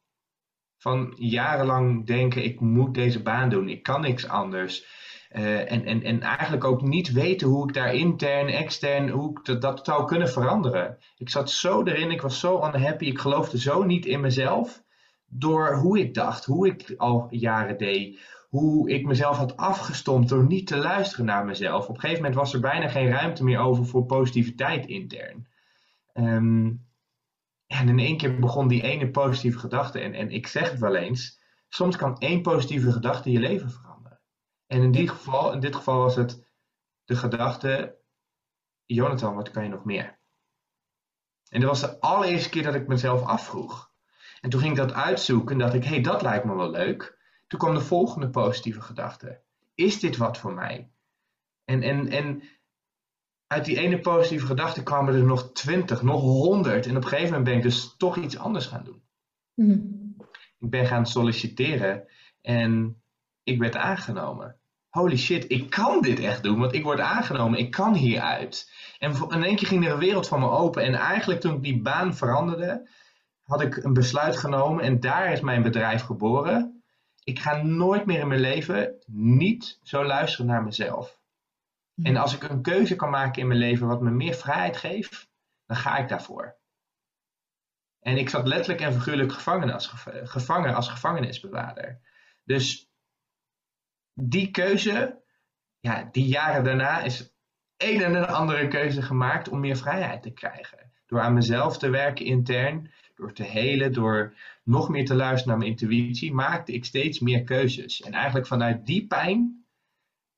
Van 0.81 1.13
jarenlang 1.15 2.05
denken, 2.05 2.43
ik 2.43 2.59
moet 2.59 2.93
deze 2.93 3.21
baan 3.21 3.49
doen, 3.49 3.69
ik 3.69 3.83
kan 3.83 4.01
niks 4.01 4.27
anders. 4.27 4.85
Uh, 5.31 5.71
en, 5.71 5.85
en, 5.85 6.03
en 6.03 6.21
eigenlijk 6.21 6.63
ook 6.63 6.81
niet 6.81 7.11
weten 7.11 7.47
hoe 7.47 7.67
ik 7.67 7.73
daar 7.73 7.93
intern, 7.93 8.47
extern, 8.47 9.09
hoe 9.09 9.29
ik 9.29 9.45
dat, 9.45 9.61
dat 9.61 9.85
zou 9.85 10.05
kunnen 10.05 10.29
veranderen. 10.29 10.97
Ik 11.17 11.29
zat 11.29 11.49
zo 11.49 11.83
erin, 11.83 12.11
ik 12.11 12.21
was 12.21 12.39
zo 12.39 12.65
unhappy, 12.65 13.05
ik 13.05 13.19
geloofde 13.19 13.59
zo 13.59 13.83
niet 13.83 14.05
in 14.05 14.19
mezelf. 14.21 14.83
Door 15.25 15.75
hoe 15.75 15.99
ik 15.99 16.13
dacht, 16.13 16.45
hoe 16.45 16.67
ik 16.67 16.93
al 16.97 17.27
jaren 17.29 17.77
deed, 17.77 18.19
hoe 18.49 18.89
ik 18.89 19.05
mezelf 19.05 19.37
had 19.37 19.57
afgestompt 19.57 20.29
door 20.29 20.45
niet 20.45 20.67
te 20.67 20.77
luisteren 20.77 21.25
naar 21.25 21.45
mezelf. 21.45 21.87
Op 21.87 21.95
een 21.95 21.99
gegeven 21.99 22.21
moment 22.21 22.39
was 22.39 22.53
er 22.53 22.59
bijna 22.59 22.87
geen 22.87 23.09
ruimte 23.09 23.43
meer 23.43 23.59
over 23.59 23.85
voor 23.85 24.05
positiviteit 24.05 24.85
intern. 24.85 25.47
Um, 26.13 26.89
en 27.79 27.89
in 27.89 27.99
één 27.99 28.17
keer 28.17 28.39
begon 28.39 28.67
die 28.67 28.81
ene 28.81 29.11
positieve 29.11 29.59
gedachte. 29.59 29.99
En, 29.99 30.13
en 30.13 30.31
ik 30.31 30.47
zeg 30.47 30.69
het 30.69 30.79
wel 30.79 30.95
eens, 30.95 31.39
soms 31.69 31.95
kan 31.95 32.17
één 32.17 32.41
positieve 32.41 32.91
gedachte 32.91 33.31
je 33.31 33.39
leven 33.39 33.71
veranderen. 33.71 34.19
En 34.67 34.81
in, 34.81 34.91
die 34.91 35.07
geval, 35.07 35.53
in 35.53 35.59
dit 35.59 35.75
geval 35.75 35.97
was 35.97 36.15
het 36.15 36.49
de 37.05 37.15
gedachte, 37.15 37.97
Jonathan, 38.85 39.35
wat 39.35 39.51
kan 39.51 39.63
je 39.63 39.69
nog 39.69 39.85
meer? 39.85 40.19
En 41.49 41.59
dat 41.59 41.69
was 41.69 41.79
de 41.79 41.99
allereerste 41.99 42.49
keer 42.49 42.63
dat 42.63 42.75
ik 42.75 42.87
mezelf 42.87 43.23
afvroeg. 43.23 43.91
En 44.41 44.49
toen 44.49 44.59
ging 44.59 44.71
ik 44.71 44.87
dat 44.87 44.93
uitzoeken 44.93 45.51
en 45.53 45.59
dacht 45.59 45.73
ik, 45.73 45.83
hé, 45.83 45.89
hey, 45.89 46.01
dat 46.01 46.21
lijkt 46.21 46.45
me 46.45 46.55
wel 46.55 46.71
leuk. 46.71 47.19
Toen 47.47 47.59
kwam 47.59 47.73
de 47.73 47.81
volgende 47.81 48.29
positieve 48.29 48.81
gedachte. 48.81 49.41
Is 49.75 49.99
dit 49.99 50.17
wat 50.17 50.37
voor 50.37 50.53
mij? 50.53 50.91
En, 51.65 51.81
en, 51.81 52.07
en 52.07 52.43
uit 53.51 53.65
die 53.65 53.77
ene 53.77 53.99
positieve 53.99 54.45
gedachte 54.45 54.83
kwamen 54.83 55.13
er 55.13 55.23
nog 55.23 55.51
twintig, 55.53 56.01
nog 56.01 56.21
honderd. 56.21 56.85
En 56.85 56.97
op 56.97 57.03
een 57.03 57.09
gegeven 57.09 57.29
moment 57.29 57.43
ben 57.43 57.57
ik 57.57 57.63
dus 57.63 57.95
toch 57.97 58.17
iets 58.17 58.37
anders 58.37 58.65
gaan 58.65 58.83
doen. 58.83 59.01
Mhm. 59.53 59.79
Ik 60.59 60.69
ben 60.69 60.85
gaan 60.85 61.05
solliciteren 61.05 62.07
en 62.41 63.01
ik 63.43 63.59
werd 63.59 63.75
aangenomen. 63.75 64.59
Holy 64.89 65.17
shit, 65.17 65.51
ik 65.51 65.69
kan 65.69 66.01
dit 66.01 66.19
echt 66.19 66.43
doen, 66.43 66.59
want 66.59 66.73
ik 66.73 66.83
word 66.83 66.99
aangenomen, 66.99 67.59
ik 67.59 67.71
kan 67.71 67.93
hieruit. 67.93 68.71
En 68.99 69.13
in 69.29 69.43
één 69.43 69.55
keer 69.55 69.67
ging 69.67 69.85
er 69.85 69.91
een 69.91 69.99
wereld 69.99 70.27
van 70.27 70.39
me 70.39 70.49
open. 70.49 70.83
En 70.83 70.93
eigenlijk 70.93 71.39
toen 71.39 71.55
ik 71.55 71.63
die 71.63 71.81
baan 71.81 72.15
veranderde, 72.15 72.89
had 73.41 73.61
ik 73.61 73.83
een 73.83 73.93
besluit 73.93 74.37
genomen 74.37 74.83
en 74.83 74.99
daar 74.99 75.31
is 75.31 75.41
mijn 75.41 75.61
bedrijf 75.61 76.01
geboren. 76.01 76.83
Ik 77.23 77.39
ga 77.39 77.61
nooit 77.61 78.05
meer 78.05 78.19
in 78.19 78.27
mijn 78.27 78.39
leven 78.39 78.95
niet 79.07 79.79
zo 79.83 80.03
luisteren 80.03 80.45
naar 80.45 80.63
mezelf. 80.63 81.20
En 82.03 82.17
als 82.17 82.35
ik 82.35 82.43
een 82.43 82.61
keuze 82.61 82.95
kan 82.95 83.09
maken 83.09 83.41
in 83.41 83.47
mijn 83.47 83.59
leven 83.59 83.87
wat 83.87 84.01
me 84.01 84.09
meer 84.09 84.33
vrijheid 84.33 84.77
geeft, 84.77 85.29
dan 85.65 85.77
ga 85.77 85.97
ik 85.97 86.09
daarvoor. 86.09 86.59
En 87.99 88.17
ik 88.17 88.29
zat 88.29 88.47
letterlijk 88.47 88.81
en 88.81 88.93
figuurlijk 88.93 89.31
gevangen 89.31 89.73
als, 89.73 89.87
gevangen 90.23 90.75
als 90.75 90.89
gevangenisbewaarder. 90.89 91.99
Dus 92.43 92.91
die 94.13 94.51
keuze, 94.51 95.21
ja, 95.79 96.09
die 96.11 96.25
jaren 96.25 96.63
daarna 96.63 97.01
is 97.01 97.33
een 97.77 98.01
en 98.01 98.15
een 98.15 98.27
andere 98.27 98.67
keuze 98.67 99.01
gemaakt 99.01 99.49
om 99.49 99.59
meer 99.59 99.77
vrijheid 99.77 100.21
te 100.21 100.31
krijgen. 100.31 100.91
Door 101.05 101.21
aan 101.21 101.33
mezelf 101.33 101.77
te 101.77 101.89
werken 101.89 102.25
intern, 102.25 102.91
door 103.15 103.33
te 103.33 103.43
helen, 103.43 103.93
door 103.93 104.35
nog 104.63 104.89
meer 104.89 105.05
te 105.05 105.15
luisteren 105.15 105.47
naar 105.47 105.57
mijn 105.57 105.69
intuïtie, 105.69 106.33
maakte 106.33 106.73
ik 106.73 106.85
steeds 106.85 107.19
meer 107.19 107.43
keuzes. 107.43 108.01
En 108.01 108.13
eigenlijk 108.13 108.47
vanuit 108.47 108.85
die 108.85 109.07
pijn 109.07 109.60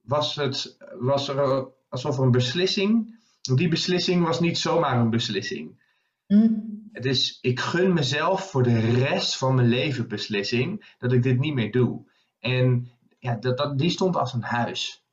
was 0.04 0.36
het 0.36 0.78
was 1.00 1.28
er 1.28 1.68
alsof 1.90 2.18
er 2.18 2.24
een 2.24 2.32
beslissing. 2.32 3.22
Die 3.42 3.68
beslissing 3.68 4.26
was 4.26 4.40
niet 4.40 4.58
zomaar 4.58 5.00
een 5.00 5.10
beslissing. 5.10 5.82
Mm. 6.28 6.90
Het 6.92 7.06
is, 7.06 7.38
ik 7.42 7.60
gun 7.60 7.94
mezelf 7.94 8.50
voor 8.50 8.64
de 8.64 8.80
rest 8.80 9.38
van 9.38 9.56
mijn 9.56 9.68
leven 9.68 10.08
beslissing 10.08 10.96
dat 10.98 11.12
ik 11.12 11.24
dit 11.24 11.40
niet 11.40 11.54
meer 11.54 11.72
doe. 11.72 12.12
En 12.40 12.92
ja, 13.20 13.36
dat, 13.36 13.58
dat, 13.58 13.78
die 13.78 13.90
stond 13.90 14.16
als 14.16 14.34
een 14.34 14.44
huis. 14.44 15.06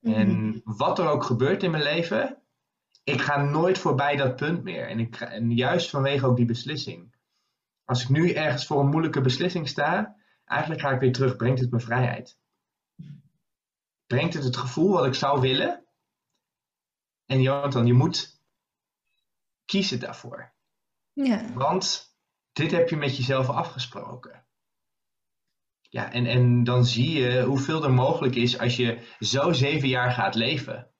En 0.00 0.28
mm-hmm. 0.28 0.60
wat 0.64 0.98
er 0.98 1.08
ook 1.08 1.24
gebeurt 1.24 1.62
in 1.62 1.70
mijn 1.70 1.82
leven, 1.82 2.42
ik 3.04 3.20
ga 3.20 3.42
nooit 3.42 3.78
voorbij 3.78 4.16
dat 4.16 4.36
punt 4.36 4.62
meer. 4.62 4.88
En, 4.88 4.98
ik, 4.98 5.20
en 5.20 5.50
juist 5.50 5.90
vanwege 5.90 6.26
ook 6.26 6.36
die 6.36 6.46
beslissing. 6.46 7.14
Als 7.84 8.02
ik 8.02 8.08
nu 8.08 8.30
ergens 8.30 8.66
voor 8.66 8.80
een 8.80 8.90
moeilijke 8.90 9.20
beslissing 9.20 9.68
sta, 9.68 10.16
eigenlijk 10.44 10.80
ga 10.80 10.90
ik 10.90 11.00
weer 11.00 11.12
terug, 11.12 11.36
brengt 11.36 11.60
het 11.60 11.70
me 11.70 11.80
vrijheid. 11.80 12.38
Brengt 14.12 14.34
het 14.34 14.44
het 14.44 14.56
gevoel 14.56 14.90
wat 14.90 15.06
ik 15.06 15.14
zou 15.14 15.40
willen. 15.40 15.84
En 17.26 17.42
Jonathan, 17.42 17.86
je 17.86 17.92
moet 17.92 18.40
kiezen 19.64 20.00
daarvoor. 20.00 20.52
Ja. 21.12 21.52
Want 21.52 22.16
dit 22.52 22.70
heb 22.70 22.88
je 22.88 22.96
met 22.96 23.16
jezelf 23.16 23.48
afgesproken. 23.48 24.46
Ja, 25.80 26.12
en, 26.12 26.26
en 26.26 26.64
dan 26.64 26.84
zie 26.84 27.10
je 27.10 27.42
hoeveel 27.42 27.84
er 27.84 27.92
mogelijk 27.92 28.34
is 28.34 28.58
als 28.58 28.76
je 28.76 29.16
zo 29.18 29.52
zeven 29.52 29.88
jaar 29.88 30.10
gaat 30.10 30.34
leven. 30.34 30.90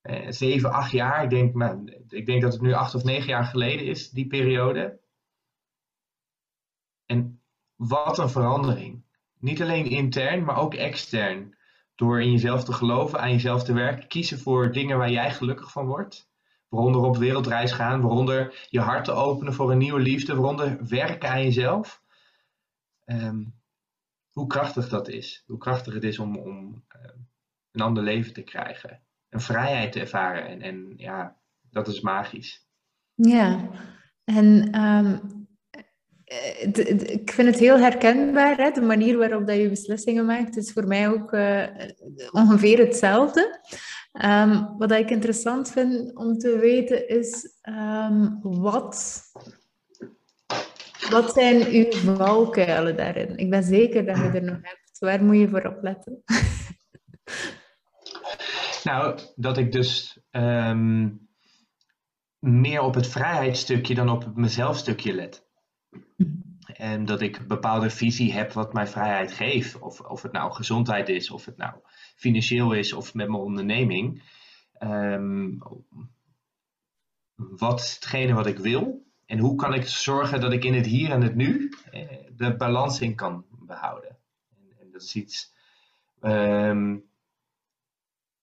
Eh, 0.00 0.30
zeven, 0.30 0.72
acht 0.72 0.90
jaar, 0.90 1.24
ik 1.24 1.30
denk, 1.30 1.54
nou, 1.54 2.04
ik 2.08 2.26
denk 2.26 2.42
dat 2.42 2.52
het 2.52 2.62
nu 2.62 2.72
acht 2.72 2.94
of 2.94 3.04
negen 3.04 3.28
jaar 3.28 3.44
geleden 3.44 3.86
is, 3.86 4.10
die 4.10 4.26
periode. 4.26 5.00
En 7.06 7.42
wat 7.74 8.18
een 8.18 8.30
verandering. 8.30 9.04
Niet 9.38 9.62
alleen 9.62 9.86
intern, 9.86 10.44
maar 10.44 10.56
ook 10.56 10.74
extern. 10.74 11.62
Door 11.94 12.22
in 12.22 12.30
jezelf 12.30 12.64
te 12.64 12.72
geloven, 12.72 13.20
aan 13.20 13.30
jezelf 13.30 13.64
te 13.64 13.72
werken, 13.72 14.08
kiezen 14.08 14.38
voor 14.38 14.72
dingen 14.72 14.98
waar 14.98 15.10
jij 15.10 15.32
gelukkig 15.32 15.72
van 15.72 15.86
wordt. 15.86 16.32
Waaronder 16.68 17.02
op 17.02 17.16
wereldreis 17.16 17.72
gaan, 17.72 18.00
waaronder 18.00 18.66
je 18.70 18.80
hart 18.80 19.04
te 19.04 19.12
openen 19.12 19.54
voor 19.54 19.70
een 19.70 19.78
nieuwe 19.78 20.00
liefde, 20.00 20.34
waaronder 20.34 20.78
werken 20.88 21.28
aan 21.30 21.42
jezelf. 21.42 22.02
Um, 23.04 23.54
hoe 24.32 24.46
krachtig 24.46 24.88
dat 24.88 25.08
is. 25.08 25.44
Hoe 25.46 25.58
krachtig 25.58 25.94
het 25.94 26.04
is 26.04 26.18
om, 26.18 26.36
om 26.36 26.84
uh, 26.96 27.10
een 27.70 27.80
ander 27.80 28.02
leven 28.02 28.32
te 28.32 28.42
krijgen. 28.42 29.02
Een 29.28 29.40
vrijheid 29.40 29.92
te 29.92 30.00
ervaren. 30.00 30.46
En, 30.46 30.62
en 30.62 30.92
ja, 30.96 31.36
dat 31.70 31.88
is 31.88 32.00
magisch. 32.00 32.66
Ja, 33.14 33.68
en 34.24 34.80
um, 34.80 35.33
ik 36.24 37.32
vind 37.32 37.48
het 37.48 37.58
heel 37.58 37.78
herkenbaar, 37.78 38.56
hè? 38.56 38.70
de 38.70 38.80
manier 38.80 39.18
waarop 39.18 39.46
dat 39.46 39.56
je 39.56 39.68
beslissingen 39.68 40.26
maakt, 40.26 40.56
is 40.56 40.72
voor 40.72 40.86
mij 40.86 41.08
ook 41.08 41.32
uh, 41.32 41.66
ongeveer 42.32 42.78
hetzelfde. 42.78 43.60
Um, 44.24 44.74
wat 44.78 44.92
ik 44.92 45.10
interessant 45.10 45.70
vind 45.70 46.16
om 46.16 46.38
te 46.38 46.58
weten 46.58 47.08
is 47.08 47.58
um, 47.68 48.38
wat 48.42 49.22
wat 51.10 51.32
zijn 51.32 51.66
uw 51.66 52.14
valkuilen 52.14 52.96
daarin? 52.96 53.36
Ik 53.36 53.50
ben 53.50 53.62
zeker 53.62 54.06
dat 54.06 54.16
je 54.16 54.22
er 54.22 54.42
nog 54.42 54.58
hebt. 54.62 54.98
Waar 54.98 55.24
moet 55.24 55.36
je 55.36 55.48
voor 55.48 55.66
opletten? 55.66 56.22
nou, 58.84 59.18
dat 59.36 59.58
ik 59.58 59.72
dus 59.72 60.20
ehm, 60.30 61.08
meer 62.38 62.80
op 62.80 62.94
het 62.94 63.06
vrijheidsstukje 63.06 63.94
dan 63.94 64.08
op 64.08 64.24
het 64.24 64.36
mezelfstukje 64.36 65.14
let. 65.14 65.46
En 66.74 67.04
dat 67.04 67.20
ik 67.20 67.36
een 67.36 67.46
bepaalde 67.46 67.90
visie 67.90 68.32
heb 68.32 68.52
wat 68.52 68.72
mij 68.72 68.86
vrijheid 68.86 69.32
geeft. 69.32 69.78
Of, 69.78 70.00
of 70.00 70.22
het 70.22 70.32
nou 70.32 70.52
gezondheid 70.52 71.08
is, 71.08 71.30
of 71.30 71.44
het 71.44 71.56
nou 71.56 71.74
financieel 72.16 72.72
is, 72.72 72.92
of 72.92 73.14
met 73.14 73.28
mijn 73.28 73.42
onderneming. 73.42 74.22
Um, 74.80 75.58
wat 77.34 77.94
hetgene 77.94 78.34
wat 78.34 78.46
ik 78.46 78.58
wil, 78.58 79.06
en 79.26 79.38
hoe 79.38 79.56
kan 79.56 79.74
ik 79.74 79.86
zorgen 79.86 80.40
dat 80.40 80.52
ik 80.52 80.64
in 80.64 80.74
het 80.74 80.86
hier 80.86 81.10
en 81.10 81.22
het 81.22 81.34
nu 81.34 81.72
eh, 81.90 82.08
de 82.36 82.56
balans 82.56 83.00
in 83.00 83.14
kan 83.14 83.44
behouden? 83.50 84.18
En, 84.48 84.78
en 84.80 84.90
dat 84.90 85.02
is 85.02 85.14
iets. 85.14 85.52
Um, 86.20 87.04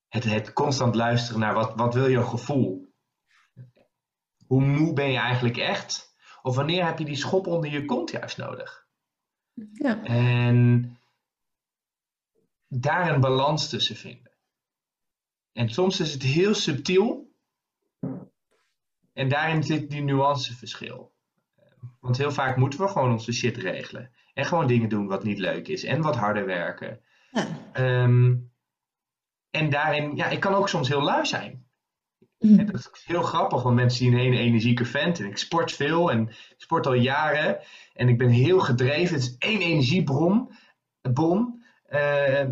het, 0.08 0.24
het 0.24 0.54
constant 0.54 0.96
luisteren 0.96 1.40
naar 1.40 1.54
wat, 1.54 1.76
wat 1.76 1.94
wil 1.94 2.08
je 2.08 2.24
gevoel? 2.24 2.94
Hoe 4.48 4.66
moe 4.66 4.94
ben 4.94 5.12
je 5.12 5.18
eigenlijk 5.18 5.58
echt? 5.58 6.11
Of 6.42 6.56
wanneer 6.56 6.86
heb 6.86 7.00
je 7.00 7.06
die 7.06 7.16
schop 7.16 7.48
onder 7.48 7.70
je 7.70 7.86
kont 7.86 8.12
juist 8.12 8.38
nodig? 8.38 8.88
Ja. 9.74 10.04
En 10.04 10.98
daar 12.68 13.14
een 13.14 13.22
balans 13.22 13.70
tussen 13.70 13.96
vinden. 13.96 14.32
En 15.54 15.70
soms 15.70 16.00
is 16.00 16.14
het 16.14 16.24
heel 16.24 16.54
subtiel, 16.54 17.32
en 19.14 19.30
daarin 19.30 19.64
zit 19.64 19.90
die 19.90 20.02
nuanceverschil. 20.02 21.14
Want 22.00 22.18
heel 22.18 22.32
vaak 22.32 22.56
moeten 22.58 22.80
we 22.80 22.88
gewoon 22.88 23.12
onze 23.12 23.32
shit 23.32 23.58
regelen. 23.58 24.12
En 24.34 24.46
gewoon 24.46 24.68
dingen 24.68 24.90
doen 24.90 25.08
wat 25.08 25.24
niet 25.24 25.40
leuk 25.40 25.68
is. 25.68 25.84
En 25.84 26.02
wat 26.02 26.16
harder 26.16 26.46
werken. 26.46 27.02
Ja. 27.32 27.48
Ehm, 27.74 28.36
en 29.50 29.70
daarin, 29.70 30.16
ja, 30.16 30.28
ik 30.28 30.40
kan 30.40 30.54
ook 30.54 30.70
soms 30.70 30.88
heel 30.88 31.02
lui 31.02 31.26
zijn. 31.26 31.66
Mm. 32.42 32.66
Dat 32.66 32.76
is 32.76 33.04
heel 33.06 33.22
grappig, 33.22 33.64
want 33.64 33.76
mensen 33.76 33.98
zien 33.98 34.14
een 34.14 34.20
hele 34.20 34.38
energieke 34.38 34.86
vent. 34.86 35.20
En 35.20 35.26
ik 35.26 35.38
sport 35.38 35.72
veel 35.72 36.12
en 36.12 36.30
sport 36.58 36.88
al 36.88 36.94
jaren. 36.94 37.60
En 37.94 38.10
ik 38.10 38.18
ben 38.18 38.30
heel 38.30 38.60
gedreven. 38.60 39.16
Het 39.16 39.24
is 39.24 39.36
één 39.38 39.62
energiebron. 39.62 40.52
Bom. 41.02 41.64
Uh, 41.90 42.46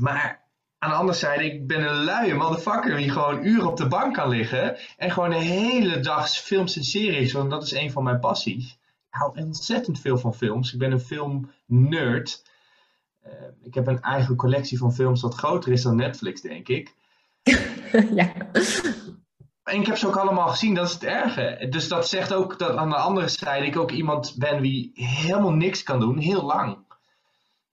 maar 0.00 0.48
aan 0.78 0.90
de 0.90 0.96
andere 0.96 1.18
zijde, 1.18 1.44
ik 1.44 1.66
ben 1.66 1.88
een 1.88 2.04
luie 2.04 2.34
motherfucker 2.34 2.96
die 2.96 3.10
gewoon 3.10 3.44
uren 3.44 3.68
op 3.68 3.76
de 3.76 3.88
bank 3.88 4.14
kan 4.14 4.28
liggen 4.28 4.76
en 4.96 5.10
gewoon 5.10 5.30
de 5.30 5.36
hele 5.36 6.00
dag 6.00 6.30
films 6.30 6.76
en 6.76 6.84
series, 6.84 7.32
want 7.32 7.50
dat 7.50 7.62
is 7.62 7.72
een 7.72 7.90
van 7.90 8.04
mijn 8.04 8.20
passies. 8.20 8.78
Ik 9.10 9.18
hou 9.18 9.40
ontzettend 9.40 10.00
veel 10.00 10.18
van 10.18 10.34
films. 10.34 10.72
Ik 10.72 10.78
ben 10.78 10.92
een 10.92 11.00
filmnerd. 11.00 12.44
Uh, 13.26 13.32
ik 13.62 13.74
heb 13.74 13.86
een 13.86 14.00
eigen 14.00 14.36
collectie 14.36 14.78
van 14.78 14.94
films 14.94 15.20
wat 15.20 15.34
groter 15.34 15.72
is 15.72 15.82
dan 15.82 15.96
Netflix, 15.96 16.40
denk 16.40 16.68
ik. 16.68 16.94
ja. 18.20 18.32
En 19.62 19.80
ik 19.80 19.86
heb 19.86 19.96
ze 19.96 20.06
ook 20.06 20.16
allemaal 20.16 20.48
gezien, 20.48 20.74
dat 20.74 20.86
is 20.86 20.92
het 20.92 21.04
erge. 21.04 21.66
Dus 21.70 21.88
dat 21.88 22.08
zegt 22.08 22.32
ook 22.32 22.58
dat 22.58 22.76
aan 22.76 22.88
de 22.88 22.96
andere 22.96 23.28
zijde 23.28 23.66
ik 23.66 23.76
ook 23.76 23.90
iemand 23.90 24.34
ben 24.38 24.62
die 24.62 24.90
helemaal 24.94 25.52
niks 25.52 25.82
kan 25.82 26.00
doen, 26.00 26.18
heel 26.18 26.42
lang. 26.42 26.78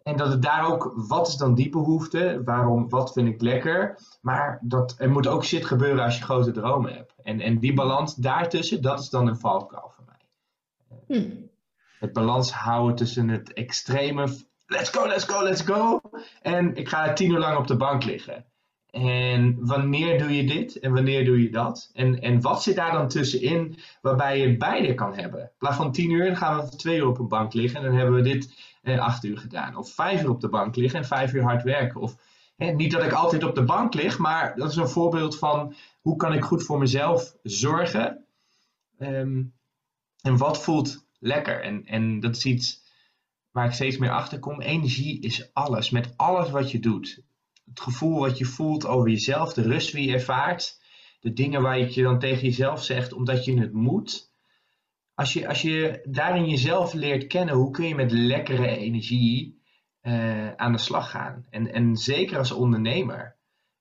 En 0.03 0.17
dat 0.17 0.27
het 0.27 0.41
daar 0.41 0.71
ook, 0.71 0.93
wat 0.95 1.27
is 1.27 1.35
dan 1.35 1.55
die 1.55 1.69
behoefte? 1.69 2.41
Waarom, 2.45 2.89
wat 2.89 3.13
vind 3.13 3.27
ik 3.27 3.41
lekker? 3.41 3.99
Maar 4.21 4.59
dat, 4.61 4.95
er 4.97 5.09
moet 5.09 5.27
ook 5.27 5.45
shit 5.45 5.65
gebeuren 5.65 6.03
als 6.03 6.17
je 6.17 6.23
grote 6.23 6.51
dromen 6.51 6.93
hebt. 6.93 7.13
En, 7.23 7.39
en 7.39 7.59
die 7.59 7.73
balans 7.73 8.15
daartussen, 8.15 8.81
dat 8.81 8.99
is 8.99 9.09
dan 9.09 9.27
een 9.27 9.39
valkuil 9.39 9.93
voor 9.95 10.05
mij. 10.05 11.17
Hmm. 11.17 11.49
Het 11.99 12.13
balans 12.13 12.51
houden 12.51 12.95
tussen 12.95 13.29
het 13.29 13.53
extreme, 13.53 14.37
let's 14.65 14.89
go, 14.89 15.07
let's 15.07 15.23
go, 15.23 15.43
let's 15.43 15.61
go. 15.61 16.01
En 16.41 16.75
ik 16.75 16.89
ga 16.89 17.13
tien 17.13 17.31
uur 17.31 17.39
lang 17.39 17.57
op 17.57 17.67
de 17.67 17.77
bank 17.77 18.03
liggen. 18.03 18.45
En 19.03 19.65
wanneer 19.65 20.19
doe 20.19 20.35
je 20.35 20.43
dit 20.43 20.79
en 20.79 20.93
wanneer 20.93 21.25
doe 21.25 21.41
je 21.41 21.49
dat? 21.49 21.89
En, 21.93 22.21
en 22.21 22.41
wat 22.41 22.63
zit 22.63 22.75
daar 22.75 22.91
dan 22.91 23.07
tussenin 23.07 23.77
waarbij 24.01 24.39
je 24.39 24.57
beide 24.57 24.93
kan 24.93 25.15
hebben? 25.15 25.41
In 25.41 25.49
plaats 25.57 25.77
van 25.77 25.91
tien 25.91 26.11
uur, 26.11 26.25
dan 26.25 26.37
gaan 26.37 26.57
we 26.57 26.75
twee 26.75 26.97
uur 26.97 27.07
op 27.07 27.19
een 27.19 27.27
bank 27.27 27.53
liggen 27.53 27.79
en 27.79 27.85
dan 27.85 27.95
hebben 27.95 28.15
we 28.15 28.21
dit 28.21 28.53
eh, 28.81 28.99
acht 28.99 29.23
uur 29.23 29.37
gedaan. 29.37 29.75
Of 29.75 29.93
vijf 29.93 30.21
uur 30.21 30.29
op 30.29 30.41
de 30.41 30.49
bank 30.49 30.75
liggen 30.75 30.99
en 30.99 31.05
vijf 31.05 31.33
uur 31.33 31.43
hard 31.43 31.63
werken. 31.63 32.01
Of 32.01 32.17
niet 32.57 32.91
dat 32.91 33.03
ik 33.03 33.11
altijd 33.11 33.43
op 33.43 33.55
de 33.55 33.63
bank 33.63 33.93
lig, 33.93 34.17
maar 34.17 34.55
dat 34.55 34.69
is 34.69 34.75
een 34.75 34.87
voorbeeld 34.87 35.37
van 35.37 35.75
hoe 36.01 36.15
kan 36.15 36.33
ik 36.33 36.43
goed 36.43 36.63
voor 36.63 36.79
mezelf 36.79 37.35
zorgen. 37.43 38.25
Um, 38.99 39.53
en 40.21 40.37
wat 40.37 40.63
voelt 40.63 41.05
lekker. 41.19 41.61
En, 41.61 41.85
en 41.85 42.19
dat 42.19 42.35
is 42.35 42.45
iets 42.45 42.81
waar 43.51 43.65
ik 43.65 43.71
steeds 43.73 43.97
meer 43.97 44.11
achter 44.11 44.39
kom. 44.39 44.61
Energie 44.61 45.21
is 45.21 45.53
alles. 45.53 45.89
Met 45.89 46.13
alles 46.15 46.49
wat 46.49 46.71
je 46.71 46.79
doet. 46.79 47.25
Het 47.69 47.79
gevoel 47.79 48.19
wat 48.19 48.37
je 48.37 48.45
voelt 48.45 48.85
over 48.85 49.09
jezelf, 49.09 49.53
de 49.53 49.61
rust 49.61 49.91
die 49.91 50.07
je 50.07 50.13
ervaart, 50.13 50.79
de 51.19 51.33
dingen 51.33 51.61
waar 51.61 51.79
je 51.79 52.01
dan 52.01 52.19
tegen 52.19 52.43
jezelf 52.43 52.83
zegt 52.83 53.13
omdat 53.13 53.45
je 53.45 53.59
het 53.59 53.73
moet. 53.73 54.31
Als 55.13 55.33
je, 55.33 55.47
als 55.47 55.61
je 55.61 56.05
daarin 56.09 56.49
jezelf 56.49 56.93
leert 56.93 57.27
kennen, 57.27 57.55
hoe 57.55 57.71
kun 57.71 57.87
je 57.87 57.95
met 57.95 58.11
lekkere 58.11 58.77
energie 58.77 59.61
uh, 60.01 60.53
aan 60.53 60.71
de 60.71 60.77
slag 60.77 61.09
gaan? 61.09 61.45
En, 61.49 61.73
en 61.73 61.95
zeker 61.95 62.37
als 62.37 62.51
ondernemer. 62.51 63.35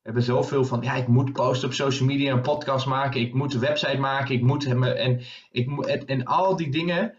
We 0.06 0.12
hebben 0.12 0.22
zoveel 0.22 0.64
van, 0.64 0.82
ja, 0.82 0.94
ik 0.94 1.06
moet 1.06 1.32
posten 1.32 1.68
op 1.68 1.74
social 1.74 2.08
media, 2.08 2.32
een 2.32 2.40
podcast 2.40 2.86
maken, 2.86 3.20
ik 3.20 3.34
moet 3.34 3.54
een 3.54 3.60
website 3.60 3.98
maken, 3.98 4.34
ik 4.34 4.42
moet 4.42 4.64
hem, 4.64 4.84
en, 4.84 5.20
ik 5.50 5.86
en, 5.86 6.06
en 6.06 6.24
al 6.24 6.56
die 6.56 6.70
dingen. 6.70 7.14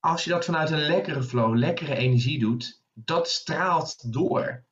Als 0.00 0.24
je 0.24 0.30
dat 0.30 0.44
vanuit 0.44 0.70
een 0.70 0.86
lekkere 0.86 1.22
flow, 1.22 1.56
lekkere 1.56 1.96
energie 1.96 2.38
doet, 2.38 2.82
dat 2.94 3.28
straalt 3.28 4.12
door. 4.12 4.64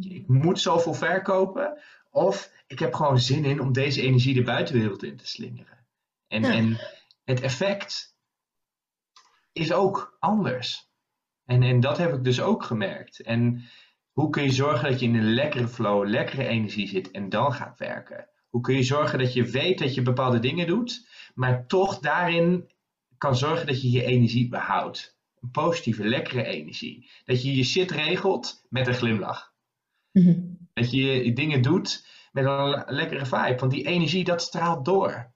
Ik 0.00 0.28
moet 0.28 0.60
zoveel 0.60 0.94
verkopen, 0.94 1.80
of 2.10 2.52
ik 2.66 2.78
heb 2.78 2.94
gewoon 2.94 3.18
zin 3.18 3.44
in 3.44 3.60
om 3.60 3.72
deze 3.72 4.02
energie 4.02 4.34
de 4.34 4.42
buitenwereld 4.42 5.02
in 5.02 5.16
te 5.16 5.26
slingeren. 5.26 5.86
En, 6.26 6.44
en 6.44 6.78
het 7.24 7.40
effect 7.40 8.16
is 9.52 9.72
ook 9.72 10.16
anders. 10.18 10.90
En, 11.44 11.62
en 11.62 11.80
dat 11.80 11.98
heb 11.98 12.14
ik 12.14 12.24
dus 12.24 12.40
ook 12.40 12.64
gemerkt. 12.64 13.20
En 13.20 13.64
hoe 14.12 14.30
kun 14.30 14.42
je 14.42 14.52
zorgen 14.52 14.90
dat 14.90 15.00
je 15.00 15.06
in 15.06 15.14
een 15.14 15.34
lekkere 15.34 15.68
flow, 15.68 16.06
lekkere 16.08 16.46
energie 16.46 16.88
zit 16.88 17.10
en 17.10 17.28
dan 17.28 17.52
gaat 17.52 17.78
werken? 17.78 18.28
Hoe 18.48 18.60
kun 18.60 18.74
je 18.74 18.82
zorgen 18.82 19.18
dat 19.18 19.32
je 19.32 19.44
weet 19.44 19.78
dat 19.78 19.94
je 19.94 20.02
bepaalde 20.02 20.38
dingen 20.38 20.66
doet, 20.66 21.08
maar 21.34 21.66
toch 21.66 21.98
daarin 21.98 22.70
kan 23.18 23.36
zorgen 23.36 23.66
dat 23.66 23.82
je 23.82 23.90
je 23.90 24.04
energie 24.04 24.48
behoudt? 24.48 25.20
Een 25.40 25.50
positieve, 25.50 26.04
lekkere 26.04 26.44
energie. 26.44 27.10
Dat 27.24 27.42
je 27.42 27.56
je 27.56 27.64
shit 27.64 27.90
regelt 27.90 28.66
met 28.68 28.86
een 28.86 28.94
glimlach. 28.94 29.51
Mhm. 30.12 30.40
Dat 30.72 30.90
je 30.90 31.32
dingen 31.32 31.62
doet 31.62 32.06
met 32.32 32.44
een 32.44 32.84
lekkere 32.86 33.26
vibe. 33.26 33.56
Want 33.58 33.72
die 33.72 33.86
energie, 33.86 34.24
dat 34.24 34.42
straalt 34.42 34.84
door. 34.84 35.32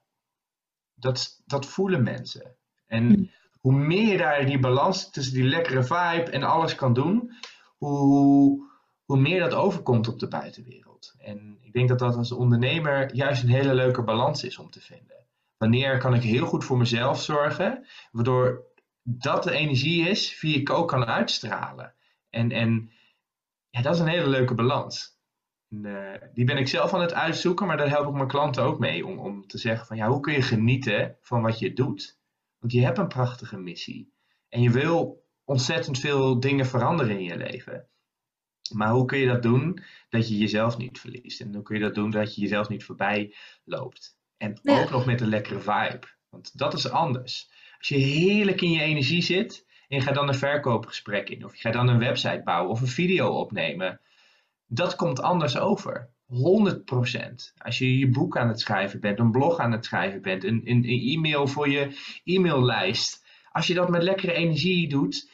Dat, 0.93 1.41
dat 1.45 1.65
voelen 1.65 2.03
mensen. 2.03 2.55
En 2.85 3.05
mhm. 3.05 3.23
hoe 3.59 3.73
meer 3.73 4.11
je 4.11 4.17
daar 4.17 4.45
die 4.45 4.59
balans 4.59 5.09
tussen 5.11 5.33
die 5.33 5.43
lekkere 5.43 5.83
vibe 5.83 6.31
en 6.31 6.43
alles 6.43 6.75
kan 6.75 6.93
doen, 6.93 7.31
hoe, 7.77 8.71
hoe 9.05 9.19
meer 9.19 9.39
dat 9.39 9.53
overkomt 9.53 10.07
op 10.07 10.19
de 10.19 10.27
buitenwereld. 10.27 11.13
En 11.17 11.57
ik 11.61 11.73
denk 11.73 11.89
dat 11.89 11.99
dat 11.99 12.15
als 12.15 12.31
ondernemer 12.31 13.15
juist 13.15 13.43
een 13.43 13.49
hele 13.49 13.73
leuke 13.73 14.03
balans 14.03 14.43
is 14.43 14.57
om 14.57 14.69
te 14.69 14.81
vinden. 14.81 15.25
Wanneer 15.57 15.97
kan 15.97 16.13
ik 16.13 16.23
heel 16.23 16.45
goed 16.45 16.65
voor 16.65 16.77
mezelf 16.77 17.21
zorgen, 17.21 17.85
waardoor 18.11 18.65
dat 19.03 19.43
de 19.43 19.51
energie 19.51 20.09
is 20.09 20.37
die 20.41 20.55
ik 20.55 20.69
ook 20.69 20.87
kan 20.87 21.05
uitstralen. 21.05 21.93
En, 22.29 22.51
en 22.51 22.91
ja, 23.77 23.83
dat 23.83 23.93
is 23.93 23.99
een 23.99 24.07
hele 24.07 24.27
leuke 24.27 24.53
balans. 24.53 25.19
En, 25.69 25.85
uh, 25.85 26.13
die 26.33 26.45
ben 26.45 26.57
ik 26.57 26.67
zelf 26.67 26.93
aan 26.93 27.01
het 27.01 27.13
uitzoeken, 27.13 27.67
maar 27.67 27.77
daar 27.77 27.89
help 27.89 28.07
ik 28.07 28.13
mijn 28.13 28.27
klanten 28.27 28.63
ook 28.63 28.79
mee 28.79 29.05
om, 29.05 29.19
om 29.19 29.47
te 29.47 29.57
zeggen 29.57 29.85
van 29.85 29.97
ja, 29.97 30.07
hoe 30.07 30.19
kun 30.19 30.33
je 30.33 30.41
genieten 30.41 31.17
van 31.21 31.41
wat 31.41 31.59
je 31.59 31.73
doet? 31.73 32.19
Want 32.59 32.71
je 32.73 32.81
hebt 32.81 32.97
een 32.97 33.07
prachtige 33.07 33.57
missie 33.57 34.13
en 34.49 34.61
je 34.61 34.71
wil 34.71 35.25
ontzettend 35.43 35.99
veel 35.99 36.39
dingen 36.39 36.65
veranderen 36.65 37.17
in 37.17 37.23
je 37.23 37.37
leven. 37.37 37.87
Maar 38.73 38.91
hoe 38.91 39.05
kun 39.05 39.17
je 39.17 39.27
dat 39.27 39.43
doen 39.43 39.83
dat 40.09 40.29
je 40.29 40.37
jezelf 40.37 40.77
niet 40.77 40.99
verliest? 40.99 41.41
En 41.41 41.53
hoe 41.53 41.63
kun 41.63 41.75
je 41.75 41.81
dat 41.81 41.95
doen 41.95 42.11
dat 42.11 42.35
je 42.35 42.41
jezelf 42.41 42.69
niet 42.69 42.83
voorbij 42.83 43.35
loopt? 43.63 44.17
En 44.37 44.59
ook 44.63 44.89
nog 44.89 45.05
met 45.05 45.21
een 45.21 45.29
lekkere 45.29 45.59
vibe. 45.59 46.07
Want 46.29 46.57
dat 46.57 46.73
is 46.73 46.89
anders. 46.89 47.51
Als 47.77 47.87
je 47.87 47.95
heerlijk 47.95 48.61
in 48.61 48.71
je 48.71 48.81
energie 48.81 49.21
zit 49.21 49.66
en 49.87 49.97
je 49.97 50.01
gaat 50.01 50.15
dan 50.15 50.27
een 50.27 50.35
verkoopgesprek 50.35 51.29
in, 51.29 51.45
of 51.45 51.55
je 51.55 51.61
gaat 51.61 51.73
dan 51.73 51.87
een 51.87 51.99
website 51.99 52.41
bouwen 52.43 52.71
of 52.71 52.81
een 52.81 52.87
video 52.87 53.27
opnemen, 53.27 53.99
dat 54.67 54.95
komt 54.95 55.21
anders 55.21 55.57
over. 55.57 56.09
100%. 56.33 56.35
Als 57.57 57.77
je 57.77 57.97
je 57.97 58.09
boek 58.09 58.37
aan 58.37 58.47
het 58.47 58.59
schrijven 58.59 58.99
bent, 58.99 59.19
een 59.19 59.31
blog 59.31 59.59
aan 59.59 59.71
het 59.71 59.85
schrijven 59.85 60.21
bent, 60.21 60.43
een, 60.43 60.61
een, 60.65 60.83
een 60.89 61.15
e-mail 61.15 61.47
voor 61.47 61.69
je 61.69 61.97
e-maillijst. 62.23 63.25
Als 63.51 63.67
je 63.67 63.73
dat 63.73 63.89
met 63.89 64.03
lekkere 64.03 64.33
energie 64.33 64.89
doet, 64.89 65.29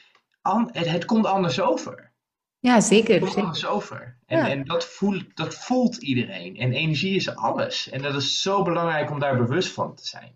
het, 0.71 0.89
het 0.89 1.05
komt 1.05 1.25
anders 1.25 1.61
over. 1.61 2.11
Ja, 2.59 2.81
zeker. 2.81 3.13
Het 3.13 3.23
komt 3.23 3.35
anders 3.35 3.65
over. 3.65 4.17
En, 4.25 4.45
en 4.45 4.63
dat, 4.63 4.85
voelt, 4.85 5.35
dat 5.35 5.55
voelt 5.55 5.97
iedereen. 5.97 6.57
En 6.57 6.73
energie 6.73 7.15
is 7.15 7.35
alles. 7.35 7.89
En 7.89 8.01
dat 8.01 8.15
is 8.15 8.41
zo 8.41 8.63
belangrijk 8.63 9.11
om 9.11 9.19
daar 9.19 9.37
bewust 9.37 9.69
van 9.69 9.95
te 9.95 10.05
zijn. 10.07 10.35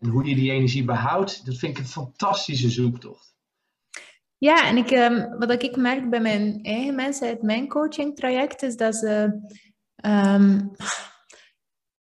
En 0.00 0.08
hoe 0.08 0.24
je 0.24 0.34
die 0.34 0.52
energie 0.52 0.84
behoudt, 0.84 1.46
dat 1.46 1.56
vind 1.56 1.78
ik 1.78 1.84
een 1.84 1.90
fantastische 1.90 2.70
zoektocht. 2.70 3.35
Ja, 4.38 4.68
en 4.68 4.76
ik, 4.76 4.90
um, 4.90 5.38
wat 5.38 5.62
ik 5.62 5.76
merk 5.76 6.10
bij 6.10 6.20
mijn 6.20 6.58
eigen 6.62 6.94
mensen 6.94 7.28
uit 7.28 7.42
mijn 7.42 7.68
coaching 7.68 8.16
traject 8.16 8.62
is 8.62 8.76
dat 8.76 8.96
ze. 8.96 9.40
Um, 10.06 10.70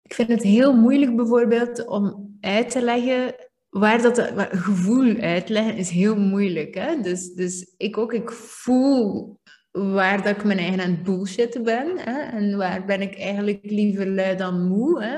ik 0.01 0.13
vind 0.13 0.29
het 0.29 0.43
heel 0.43 0.75
moeilijk 0.75 1.15
bijvoorbeeld 1.15 1.87
om 1.87 2.35
uit 2.41 2.69
te 2.69 2.81
leggen 2.81 3.35
waar 3.69 4.01
dat 4.01 4.31
gevoel 4.51 5.15
uitleggen 5.15 5.75
is 5.75 5.89
heel 5.89 6.15
moeilijk. 6.15 6.75
Hè? 6.75 7.01
Dus, 7.01 7.33
dus 7.33 7.73
ik 7.77 7.97
ook, 7.97 8.13
ik 8.13 8.31
voel 8.31 9.39
waar 9.71 10.23
dat 10.23 10.35
ik 10.35 10.43
mijn 10.43 10.59
eigen 10.59 10.79
aan 10.81 10.91
het 10.91 11.03
bullshitten 11.03 11.63
ben. 11.63 11.97
Hè? 11.97 12.19
En 12.19 12.57
waar 12.57 12.85
ben 12.85 13.01
ik 13.01 13.17
eigenlijk 13.17 13.59
liever 13.61 14.07
lui 14.07 14.35
dan 14.35 14.67
moe. 14.67 15.03
Hè? 15.03 15.15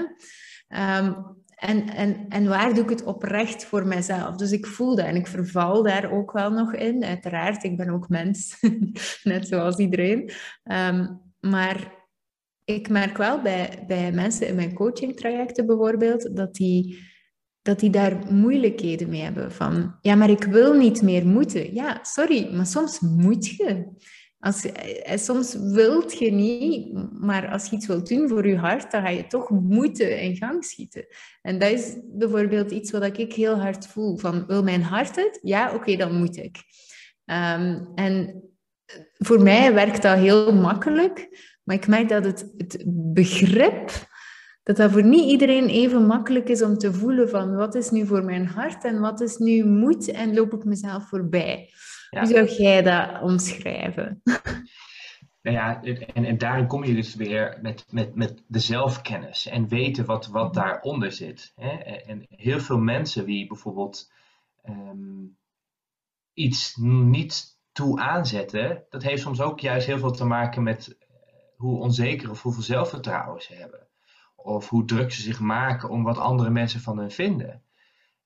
Um, 0.97 1.40
en, 1.61 1.89
en, 1.89 2.25
en 2.29 2.47
waar 2.47 2.73
doe 2.73 2.83
ik 2.83 2.89
het 2.89 3.03
oprecht 3.03 3.65
voor 3.65 3.87
mezelf? 3.87 4.35
Dus 4.35 4.51
ik 4.51 4.65
voel 4.65 4.95
dat 4.95 5.05
en 5.05 5.15
ik 5.15 5.27
verval 5.27 5.83
daar 5.83 6.11
ook 6.11 6.31
wel 6.31 6.51
nog 6.51 6.73
in. 6.73 7.03
Uiteraard, 7.03 7.63
ik 7.63 7.77
ben 7.77 7.89
ook 7.89 8.09
mens, 8.09 8.57
net 9.23 9.47
zoals 9.47 9.77
iedereen. 9.77 10.31
Um, 10.63 11.21
maar 11.39 11.99
ik 12.65 12.89
merk 12.89 13.17
wel 13.17 13.41
bij, 13.41 13.83
bij 13.87 14.11
mensen 14.11 14.47
in 14.47 14.55
mijn 14.55 14.73
coachingtrajecten 14.73 15.65
bijvoorbeeld, 15.65 16.35
dat 16.35 16.53
die, 16.53 16.99
dat 17.61 17.79
die 17.79 17.89
daar 17.89 18.33
moeilijkheden 18.33 19.09
mee 19.09 19.21
hebben. 19.21 19.51
Van, 19.51 19.95
ja, 20.01 20.15
maar 20.15 20.29
ik 20.29 20.43
wil 20.43 20.73
niet 20.73 21.01
meer 21.01 21.25
moeten. 21.25 21.73
Ja, 21.73 21.99
sorry, 22.01 22.55
maar 22.55 22.65
soms 22.65 22.99
moet 22.99 23.47
je. 23.47 23.85
Als, 24.41 24.65
eh, 24.65 25.17
soms 25.17 25.55
wilt 25.55 26.17
je 26.17 26.31
niet, 26.31 26.93
maar 27.19 27.51
als 27.51 27.69
je 27.69 27.75
iets 27.75 27.87
wilt 27.87 28.07
doen 28.07 28.29
voor 28.29 28.47
je 28.47 28.57
hart, 28.57 28.91
dan 28.91 29.01
ga 29.01 29.09
je 29.09 29.27
toch 29.27 29.49
moeten 29.49 30.21
in 30.21 30.35
gang 30.35 30.65
schieten. 30.65 31.05
En 31.41 31.59
dat 31.59 31.71
is 31.71 31.97
bijvoorbeeld 32.03 32.71
iets 32.71 32.91
wat 32.91 33.17
ik 33.17 33.33
heel 33.33 33.59
hard 33.59 33.87
voel. 33.87 34.17
Van, 34.17 34.45
wil 34.45 34.63
mijn 34.63 34.83
hart 34.83 35.15
het? 35.15 35.39
Ja, 35.41 35.73
oké, 35.73 35.95
dan 35.95 36.15
moet 36.15 36.37
ik. 36.37 36.57
Um, 37.25 37.87
en 37.95 38.43
voor 39.17 39.41
mij 39.41 39.73
werkt 39.73 40.01
dat 40.01 40.17
heel 40.17 40.53
makkelijk, 40.53 41.29
maar 41.63 41.75
ik 41.75 41.87
merk 41.87 42.09
dat 42.09 42.25
het, 42.25 42.53
het 42.57 42.83
begrip, 43.13 43.91
dat 44.63 44.75
dat 44.75 44.91
voor 44.91 45.03
niet 45.03 45.29
iedereen 45.29 45.67
even 45.67 46.05
makkelijk 46.05 46.49
is 46.49 46.61
om 46.61 46.77
te 46.77 46.93
voelen 46.93 47.29
van 47.29 47.55
wat 47.55 47.75
is 47.75 47.89
nu 47.89 48.05
voor 48.05 48.23
mijn 48.23 48.45
hart 48.45 48.83
en 48.83 48.99
wat 48.99 49.21
is 49.21 49.37
nu 49.37 49.65
moet 49.65 50.11
en 50.11 50.33
loop 50.33 50.53
ik 50.53 50.63
mezelf 50.63 51.07
voorbij. 51.07 51.69
Hoe 52.19 52.25
zou 52.25 52.47
jij 52.47 52.81
dat 52.81 53.21
omschrijven? 53.21 54.21
Nou 55.41 55.55
ja, 55.55 55.83
en, 55.83 56.25
en 56.25 56.37
daarin 56.37 56.67
kom 56.67 56.83
je 56.83 56.93
dus 56.93 57.15
weer 57.15 57.59
met, 57.61 57.85
met, 57.89 58.15
met 58.15 58.43
de 58.47 58.59
zelfkennis 58.59 59.47
en 59.47 59.67
weten 59.67 60.05
wat, 60.05 60.27
wat 60.27 60.53
daaronder 60.53 61.11
zit. 61.11 61.53
Hè? 61.55 61.69
En 61.85 62.25
heel 62.29 62.59
veel 62.59 62.77
mensen 62.77 63.25
die 63.25 63.47
bijvoorbeeld 63.47 64.11
ehm, 64.61 65.25
iets 66.33 66.75
niet 66.75 67.59
toe 67.71 67.99
aanzetten, 67.99 68.85
dat 68.89 69.03
heeft 69.03 69.21
soms 69.21 69.41
ook 69.41 69.59
juist 69.59 69.87
heel 69.87 69.99
veel 69.99 70.11
te 70.11 70.25
maken 70.25 70.63
met 70.63 70.97
eh, 70.99 71.07
hoe 71.57 71.79
onzeker 71.79 72.29
of 72.29 72.41
hoeveel 72.41 72.63
zelfvertrouwen 72.63 73.41
ze 73.41 73.53
hebben. 73.53 73.87
Of 74.35 74.69
hoe 74.69 74.85
druk 74.85 75.11
ze 75.11 75.21
zich 75.21 75.39
maken 75.39 75.89
om 75.89 76.03
wat 76.03 76.17
andere 76.17 76.49
mensen 76.49 76.79
van 76.79 76.97
hen 76.97 77.11
vinden. 77.11 77.63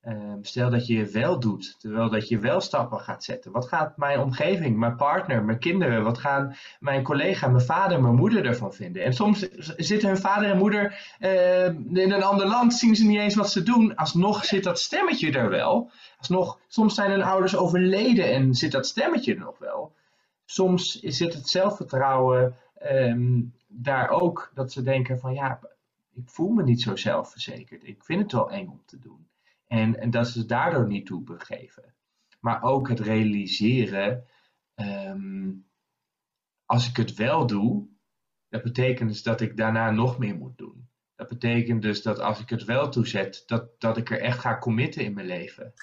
Ehm, 0.05 0.37
stel 0.41 0.69
dat 0.69 0.87
je 0.87 1.05
wel 1.05 1.39
doet, 1.39 1.75
terwijl 1.79 2.09
dat 2.09 2.27
je 2.27 2.39
wel 2.39 2.61
stappen 2.61 2.99
gaat 2.99 3.23
zetten. 3.23 3.51
Wat 3.51 3.67
gaat 3.67 3.97
mijn 3.97 4.19
omgeving, 4.19 4.77
mijn 4.77 4.95
partner, 4.95 5.43
mijn 5.43 5.59
kinderen, 5.59 6.03
wat 6.03 6.17
gaan 6.17 6.55
mijn 6.79 7.03
collega, 7.03 7.47
mijn 7.47 7.65
vader, 7.65 8.01
mijn 8.01 8.15
moeder 8.15 8.45
ervan 8.45 8.73
vinden? 8.73 9.03
En 9.03 9.13
soms 9.13 9.39
zitten 9.77 10.07
hun 10.07 10.17
vader 10.17 10.49
en 10.49 10.57
moeder 10.57 11.15
ehm, 11.19 11.95
in 11.97 12.11
een 12.11 12.23
ander 12.23 12.47
land, 12.47 12.73
zien 12.73 12.95
ze 12.95 13.05
niet 13.05 13.19
eens 13.19 13.35
wat 13.35 13.51
ze 13.51 13.63
doen. 13.63 13.95
Alsnog 13.95 14.45
zit 14.45 14.63
dat 14.63 14.79
stemmetje 14.79 15.31
er 15.31 15.49
wel. 15.49 15.91
Alsnog, 16.17 16.59
soms 16.67 16.95
zijn 16.95 17.11
hun 17.11 17.23
ouders 17.23 17.55
overleden 17.55 18.33
en 18.33 18.53
zit 18.53 18.71
dat 18.71 18.87
stemmetje 18.87 19.33
er 19.33 19.39
nog 19.39 19.57
wel. 19.57 19.93
Soms 20.45 20.99
zit 20.99 21.33
het 21.33 21.49
zelfvertrouwen 21.49 22.55
ehm, 22.77 23.41
daar 23.67 24.09
ook, 24.09 24.51
dat 24.53 24.71
ze 24.71 24.83
denken 24.83 25.19
van 25.19 25.33
ja, 25.33 25.59
ik 26.13 26.29
voel 26.29 26.49
me 26.49 26.63
niet 26.63 26.81
zo 26.81 26.95
zelfverzekerd. 26.95 27.87
Ik 27.87 28.03
vind 28.03 28.21
het 28.21 28.31
wel 28.31 28.51
eng 28.51 28.67
om 28.67 28.81
te 28.85 28.99
doen. 28.99 29.27
En, 29.67 29.99
en 29.99 30.09
dat 30.09 30.27
ze 30.27 30.45
daardoor 30.45 30.87
niet 30.87 31.05
toe 31.05 31.23
begeven. 31.23 31.93
Maar 32.39 32.63
ook 32.63 32.89
het 32.89 32.99
realiseren, 32.99 34.25
ehm, 34.75 35.51
als 36.65 36.89
ik 36.89 36.97
het 36.97 37.13
wel 37.13 37.47
doe, 37.47 37.87
dat 38.49 38.63
betekent 38.63 39.09
dus 39.09 39.23
dat 39.23 39.41
ik 39.41 39.57
daarna 39.57 39.91
nog 39.91 40.17
meer 40.17 40.35
moet 40.35 40.57
doen. 40.57 40.89
Dat 41.15 41.27
betekent 41.27 41.81
dus 41.81 42.01
dat 42.01 42.19
als 42.19 42.39
ik 42.39 42.49
het 42.49 42.63
wel 42.63 42.89
toezet, 42.89 43.43
dat, 43.45 43.79
dat 43.79 43.97
ik 43.97 44.11
er 44.11 44.21
echt 44.21 44.39
ga 44.39 44.57
committen 44.57 45.03
in 45.03 45.13
mijn 45.13 45.27
leven. 45.27 45.73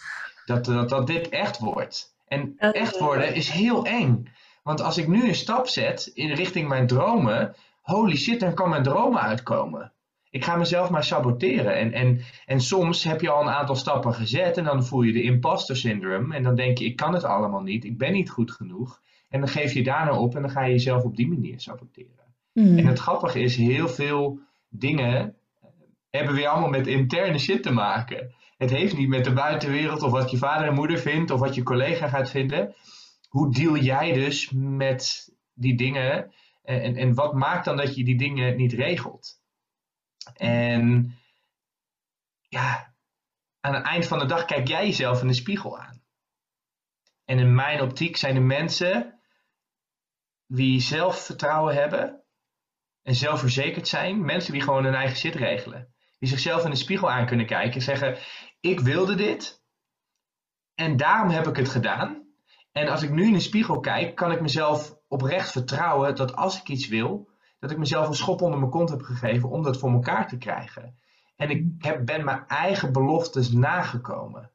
Dat, 0.44 0.64
dat, 0.64 0.88
dat 0.88 1.06
dit 1.06 1.28
echt 1.28 1.58
wordt. 1.58 2.16
En 2.26 2.58
echt 2.58 2.98
worden 2.98 3.34
is 3.34 3.50
heel 3.50 3.86
eng. 3.86 4.32
Want 4.62 4.80
als 4.80 4.96
ik 4.96 5.08
nu 5.08 5.28
een 5.28 5.34
stap 5.34 5.66
zet 5.66 6.06
in 6.06 6.32
richting 6.32 6.68
mijn 6.68 6.86
dromen, 6.86 7.54
holy 7.80 8.16
shit, 8.16 8.40
dan 8.40 8.54
kan 8.54 8.68
mijn 8.68 8.82
dromen 8.82 9.20
uitkomen. 9.20 9.92
Ik 10.32 10.44
ga 10.44 10.56
mezelf 10.56 10.90
maar 10.90 11.04
saboteren. 11.04 11.76
En, 11.76 11.92
en, 11.92 12.20
en 12.46 12.60
soms 12.60 13.04
heb 13.04 13.20
je 13.20 13.30
al 13.30 13.42
een 13.42 13.54
aantal 13.54 13.76
stappen 13.76 14.14
gezet 14.14 14.56
en 14.56 14.64
dan 14.64 14.84
voel 14.84 15.02
je 15.02 15.12
de 15.12 15.22
imposter 15.22 15.76
syndrome. 15.76 16.34
En 16.34 16.42
dan 16.42 16.54
denk 16.54 16.78
je, 16.78 16.84
ik 16.84 16.96
kan 16.96 17.14
het 17.14 17.24
allemaal 17.24 17.62
niet, 17.62 17.84
ik 17.84 17.98
ben 17.98 18.12
niet 18.12 18.30
goed 18.30 18.50
genoeg. 18.50 19.00
En 19.28 19.40
dan 19.40 19.48
geef 19.48 19.72
je 19.72 19.82
daarna 19.82 20.18
op 20.18 20.34
en 20.34 20.42
dan 20.42 20.50
ga 20.50 20.64
je 20.64 20.72
jezelf 20.72 21.04
op 21.04 21.16
die 21.16 21.28
manier 21.28 21.60
saboteren. 21.60 22.34
Hmm. 22.52 22.78
En 22.78 22.86
het 22.86 22.98
grappige 22.98 23.40
is, 23.40 23.56
heel 23.56 23.88
veel 23.88 24.38
dingen 24.68 25.34
eh, 25.60 25.68
hebben 26.10 26.34
weer 26.34 26.46
allemaal 26.46 26.70
met 26.70 26.86
interne 26.86 27.38
shit 27.38 27.62
te 27.62 27.72
maken. 27.72 28.34
Het 28.56 28.70
heeft 28.70 28.96
niet 28.96 29.08
met 29.08 29.24
de 29.24 29.32
buitenwereld 29.32 30.02
of 30.02 30.10
wat 30.10 30.30
je 30.30 30.36
vader 30.36 30.68
en 30.68 30.74
moeder 30.74 30.98
vindt 30.98 31.30
of 31.30 31.40
wat 31.40 31.54
je 31.54 31.62
collega 31.62 32.08
gaat 32.08 32.30
vinden. 32.30 32.74
Hoe 33.28 33.52
deal 33.52 33.76
jij 33.76 34.12
dus 34.12 34.50
met 34.54 35.32
die 35.54 35.76
dingen 35.76 36.32
eh, 36.62 36.84
en, 36.84 36.96
en 36.96 37.14
wat 37.14 37.34
maakt 37.34 37.64
dan 37.64 37.76
dat 37.76 37.96
je 37.96 38.04
die 38.04 38.16
dingen 38.16 38.56
niet 38.56 38.72
regelt? 38.72 39.41
En 40.34 41.14
ja, 42.48 42.94
aan 43.60 43.74
het 43.74 43.84
eind 43.84 44.06
van 44.06 44.18
de 44.18 44.26
dag 44.26 44.44
kijk 44.44 44.68
jij 44.68 44.86
jezelf 44.86 45.20
in 45.20 45.26
de 45.26 45.34
spiegel 45.34 45.78
aan. 45.78 46.02
En 47.24 47.38
in 47.38 47.54
mijn 47.54 47.80
optiek 47.80 48.16
zijn 48.16 48.34
de 48.34 48.40
mensen 48.40 49.20
die 50.46 50.80
zelfvertrouwen 50.80 51.74
hebben 51.74 52.22
en 53.02 53.14
zelfverzekerd 53.14 53.88
zijn, 53.88 54.24
mensen 54.24 54.52
die 54.52 54.62
gewoon 54.62 54.84
hun 54.84 54.94
eigen 54.94 55.16
shit 55.16 55.34
regelen. 55.34 55.94
Die 56.18 56.28
zichzelf 56.28 56.64
in 56.64 56.70
de 56.70 56.76
spiegel 56.76 57.10
aan 57.10 57.26
kunnen 57.26 57.46
kijken 57.46 57.74
en 57.74 57.82
zeggen: 57.82 58.18
Ik 58.60 58.80
wilde 58.80 59.14
dit 59.14 59.62
en 60.74 60.96
daarom 60.96 61.28
heb 61.28 61.46
ik 61.46 61.56
het 61.56 61.68
gedaan. 61.68 62.26
En 62.72 62.88
als 62.88 63.02
ik 63.02 63.10
nu 63.10 63.26
in 63.26 63.32
de 63.32 63.40
spiegel 63.40 63.80
kijk, 63.80 64.14
kan 64.14 64.32
ik 64.32 64.40
mezelf 64.40 64.94
oprecht 65.08 65.50
vertrouwen 65.50 66.16
dat 66.16 66.34
als 66.36 66.60
ik 66.60 66.68
iets 66.68 66.88
wil, 66.88 67.28
dat 67.62 67.70
ik 67.70 67.78
mezelf 67.78 68.08
een 68.08 68.14
schop 68.14 68.42
onder 68.42 68.58
mijn 68.58 68.70
kont 68.70 68.90
heb 68.90 69.02
gegeven 69.02 69.48
om 69.48 69.62
dat 69.62 69.78
voor 69.78 69.90
elkaar 69.90 70.28
te 70.28 70.38
krijgen. 70.38 70.94
En 71.36 71.50
ik 71.50 71.64
heb, 71.78 72.06
ben 72.06 72.24
mijn 72.24 72.46
eigen 72.46 72.92
beloftes 72.92 73.52
nagekomen. 73.52 74.50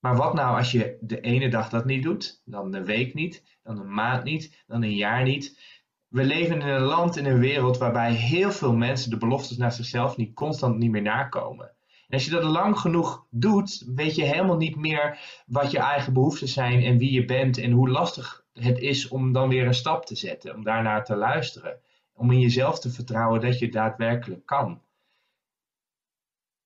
Maar 0.00 0.16
wat 0.16 0.34
nou 0.34 0.56
als 0.56 0.72
je 0.72 0.98
de 1.00 1.20
ene 1.20 1.48
dag 1.48 1.68
dat 1.68 1.84
niet 1.84 2.02
doet, 2.02 2.42
dan 2.44 2.74
een 2.74 2.84
week 2.84 3.14
niet, 3.14 3.58
dan 3.62 3.78
een 3.78 3.94
maand 3.94 4.24
niet, 4.24 4.64
dan 4.66 4.82
een 4.82 4.94
jaar 4.94 5.22
niet? 5.22 5.60
We 6.08 6.24
leven 6.24 6.60
in 6.60 6.68
een 6.68 6.80
land, 6.80 7.16
in 7.16 7.26
een 7.26 7.38
wereld 7.38 7.78
waarbij 7.78 8.12
heel 8.12 8.50
veel 8.50 8.74
mensen 8.74 9.10
de 9.10 9.18
beloftes 9.18 9.56
naar 9.56 9.72
zichzelf 9.72 10.16
niet 10.16 10.34
constant 10.34 10.78
niet 10.78 10.90
meer 10.90 11.02
nakomen. 11.02 11.66
En 12.08 12.14
als 12.14 12.24
je 12.24 12.30
dat 12.30 12.44
lang 12.44 12.78
genoeg 12.78 13.26
doet, 13.30 13.84
weet 13.94 14.14
je 14.14 14.24
helemaal 14.24 14.56
niet 14.56 14.76
meer 14.76 15.18
wat 15.46 15.70
je 15.70 15.78
eigen 15.78 16.12
behoeften 16.12 16.48
zijn 16.48 16.82
en 16.82 16.98
wie 16.98 17.12
je 17.12 17.24
bent 17.24 17.58
en 17.58 17.70
hoe 17.70 17.88
lastig 17.88 18.45
het 18.58 18.78
is 18.78 19.08
om 19.08 19.32
dan 19.32 19.48
weer 19.48 19.66
een 19.66 19.74
stap 19.74 20.06
te 20.06 20.16
zetten, 20.16 20.54
om 20.54 20.64
daarnaar 20.64 21.04
te 21.04 21.16
luisteren, 21.16 21.80
om 22.12 22.30
in 22.30 22.40
jezelf 22.40 22.78
te 22.78 22.90
vertrouwen 22.90 23.40
dat 23.40 23.58
je 23.58 23.70
daadwerkelijk 23.70 24.46
kan. 24.46 24.82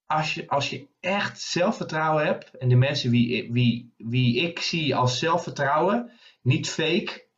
Als 0.07 0.35
je, 0.35 0.49
als 0.49 0.71
je 0.71 0.89
echt 1.01 1.41
zelfvertrouwen 1.41 2.25
hebt, 2.27 2.57
en 2.57 2.69
de 2.69 2.77
mensen 2.77 3.11
wie, 3.11 3.53
wie, 3.53 3.95
wie 3.97 4.41
ik 4.41 4.59
zie 4.59 4.95
als 4.97 5.19
zelfvertrouwen, 5.19 6.11
niet 6.43 6.69
fake, 6.69 7.29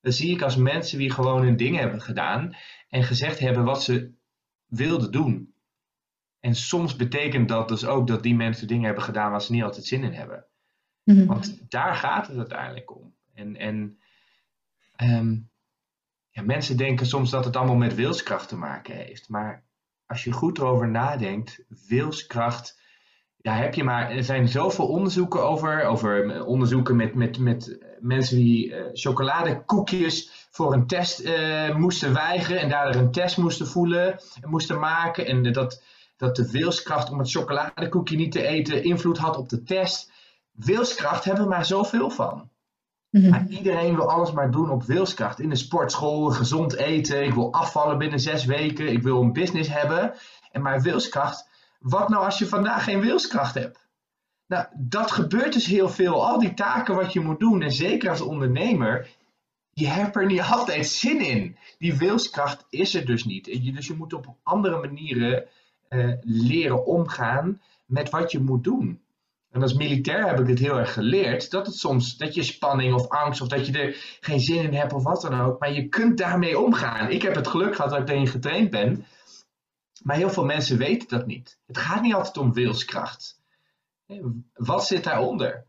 dan 0.00 0.12
zie 0.12 0.30
ik 0.30 0.42
als 0.42 0.56
mensen 0.56 0.98
die 0.98 1.10
gewoon 1.10 1.42
hun 1.42 1.56
ding 1.56 1.76
hebben 1.76 2.00
gedaan 2.00 2.56
en 2.88 3.02
gezegd 3.02 3.38
hebben 3.38 3.64
wat 3.64 3.82
ze 3.82 4.12
wilden 4.66 5.12
doen. 5.12 5.54
En 6.40 6.54
soms 6.54 6.96
betekent 6.96 7.48
dat 7.48 7.68
dus 7.68 7.84
ook 7.84 8.06
dat 8.06 8.22
die 8.22 8.34
mensen 8.34 8.66
dingen 8.66 8.84
hebben 8.84 9.04
gedaan 9.04 9.30
waar 9.30 9.42
ze 9.42 9.52
niet 9.52 9.62
altijd 9.62 9.84
zin 9.84 10.02
in 10.02 10.12
hebben. 10.12 10.46
Mhm. 11.04 11.26
Want 11.26 11.70
daar 11.70 11.94
gaat 11.94 12.26
het 12.26 12.36
uiteindelijk 12.36 12.96
om. 12.96 13.14
En, 13.34 13.56
en 13.56 13.98
ehm, 14.96 15.36
ja, 16.30 16.42
mensen 16.42 16.76
denken 16.76 17.06
soms 17.06 17.30
dat 17.30 17.44
het 17.44 17.56
allemaal 17.56 17.76
met 17.76 17.94
wilskracht 17.94 18.48
te 18.48 18.56
maken 18.56 18.94
heeft. 18.94 19.28
Maar 19.28 19.64
als 20.06 20.24
je 20.24 20.32
goed 20.32 20.58
erover 20.58 20.88
nadenkt, 20.88 21.64
wilskracht. 21.88 22.82
Ja, 23.36 23.56
heb 23.56 23.74
je 23.74 23.84
maar, 23.84 24.10
er 24.10 24.24
zijn 24.24 24.48
zoveel 24.48 24.86
onderzoeken 24.86 25.44
over. 25.44 25.84
Over 25.84 26.44
onderzoeken 26.44 26.96
met, 26.96 27.14
met, 27.14 27.38
met 27.38 27.78
mensen 28.00 28.36
die 28.36 28.66
uh, 28.66 28.84
chocoladekoekjes 28.92 30.48
voor 30.50 30.72
een 30.72 30.86
test 30.86 31.20
uh, 31.20 31.76
moesten 31.76 32.12
weigeren. 32.12 32.60
En 32.60 32.68
daardoor 32.68 33.02
een 33.02 33.10
test 33.10 33.36
moesten 33.36 33.66
voelen 33.66 34.20
en 34.40 34.50
moesten 34.50 34.78
maken. 34.78 35.26
En 35.26 35.52
dat, 35.52 35.82
dat 36.16 36.36
de 36.36 36.50
wilskracht 36.50 37.10
om 37.10 37.18
het 37.18 37.30
chocoladekoekje 37.30 38.16
niet 38.16 38.32
te 38.32 38.46
eten 38.46 38.84
invloed 38.84 39.18
had 39.18 39.36
op 39.36 39.48
de 39.48 39.62
test. 39.62 40.12
Wilskracht 40.50 41.24
hebben 41.24 41.42
we 41.44 41.50
maar 41.50 41.64
zoveel 41.64 42.10
van. 42.10 42.50
Mhm. 43.14 43.30
Maar 43.30 43.46
iedereen 43.48 43.94
wil 43.94 44.10
alles 44.10 44.32
maar 44.32 44.50
doen 44.50 44.70
op 44.70 44.82
wilskracht. 44.82 45.40
In 45.40 45.48
de 45.48 45.56
sportschool, 45.56 46.30
gezond 46.30 46.76
eten, 46.76 47.24
ik 47.24 47.34
wil 47.34 47.52
afvallen 47.52 47.98
binnen 47.98 48.20
zes 48.20 48.44
weken, 48.44 48.92
ik 48.92 49.02
wil 49.02 49.22
een 49.22 49.32
business 49.32 49.68
hebben. 49.68 50.14
En 50.52 50.62
maar 50.62 50.82
wilskracht, 50.82 51.48
wat 51.78 52.08
nou 52.08 52.24
als 52.24 52.38
je 52.38 52.46
vandaag 52.46 52.84
geen 52.84 53.00
wilskracht 53.00 53.54
hebt? 53.54 53.88
Nou, 54.46 54.66
dat 54.76 55.10
gebeurt 55.10 55.52
dus 55.52 55.66
heel 55.66 55.88
veel. 55.88 56.26
Al 56.26 56.38
die 56.38 56.54
taken 56.54 56.94
wat 56.94 57.12
je 57.12 57.20
moet 57.20 57.38
doen, 57.38 57.62
en 57.62 57.72
zeker 57.72 58.10
als 58.10 58.20
ondernemer, 58.20 59.08
je 59.70 59.86
hebt 59.86 60.16
er 60.16 60.26
niet 60.26 60.40
altijd 60.52 60.86
zin 60.86 61.20
in. 61.20 61.56
Die 61.78 61.94
wilskracht 61.96 62.66
is 62.70 62.94
er 62.94 63.06
dus 63.06 63.24
niet. 63.24 63.44
Dus 63.74 63.86
je 63.86 63.94
moet 63.94 64.12
op 64.12 64.34
andere 64.42 64.80
manieren 64.80 65.44
uh, 65.88 66.14
leren 66.20 66.86
omgaan 66.86 67.60
met 67.86 68.10
wat 68.10 68.32
je 68.32 68.40
moet 68.40 68.64
doen. 68.64 69.00
En 69.54 69.62
als 69.62 69.74
militair 69.74 70.26
heb 70.26 70.40
ik 70.40 70.46
dit 70.46 70.58
heel 70.58 70.78
erg 70.78 70.92
geleerd, 70.92 71.50
dat 71.50 71.66
het 71.66 71.74
soms, 71.74 72.16
dat 72.16 72.34
je 72.34 72.42
spanning 72.42 72.94
of 72.94 73.08
angst 73.08 73.40
of 73.40 73.48
dat 73.48 73.66
je 73.66 73.78
er 73.78 74.18
geen 74.20 74.40
zin 74.40 74.62
in 74.62 74.74
hebt 74.74 74.92
of 74.92 75.02
wat 75.02 75.20
dan 75.20 75.40
ook, 75.40 75.60
maar 75.60 75.72
je 75.72 75.88
kunt 75.88 76.18
daarmee 76.18 76.58
omgaan. 76.58 77.10
Ik 77.10 77.22
heb 77.22 77.34
het 77.34 77.48
geluk 77.48 77.76
gehad 77.76 77.90
dat 77.90 78.00
ik 78.00 78.08
erin 78.08 78.26
getraind 78.26 78.70
ben, 78.70 79.06
maar 80.02 80.16
heel 80.16 80.30
veel 80.30 80.44
mensen 80.44 80.78
weten 80.78 81.08
dat 81.08 81.26
niet. 81.26 81.58
Het 81.66 81.78
gaat 81.78 82.02
niet 82.02 82.14
altijd 82.14 82.36
om 82.36 82.52
wilskracht. 82.52 83.40
Wat 84.54 84.86
zit 84.86 85.04
daaronder? 85.04 85.64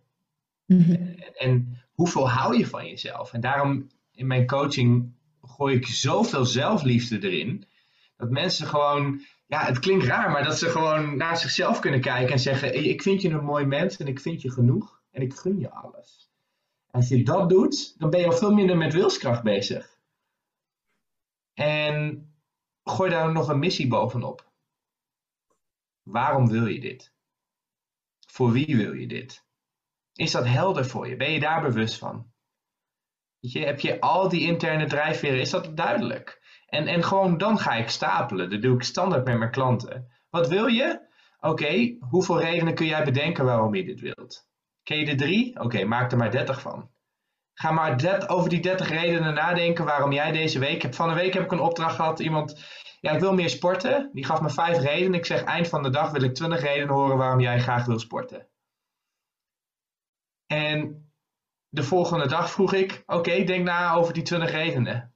Mm 0.66 0.92
en, 0.92 1.36
en 1.36 1.82
hoeveel 1.94 2.30
hou 2.30 2.58
je 2.58 2.68
van 2.68 2.88
jezelf? 2.88 3.34
En 3.34 3.42
daarom 3.42 3.90
in 4.12 4.28
mijn 4.28 4.48
coaching 4.48 5.14
gooi 5.42 5.76
ik 5.76 5.88
zoveel 5.88 6.46
zelfliefde 6.46 7.20
erin, 7.20 7.66
dat 8.18 8.30
mensen 8.30 8.68
gewoon 8.68 9.22
ja, 9.46 9.66
het 9.66 9.80
klinkt 9.80 10.06
raar, 10.06 10.32
maar 10.32 10.44
dat 10.44 10.58
ze 10.58 10.70
gewoon 10.70 11.18
naar 11.18 11.38
zichzelf 11.38 11.80
kunnen 11.80 12.02
kijken 12.02 12.32
en 12.32 12.40
zeggen: 12.40 12.84
Ik 12.90 13.02
vind 13.02 13.22
je 13.22 13.30
een 13.30 13.44
mooi 13.44 13.66
mens 13.66 13.98
en 13.98 14.08
ik 14.08 14.20
vind 14.20 14.42
je 14.42 14.52
genoeg 14.52 15.02
en 15.12 15.22
ik 15.22 15.34
gun 15.34 15.60
je 15.60 15.72
alles. 15.72 16.30
Als 16.92 17.08
je 17.08 17.24
dat 17.24 17.50
doet, 17.50 18.00
dan 18.00 18.10
ben 18.10 18.20
je 18.20 18.26
al 18.26 18.38
veel 18.38 18.54
minder 18.54 18.78
met 18.78 18.94
wilskracht 18.94 19.44
bezig. 19.44 20.00
En 21.54 22.28
gooi 22.84 23.10
daar 23.10 23.32
nog 23.32 23.48
een 23.48 23.60
missie 23.60 23.88
bovenop. 23.88 24.52
Waarom 26.04 26.48
wil 26.48 26.66
je 26.66 26.80
dit? 26.80 27.14
Voor 28.28 28.52
wie 28.52 28.76
wil 28.76 28.94
je 28.94 29.08
dit? 29.08 29.46
Is 30.14 30.32
dat 30.32 30.46
helder 30.46 30.86
voor 30.86 31.08
je? 31.08 31.16
Ben 31.16 31.32
je 31.32 31.40
daar 31.40 31.62
bewust 31.62 31.98
van? 31.98 32.34
je, 33.52 33.60
heb 33.60 33.80
je 33.80 34.00
al 34.00 34.30
die 34.30 34.42
interne 34.42 34.88
drijfveren, 34.88 35.40
is 35.40 35.50
dat 35.50 35.78
duidelijk? 35.78 36.42
En, 36.76 36.88
en 36.88 37.04
gewoon 37.04 37.38
dan 37.38 37.60
ga 37.60 37.74
ik 37.74 37.90
stapelen. 37.90 38.50
Dat 38.50 38.62
doe 38.62 38.76
ik 38.76 38.84
standaard 38.84 39.26
met 39.26 39.38
mijn 39.38 39.52
klanten. 39.52 40.12
Wat 40.30 40.48
wil 40.48 40.68
je? 40.68 41.00
Oké, 41.40 41.96
hoeveel 42.00 42.42
redenen 42.42 42.76
kun 42.76 42.86
jij 42.86 43.04
bedenken 43.04 43.46
waarom 43.46 43.76
je 43.76 43.84
dit 43.84 44.00
wilt? 44.00 44.48
Ken 44.84 44.98
je 44.98 45.06
de 45.06 45.16
drie? 45.16 45.60
Oké, 45.60 45.84
maak 45.84 46.12
er 46.12 46.18
maar 46.18 46.32
30 46.32 46.62
van. 46.62 46.90
Ga 47.54 47.72
maar 47.72 48.28
over 48.28 48.50
die 48.50 48.62
30 48.62 48.90
redenen 48.90 49.34
nadenken 49.34 49.86
waarom 49.86 50.12
jij 50.12 50.32
deze 50.32 50.60
week. 50.60 50.94
Van 50.94 51.10
een 51.10 51.16
week 51.16 51.34
heb 51.34 51.44
ik 51.44 51.52
een 51.52 51.60
opdracht 51.60 51.96
gehad. 51.96 52.20
Iemand, 52.20 52.64
ja, 53.02 53.12
ik 53.12 53.20
wil 53.20 53.34
meer 53.34 53.50
sporten. 53.50 54.10
Die 54.14 54.26
gaf 54.26 54.42
me 54.42 54.50
vijf 54.50 54.80
redenen. 54.80 55.20
Ik 55.20 55.26
zeg, 55.26 55.44
eind 55.44 55.68
van 55.68 55.84
de 55.84 55.90
dag 55.90 56.12
wil 56.12 56.24
ik 56.24 56.34
20 56.34 56.62
redenen 56.62 56.96
horen 56.96 57.18
waarom 57.18 57.40
jij 57.40 57.60
graag 57.60 57.86
wil 57.86 58.00
sporten. 58.00 58.48
En 60.46 61.10
de 61.70 61.84
volgende 61.84 62.28
dag 62.28 62.52
vroeg 62.52 62.74
ik, 62.74 63.04
oké, 63.06 63.44
denk 63.44 63.66
na 63.66 63.94
over 63.94 64.14
die 64.14 64.24
20 64.24 64.52
redenen 64.52 65.15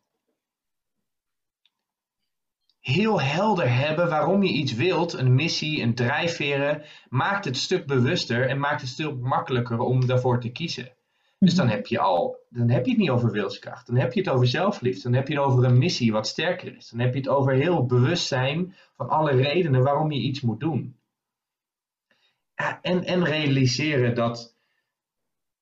heel 2.89 3.21
helder 3.21 3.75
hebben 3.75 4.09
waarom 4.09 4.43
je 4.43 4.51
iets 4.51 4.73
wilt, 4.73 5.13
een 5.13 5.35
missie, 5.35 5.81
een 5.81 5.95
drijfveren, 5.95 6.83
maakt 7.09 7.45
het 7.45 7.57
stuk 7.57 7.85
bewuster 7.85 8.47
en 8.47 8.59
maakt 8.59 8.81
het 8.81 8.89
stuk 8.89 9.19
makkelijker 9.19 9.79
om 9.79 10.05
daarvoor 10.05 10.39
te 10.39 10.51
kiezen. 10.51 10.91
Dus 11.39 11.55
dan 11.55 11.65
mhm. 11.65 11.75
heb 11.75 11.85
je 11.85 11.99
al, 11.99 12.37
dan 12.49 12.69
heb 12.69 12.85
je 12.85 12.91
het 12.91 12.99
niet 12.99 13.09
over 13.09 13.31
wilskracht, 13.31 13.87
dan 13.87 13.95
heb 13.95 14.13
je 14.13 14.19
het 14.19 14.29
over 14.29 14.47
zelfliefde, 14.47 15.01
dan 15.01 15.13
heb 15.13 15.27
je 15.27 15.33
het 15.33 15.43
over 15.43 15.63
een 15.63 15.77
missie 15.77 16.11
wat 16.11 16.27
sterker 16.27 16.75
is, 16.75 16.89
dan 16.89 16.99
heb 16.99 17.13
je 17.13 17.19
het 17.19 17.29
over 17.29 17.53
heel 17.53 17.85
bewust 17.85 18.27
zijn 18.27 18.75
van 18.95 19.09
alle 19.09 19.31
redenen 19.31 19.83
waarom 19.83 20.11
je 20.11 20.19
iets 20.19 20.41
moet 20.41 20.59
doen. 20.59 20.97
en, 22.81 23.03
en 23.03 23.23
realiseren 23.23 24.15
dat 24.15 24.57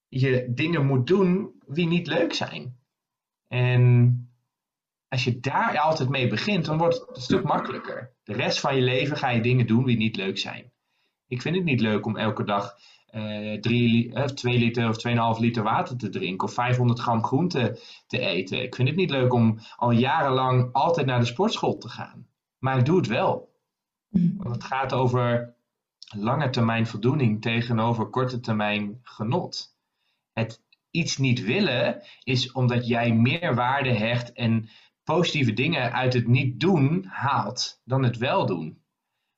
je 0.08 0.46
dingen 0.50 0.86
moet 0.86 1.08
doen 1.08 1.52
die 1.68 1.88
niet 1.88 2.08
leuk 2.08 2.34
zijn. 2.34 2.78
En 3.48 4.27
als 5.10 5.24
je 5.24 5.40
daar 5.40 5.80
altijd 5.80 6.10
mee 6.10 6.28
begint, 6.28 6.66
dan 6.66 6.78
wordt 6.78 7.00
het 7.00 7.16
een 7.16 7.22
stuk 7.22 7.44
makkelijker. 7.44 8.14
De 8.24 8.34
rest 8.34 8.60
van 8.60 8.76
je 8.76 8.82
leven 8.82 9.18
ga 9.18 9.30
je 9.30 9.42
dingen 9.42 9.68
doen 9.68 9.86
die 9.86 9.98
niet 9.98 10.16
leuk 10.16 10.38
zijn. 10.38 10.72
Ik 11.28 11.42
vind 11.42 11.56
het 11.56 11.66
niet 11.66 11.82
leuk 11.82 12.06
om 12.06 12.18
elke 12.18 12.44
dag 12.44 12.76
uh, 13.12 13.54
uh, 13.54 13.60
drie, 13.60 14.08
uh, 14.08 14.24
2 14.24 14.58
liter 14.58 14.90
of 14.90 15.36
2,5 15.36 15.42
liter 15.42 15.64
water 15.64 15.98
te 15.98 16.10
drinken 16.10 16.48
of 16.48 16.54
500 16.54 17.00
gram 17.00 17.24
groente 17.24 17.80
te 18.08 18.20
eten. 18.20 18.62
Ik 18.62 18.76
vind 18.76 18.88
het 18.88 18.98
niet 18.98 19.10
leuk 19.10 19.34
om 19.34 19.60
al 19.76 19.92
jarenlang 19.92 20.74
altijd 20.74 21.06
naar 21.06 21.20
de 21.20 21.26
sportschool 21.26 21.78
te 21.78 21.90
gaan. 21.90 22.28
Maar 22.60 22.78
ik 22.78 22.86
doe 22.86 22.98
het 22.98 23.08
wel. 23.08 23.56
Want 24.38 24.56
het 24.56 24.64
gaat 24.64 24.94
over 24.94 25.56
lange 26.16 26.50
termijn 26.50 26.88
voldoening 26.88 27.42
tegenover 27.42 28.10
korte 28.10 28.40
termijn 28.40 29.00
genot. 29.04 29.76
Het 30.34 30.62
iets 30.92 31.18
niet 31.18 31.44
willen 31.44 32.04
is 32.24 32.52
omdat 32.52 32.88
jij 32.88 33.14
meer 33.14 33.56
waarde 33.56 33.94
hecht 33.94 34.34
en 34.34 34.70
positieve 35.16 35.54
dingen 35.54 35.94
uit 35.94 36.14
het 36.14 36.28
niet 36.28 36.60
doen 36.60 37.06
haalt 37.10 37.82
dan 37.86 38.04
het 38.04 38.18
wel 38.18 38.46
doen. 38.46 38.82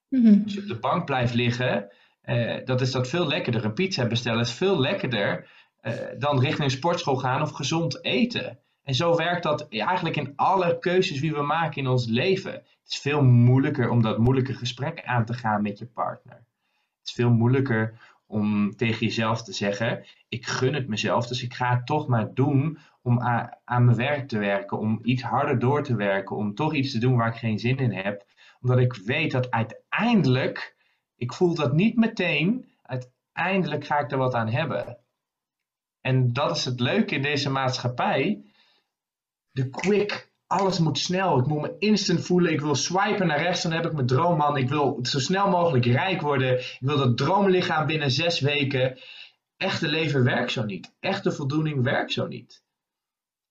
Mm 0.09 0.41
Als 0.43 0.53
je 0.53 0.61
op 0.61 0.67
de 0.67 0.79
bank 0.79 1.05
blijft 1.05 1.33
liggen, 1.33 1.91
uh, 2.25 2.65
dat 2.65 2.81
is 2.81 2.91
dat 2.91 3.09
veel 3.09 3.27
lekkerder. 3.27 3.65
Een 3.65 3.73
pizza 3.73 4.07
bestellen 4.07 4.39
is 4.39 4.51
veel 4.51 4.79
lekkerder 4.79 5.49
uh, 5.81 5.93
dan 6.17 6.39
richting 6.39 6.63
een 6.63 6.77
sportschool 6.77 7.15
gaan 7.15 7.41
of 7.41 7.51
gezond 7.51 8.03
eten. 8.03 8.59
En 8.83 8.93
zo 8.93 9.15
werkt 9.15 9.43
dat 9.43 9.67
eigenlijk 9.69 10.15
in 10.15 10.33
alle 10.35 10.79
keuzes 10.79 11.21
die 11.21 11.33
we 11.33 11.41
maken 11.41 11.81
in 11.81 11.87
ons 11.87 12.05
leven. 12.05 12.53
Het 12.53 12.87
is 12.87 12.97
veel 12.97 13.23
moeilijker 13.23 13.89
om 13.89 14.01
dat 14.01 14.17
moeilijke 14.17 14.53
gesprek 14.53 15.03
aan 15.03 15.25
te 15.25 15.33
gaan 15.33 15.61
met 15.61 15.77
je 15.77 15.85
partner. 15.85 16.35
Het 16.35 17.07
is 17.07 17.13
veel 17.13 17.31
moeilijker 17.31 17.99
om 18.27 18.75
tegen 18.75 19.05
jezelf 19.05 19.43
te 19.43 19.53
zeggen: 19.53 20.05
Ik 20.29 20.45
gun 20.45 20.73
het 20.73 20.87
mezelf, 20.87 21.27
dus 21.27 21.43
ik 21.43 21.53
ga 21.53 21.75
het 21.75 21.85
toch 21.85 22.07
maar 22.07 22.33
doen 22.33 22.77
om 23.01 23.21
aan 23.65 23.85
mijn 23.85 23.97
werk 23.97 24.27
te 24.27 24.37
werken, 24.37 24.79
om 24.79 24.99
iets 25.03 25.21
harder 25.21 25.59
door 25.59 25.83
te 25.83 25.95
werken, 25.95 26.35
om 26.35 26.55
toch 26.55 26.73
iets 26.73 26.91
te 26.91 26.99
doen 26.99 27.17
waar 27.17 27.27
ik 27.27 27.39
geen 27.39 27.59
zin 27.59 27.77
in 27.77 27.93
heb. 27.93 28.25
Omdat 28.61 28.77
ik 28.77 28.93
weet 28.93 29.31
dat 29.31 29.51
uiteindelijk, 29.51 30.75
ik 31.15 31.33
voel 31.33 31.55
dat 31.55 31.73
niet 31.73 31.95
meteen, 31.95 32.65
uiteindelijk 32.81 33.85
ga 33.85 33.99
ik 33.99 34.11
er 34.11 34.17
wat 34.17 34.33
aan 34.33 34.49
hebben. 34.49 34.97
En 36.01 36.33
dat 36.33 36.57
is 36.57 36.65
het 36.65 36.79
leuke 36.79 37.15
in 37.15 37.21
deze 37.21 37.49
maatschappij. 37.49 38.43
De 39.51 39.69
quick, 39.69 40.31
alles 40.47 40.79
moet 40.79 40.97
snel. 40.97 41.39
Ik 41.39 41.45
moet 41.45 41.61
me 41.61 41.75
instant 41.79 42.25
voelen. 42.25 42.51
Ik 42.51 42.61
wil 42.61 42.75
swipen 42.75 43.27
naar 43.27 43.41
rechts, 43.41 43.63
dan 43.63 43.71
heb 43.71 43.85
ik 43.85 43.93
mijn 43.93 44.07
droomman. 44.07 44.57
Ik 44.57 44.69
wil 44.69 44.99
zo 45.01 45.19
snel 45.19 45.49
mogelijk 45.49 45.85
rijk 45.85 46.21
worden. 46.21 46.59
Ik 46.59 46.77
wil 46.79 46.97
dat 46.97 47.17
droomlichaam 47.17 47.87
binnen 47.87 48.11
zes 48.11 48.39
weken. 48.39 48.99
Echte 49.57 49.87
leven 49.87 50.23
werkt 50.23 50.51
zo 50.51 50.63
niet. 50.63 50.95
Echte 50.99 51.31
voldoening 51.31 51.83
werkt 51.83 52.11
zo 52.11 52.27
niet. 52.27 52.63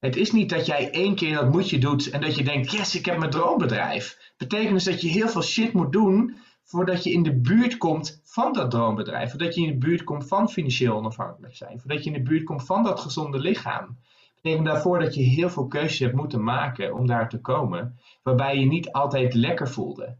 Het 0.00 0.16
is 0.16 0.32
niet 0.32 0.50
dat 0.50 0.66
jij 0.66 0.90
één 0.90 1.14
keer 1.14 1.34
dat 1.34 1.52
moetje 1.52 1.78
doet 1.78 2.10
en 2.10 2.20
dat 2.20 2.36
je 2.36 2.44
denkt, 2.44 2.70
yes, 2.70 2.94
ik 2.94 3.04
heb 3.04 3.18
mijn 3.18 3.30
droombedrijf. 3.30 4.32
Betekent 4.36 4.72
dus 4.72 4.84
dat 4.84 5.00
je 5.00 5.08
heel 5.08 5.28
veel 5.28 5.42
shit 5.42 5.72
moet 5.72 5.92
doen 5.92 6.36
voordat 6.64 7.04
je 7.04 7.12
in 7.12 7.22
de 7.22 7.40
buurt 7.40 7.76
komt 7.76 8.20
van 8.24 8.52
dat 8.52 8.70
droombedrijf. 8.70 9.30
Voordat 9.30 9.54
je 9.54 9.60
in 9.60 9.72
de 9.72 9.86
buurt 9.86 10.04
komt 10.04 10.28
van 10.28 10.48
financieel 10.48 10.96
onafhankelijk 10.96 11.56
zijn. 11.56 11.80
Voordat 11.80 12.04
je 12.04 12.10
in 12.10 12.22
de 12.22 12.28
buurt 12.30 12.44
komt 12.44 12.66
van 12.66 12.82
dat 12.82 13.00
gezonde 13.00 13.38
lichaam. 13.38 13.98
Betekent 14.34 14.66
daarvoor 14.66 14.98
dat 14.98 15.14
je 15.14 15.22
heel 15.22 15.50
veel 15.50 15.66
keuzes 15.66 15.98
hebt 15.98 16.14
moeten 16.14 16.44
maken 16.44 16.94
om 16.94 17.06
daar 17.06 17.28
te 17.28 17.40
komen. 17.40 17.98
Waarbij 18.22 18.58
je 18.58 18.66
niet 18.66 18.92
altijd 18.92 19.34
lekker 19.34 19.68
voelde. 19.68 20.16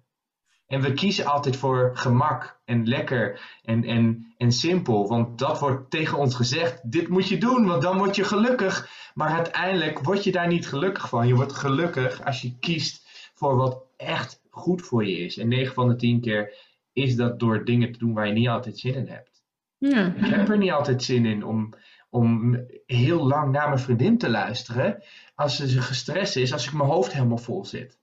En 0.67 0.81
we 0.81 0.93
kiezen 0.93 1.27
altijd 1.27 1.57
voor 1.57 1.91
gemak 1.95 2.61
en 2.65 2.87
lekker 2.87 3.41
en, 3.63 3.85
en, 3.85 4.28
en 4.39 4.53
simpel. 4.53 5.09
Want 5.09 5.39
dat 5.39 5.61
wordt 5.61 5.91
tegen 5.91 6.19
ons 6.19 6.35
gezegd. 6.35 6.91
Dit 6.91 7.09
moet 7.09 7.29
je 7.29 7.39
doen, 7.39 7.67
want 7.67 7.83
dan 7.83 7.99
word 7.99 8.17
je 8.17 8.25
gelukkig. 8.25 8.91
Maar 9.15 9.31
uiteindelijk 9.31 9.99
word 9.99 10.25
je 10.25 10.33
daar 10.33 10.47
niet 10.47 10.69
gelukkig 10.69 11.09
van. 11.09 11.27
Je 11.27 11.35
wordt 11.35 11.53
gelukkig 11.53 12.25
als 12.25 12.43
je 12.43 12.59
kiest 12.59 13.07
voor 13.35 13.57
wat 13.57 13.83
echt 13.97 14.43
goed 14.51 14.83
voor 14.83 15.07
je 15.07 15.19
is. 15.19 15.37
En 15.37 15.49
9 15.49 15.75
van 15.75 15.89
de 15.89 15.97
10 15.97 16.21
keer 16.21 16.55
is 16.93 17.17
dat 17.17 17.41
door 17.41 17.65
dingen 17.65 17.93
te 17.93 17.99
doen 17.99 18.15
waar 18.15 18.27
je 18.27 18.33
niet 18.33 18.49
altijd 18.49 18.79
zin 18.79 18.95
in 18.95 19.09
hebt. 19.09 19.43
Ja. 19.79 20.15
Ik 20.17 20.35
heb 20.35 20.49
er 20.49 20.59
niet 20.59 20.71
altijd 20.71 21.03
zin 21.03 21.27
in 21.27 21.45
om, 21.45 21.75
om 22.11 22.61
heel 22.87 23.27
lang 23.27 23.53
naar 23.53 23.69
mijn 23.69 23.81
vriendin 23.81 24.19
te 24.19 24.31
luisteren. 24.31 25.03
Als 25.35 25.57
ze 25.57 25.83
gestrest 25.83 26.37
is, 26.37 26.53
als 26.53 26.67
ik 26.67 26.73
mijn 26.73 26.89
hoofd 26.89 27.13
helemaal 27.13 27.39
vol 27.39 27.65
zit. 27.65 27.99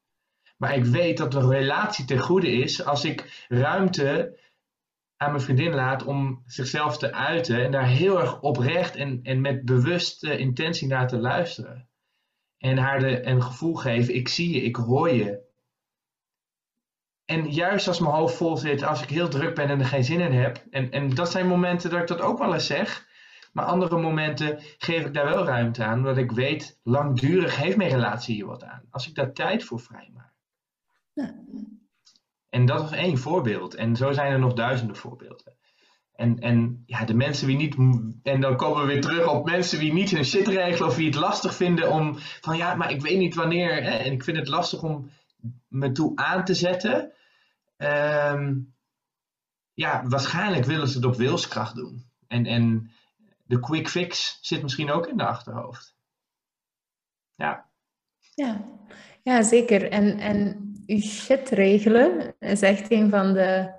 Maar 0.58 0.76
ik 0.76 0.86
weet 0.86 1.18
dat 1.18 1.32
de 1.32 1.48
relatie 1.48 2.06
ten 2.06 2.20
goede 2.20 2.52
is 2.52 2.86
als 2.86 3.06
ik 3.06 3.46
ruimte 3.48 4.38
aan 5.18 5.32
mijn 5.32 5.44
vriendin 5.44 5.74
laat 5.74 6.04
om 6.04 6.44
zichzelf 6.46 6.98
te 6.98 7.14
uiten 7.14 7.64
en 7.64 7.72
daar 7.72 7.88
heel 7.88 8.20
erg 8.20 8.42
oprecht 8.42 8.96
en, 8.96 9.20
en 9.24 9.42
met 9.42 9.66
bewuste 9.66 10.38
intentie 10.38 10.88
naar 10.88 11.08
te 11.08 11.18
luisteren. 11.18 11.90
En 12.58 12.78
haar 12.78 13.00
de, 13.00 13.26
een 13.26 13.44
gevoel 13.44 13.76
geven, 13.76 14.16
ik 14.16 14.28
zie 14.28 14.54
je, 14.54 14.62
ik 14.62 14.76
hoor 14.76 15.10
je. 15.10 15.44
En 17.26 17.52
juist 17.52 17.88
als 17.88 18.00
mijn 18.00 18.14
hoofd 18.14 18.36
vol 18.36 18.58
zit, 18.58 18.84
als 18.84 19.02
ik 19.02 19.10
heel 19.10 19.30
druk 19.30 19.56
ben 19.56 19.68
en 19.68 19.80
er 19.80 19.86
geen 19.86 20.04
zin 20.04 20.20
in 20.20 20.32
heb, 20.32 20.66
en, 20.70 20.92
en 20.92 21.10
dat 21.10 21.32
zijn 21.32 21.48
momenten 21.48 21.90
dat 21.90 22.02
ik 22.02 22.08
dat 22.08 22.22
ook 22.22 22.38
wel 22.38 22.54
eens 22.54 22.66
zeg, 22.66 23.08
maar 23.54 23.66
andere 23.66 23.98
momenten 24.00 24.60
geef 24.78 25.06
ik 25.06 25.14
daar 25.14 25.26
wel 25.26 25.46
ruimte 25.46 25.84
aan, 25.84 25.98
omdat 25.98 26.18
ik 26.18 26.32
weet, 26.32 26.80
langdurig 26.84 27.56
heeft 27.56 27.78
mijn 27.78 27.90
relatie 27.90 28.36
hier 28.36 28.46
wat 28.46 28.64
aan. 28.64 28.84
Als 28.90 29.08
ik 29.08 29.16
daar 29.16 29.34
tijd 29.34 29.64
voor 29.64 29.80
vrijmaak. 29.80 30.34
Ja. 31.14 31.36
En 32.56 32.66
dat 32.66 32.92
is 32.92 32.98
één 32.98 33.18
voorbeeld. 33.18 33.74
En 33.74 33.96
zo 33.96 34.12
zijn 34.12 34.32
er 34.32 34.40
nog 34.40 34.54
duizenden 34.54 34.96
voorbeelden. 34.96 35.56
En, 36.14 36.40
en 36.40 36.84
ja, 36.86 37.06
de 37.06 37.14
mensen 37.14 37.48
die 37.48 37.56
niet, 37.56 37.76
en 38.24 38.42
dan 38.42 38.56
komen 38.56 38.82
we 38.82 38.88
weer 38.88 39.02
terug 39.02 39.28
op 39.28 39.46
mensen 39.46 39.80
die 39.80 39.94
niet 39.94 40.12
hun 40.12 40.26
shit 40.26 40.48
regelen 40.48 40.88
of 40.88 40.96
die 40.96 41.06
het 41.06 41.16
lastig 41.16 41.56
vinden 41.56 41.92
om 41.92 42.16
van 42.18 42.58
ja, 42.58 42.76
maar 42.76 42.92
ik 42.92 43.02
weet 43.02 43.18
niet 43.18 43.36
wanneer 43.36 43.84
hè, 43.84 43.90
en 43.90 44.12
ik 44.12 44.24
vind 44.24 44.38
het 44.38 44.48
lastig 44.48 44.84
om 44.84 45.10
me 45.68 45.92
toe 45.92 46.16
aan 46.16 46.46
te 46.46 46.54
zetten. 46.54 47.12
Ehm, 47.78 48.60
ja, 49.74 50.04
waarschijnlijk 50.08 50.66
willen 50.66 50.88
ze 50.88 50.98
het 50.98 51.06
op 51.06 51.16
wilskracht 51.16 51.76
doen. 51.76 52.10
En, 52.28 52.46
en 52.46 52.92
de 53.44 53.60
quick 53.60 53.90
fix 53.90 54.38
zit 54.42 54.62
misschien 54.62 54.92
ook 54.92 55.08
in 55.08 55.18
de 55.18 55.26
achterhoofd. 55.26 55.96
Ja. 57.36 57.70
Ja, 58.34 58.66
ja 59.24 59.42
zeker. 59.42 59.90
En, 59.90 60.20
en 60.20 60.65
je 60.86 61.02
shit 61.02 61.50
regelen 61.50 62.36
is 62.40 62.62
echt 62.62 62.92
een 62.92 63.10
van 63.10 63.34
de, 63.34 63.72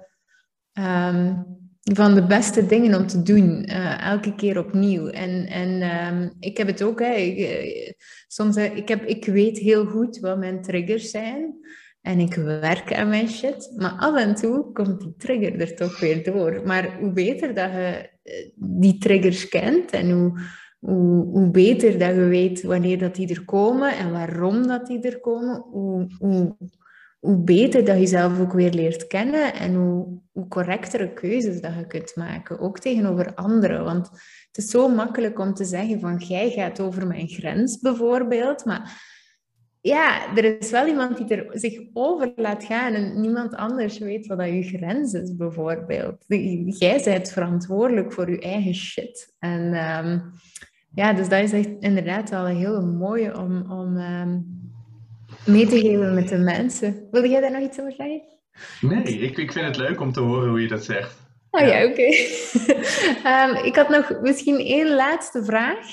um, 0.73 1.45
van 1.83 2.15
de 2.15 2.27
beste 2.27 2.67
dingen 2.67 2.99
om 3.01 3.07
te 3.07 3.23
doen. 3.23 3.69
Uh, 3.71 4.07
elke 4.07 4.35
keer 4.35 4.59
opnieuw. 4.59 5.07
En, 5.07 5.47
en 5.47 5.83
um, 6.07 6.33
ik 6.41 6.57
heb 6.57 6.67
het 6.67 6.83
ook. 6.83 7.01
Hè, 7.01 7.15
ik, 7.15 7.39
eh, 7.39 7.93
soms, 8.29 8.57
ik, 8.57 8.89
heb, 8.89 9.05
ik 9.05 9.25
weet 9.25 9.59
heel 9.59 9.87
goed 9.87 10.19
wat 10.19 10.39
mijn 10.39 10.63
triggers 10.63 11.11
zijn. 11.11 11.55
En 12.01 12.19
ik 12.19 12.35
werk 12.35 12.95
aan 12.95 13.09
mijn 13.09 13.29
shit. 13.29 13.73
Maar 13.77 13.91
af 13.91 14.17
en 14.17 14.35
toe 14.35 14.73
komt 14.73 15.01
die 15.01 15.15
trigger 15.17 15.61
er 15.61 15.75
toch 15.75 16.01
weer 16.01 16.25
door. 16.25 16.63
Maar 16.65 16.99
hoe 17.01 17.13
beter 17.13 17.55
dat 17.55 17.71
je 17.71 18.11
eh, 18.23 18.51
die 18.55 18.99
triggers 18.99 19.49
kent 19.49 19.91
en 19.91 20.11
hoe, 20.11 20.41
hoe, 20.79 21.25
hoe 21.25 21.51
beter 21.51 21.99
dat 21.99 22.15
je 22.15 22.25
weet 22.25 22.63
wanneer 22.63 22.99
dat 22.99 23.15
die 23.15 23.29
er 23.29 23.45
komen 23.45 23.97
en 23.97 24.13
waarom 24.13 24.67
dat 24.67 24.87
die 24.87 25.01
er 25.01 25.21
komen, 25.21 25.65
hoe, 25.71 26.57
hoe 27.27 27.45
beter 27.45 27.85
dat 27.85 27.95
je 27.95 28.01
jezelf 28.01 28.41
ook 28.41 28.53
weer 28.53 28.73
leert 28.73 29.07
kennen 29.07 29.55
en 29.55 29.75
hoe, 29.75 30.07
hoe 30.33 30.49
correctere 30.49 31.13
keuzes 31.13 31.61
dat 31.61 31.75
je 31.75 31.87
kunt 31.87 32.17
maken, 32.17 32.59
ook 32.59 32.79
tegenover 32.79 33.35
anderen. 33.35 33.85
Want 33.85 34.09
het 34.47 34.65
is 34.65 34.71
zo 34.71 34.89
makkelijk 34.89 35.39
om 35.39 35.55
te 35.55 35.65
zeggen 35.65 36.01
van 36.01 36.17
jij 36.17 36.51
gaat 36.51 36.81
over 36.81 37.07
mijn 37.07 37.29
grens 37.29 37.81
bijvoorbeeld, 37.81 38.65
maar 38.65 39.15
ja, 39.81 40.37
er 40.37 40.59
is 40.61 40.71
wel 40.71 40.87
iemand 40.87 41.17
die 41.17 41.37
er 41.37 41.59
zich 41.59 41.81
over 41.93 42.33
laat 42.37 42.65
gaan 42.65 42.95
en 42.95 43.21
niemand 43.21 43.55
anders 43.55 43.99
weet 43.99 44.27
wat 44.27 44.39
dat 44.39 44.49
je 44.49 44.63
grens 44.63 45.13
is 45.13 45.37
bijvoorbeeld. 45.37 46.25
Jij 46.79 47.01
bent 47.05 47.31
verantwoordelijk 47.31 48.13
voor 48.13 48.31
je 48.31 48.41
eigen 48.41 48.75
shit. 48.75 49.35
En 49.39 49.61
um, 49.63 50.23
ja, 50.95 51.13
dus 51.13 51.29
dat 51.29 51.43
is 51.43 51.53
echt 51.53 51.71
inderdaad 51.81 52.31
wel 52.31 52.49
een 52.49 52.57
heel 52.57 52.87
mooie 52.87 53.39
om, 53.39 53.71
om 53.71 53.97
um, 53.97 54.66
mee 55.47 55.67
te 55.67 55.81
geven 55.81 56.15
met 56.15 56.29
de 56.29 56.39
mensen. 56.39 57.09
Wil 57.11 57.31
jij 57.31 57.41
daar 57.41 57.51
nog 57.51 57.63
iets 57.63 57.81
over 57.81 57.93
zeggen? 57.93 58.23
Nee, 58.81 59.19
ik, 59.19 59.37
ik 59.37 59.53
vind 59.53 59.67
het 59.67 59.77
leuk 59.77 60.01
om 60.01 60.13
te 60.13 60.21
horen 60.21 60.49
hoe 60.49 60.63
je 60.63 60.69
dat 60.69 60.85
zegt. 60.85 61.25
Oh 61.51 61.67
ja, 61.67 61.85
oké. 61.85 62.07
um, 63.29 63.65
ik 63.71 63.77
had 63.77 63.89
nog 63.89 64.21
misschien 64.21 64.59
één 64.59 64.95
laatste 64.95 65.45
vraag. 65.45 65.87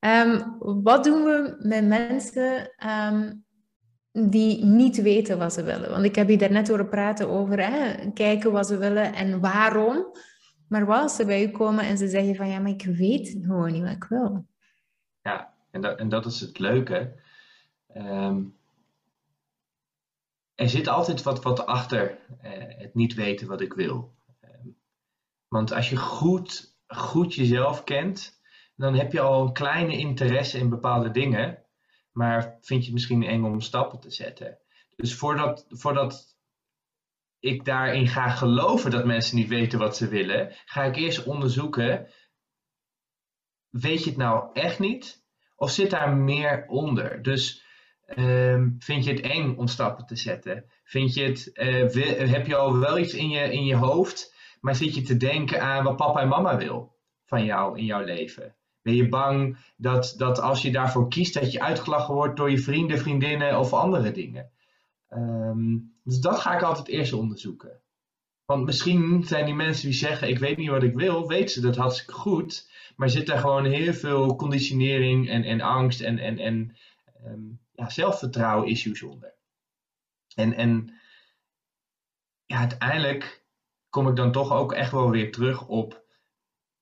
Um, 0.00 0.56
wat 0.82 1.04
doen 1.04 1.24
we 1.24 1.56
met 1.58 1.86
mensen 1.86 2.70
um, 2.86 3.44
die 4.12 4.64
niet 4.64 5.02
weten 5.02 5.38
wat 5.38 5.52
ze 5.52 5.62
willen? 5.62 5.90
Want 5.90 6.04
ik 6.04 6.14
heb 6.14 6.28
je 6.28 6.36
daarnet 6.36 6.68
horen 6.68 6.88
praten 6.88 7.28
over 7.28 7.70
hè, 7.70 8.10
kijken 8.12 8.52
wat 8.52 8.66
ze 8.66 8.76
willen 8.76 9.14
en 9.14 9.40
waarom. 9.40 10.06
Maar 10.68 10.86
wat 10.86 11.02
als 11.02 11.16
ze 11.16 11.24
bij 11.24 11.42
u 11.42 11.48
komen 11.48 11.84
en 11.84 11.98
ze 11.98 12.08
zeggen 12.08 12.34
van 12.34 12.48
ja, 12.48 12.58
maar 12.58 12.70
ik 12.70 12.84
weet 12.84 13.36
gewoon 13.42 13.72
niet 13.72 13.82
wat 13.82 13.92
ik 13.92 14.04
wil. 14.04 14.46
Ja, 15.22 15.54
en 15.70 15.80
dat, 15.80 15.98
en 15.98 16.08
dat 16.08 16.26
is 16.26 16.40
het 16.40 16.58
leuke. 16.58 17.12
Um, 17.96 18.56
er 20.54 20.68
zit 20.68 20.88
altijd 20.88 21.22
wat, 21.22 21.42
wat 21.42 21.66
achter 21.66 22.10
uh, 22.10 22.50
het 22.78 22.94
niet 22.94 23.14
weten 23.14 23.46
wat 23.46 23.60
ik 23.60 23.72
wil. 23.72 24.14
Um, 24.40 24.76
want 25.48 25.72
als 25.72 25.90
je 25.90 25.96
goed, 25.96 26.76
goed 26.86 27.34
jezelf 27.34 27.84
kent, 27.84 28.42
dan 28.76 28.94
heb 28.94 29.12
je 29.12 29.20
al 29.20 29.46
een 29.46 29.52
kleine 29.52 29.98
interesse 29.98 30.58
in 30.58 30.68
bepaalde 30.68 31.10
dingen, 31.10 31.64
maar 32.12 32.58
vind 32.60 32.80
je 32.80 32.84
het 32.84 32.92
misschien 32.92 33.22
eng 33.22 33.44
om 33.44 33.60
stappen 33.60 34.00
te 34.00 34.10
zetten. 34.10 34.58
Dus 34.96 35.14
voordat, 35.14 35.66
voordat 35.68 36.36
ik 37.38 37.64
daarin 37.64 38.06
ga 38.06 38.28
geloven 38.28 38.90
dat 38.90 39.04
mensen 39.04 39.36
niet 39.36 39.48
weten 39.48 39.78
wat 39.78 39.96
ze 39.96 40.08
willen, 40.08 40.52
ga 40.64 40.84
ik 40.84 40.96
eerst 40.96 41.24
onderzoeken, 41.24 42.10
weet 43.70 44.04
je 44.04 44.10
het 44.10 44.18
nou 44.18 44.50
echt 44.52 44.78
niet? 44.78 45.22
Of 45.56 45.70
zit 45.70 45.90
daar 45.90 46.16
meer 46.16 46.66
onder? 46.66 47.22
Dus 47.22 47.63
ehm, 48.06 48.70
vind 48.78 49.04
je 49.04 49.10
het 49.10 49.20
eng 49.20 49.56
om 49.56 49.66
stappen 49.66 50.06
te 50.06 50.16
zetten? 50.16 50.64
Vind 50.84 51.14
je 51.14 51.22
het, 51.22 51.50
uh, 51.54 52.30
heb 52.32 52.46
je 52.46 52.56
al 52.56 52.78
wel 52.78 52.98
iets 52.98 53.14
in 53.14 53.28
je, 53.28 53.52
in 53.52 53.64
je 53.64 53.76
hoofd, 53.76 54.34
maar 54.60 54.74
zit 54.74 54.94
je 54.94 55.02
te 55.02 55.16
denken 55.16 55.62
aan 55.62 55.84
wat 55.84 55.96
papa 55.96 56.20
en 56.20 56.28
mama 56.28 56.56
wil 56.56 56.96
van 57.24 57.44
jou 57.44 57.78
in 57.78 57.84
jouw 57.84 58.04
leven? 58.04 58.54
Ben 58.82 58.94
je 58.94 59.08
bang 59.08 59.58
dat, 59.76 60.14
dat 60.16 60.40
als 60.40 60.62
je 60.62 60.70
daarvoor 60.70 61.08
kiest, 61.08 61.34
dat 61.34 61.52
je 61.52 61.62
uitgelachen 61.62 62.14
wordt 62.14 62.36
door 62.36 62.50
je 62.50 62.58
vrienden, 62.58 62.98
vriendinnen 62.98 63.58
of 63.58 63.72
andere 63.72 64.10
dingen? 64.10 64.50
Ehm, 65.08 65.78
dus 66.02 66.18
dat 66.18 66.38
ga 66.38 66.54
ik 66.54 66.62
altijd 66.62 66.88
eerst 66.88 67.12
onderzoeken. 67.12 67.82
Want 68.44 68.64
misschien 68.64 69.24
zijn 69.24 69.44
die 69.44 69.54
mensen 69.54 69.84
die 69.84 69.98
zeggen: 69.98 70.28
Ik 70.28 70.38
weet 70.38 70.56
niet 70.56 70.68
wat 70.68 70.82
ik 70.82 70.94
wil, 70.94 71.28
weten 71.28 71.48
ze 71.48 71.60
dat 71.60 71.76
hartstikke 71.76 72.12
goed. 72.12 72.70
Maar 72.96 73.10
zit 73.10 73.28
er 73.28 73.38
gewoon 73.38 73.64
heel 73.64 73.92
veel 73.92 74.36
conditionering 74.36 75.28
en, 75.28 75.44
en 75.44 75.60
angst 75.60 76.00
en, 76.00 76.18
en, 76.18 76.38
en 76.38 76.76
ehm, 77.24 77.40
ja, 77.74 77.90
zelfvertrouwen 77.90 78.68
issues 78.68 79.02
onder. 79.02 79.34
En, 80.34 80.52
en 80.52 81.00
ja, 82.44 82.58
uiteindelijk 82.58 83.44
kom 83.88 84.08
ik 84.08 84.16
dan 84.16 84.32
toch 84.32 84.52
ook 84.52 84.72
echt 84.72 84.90
wel 84.90 85.10
weer 85.10 85.32
terug 85.32 85.66
op. 85.66 86.02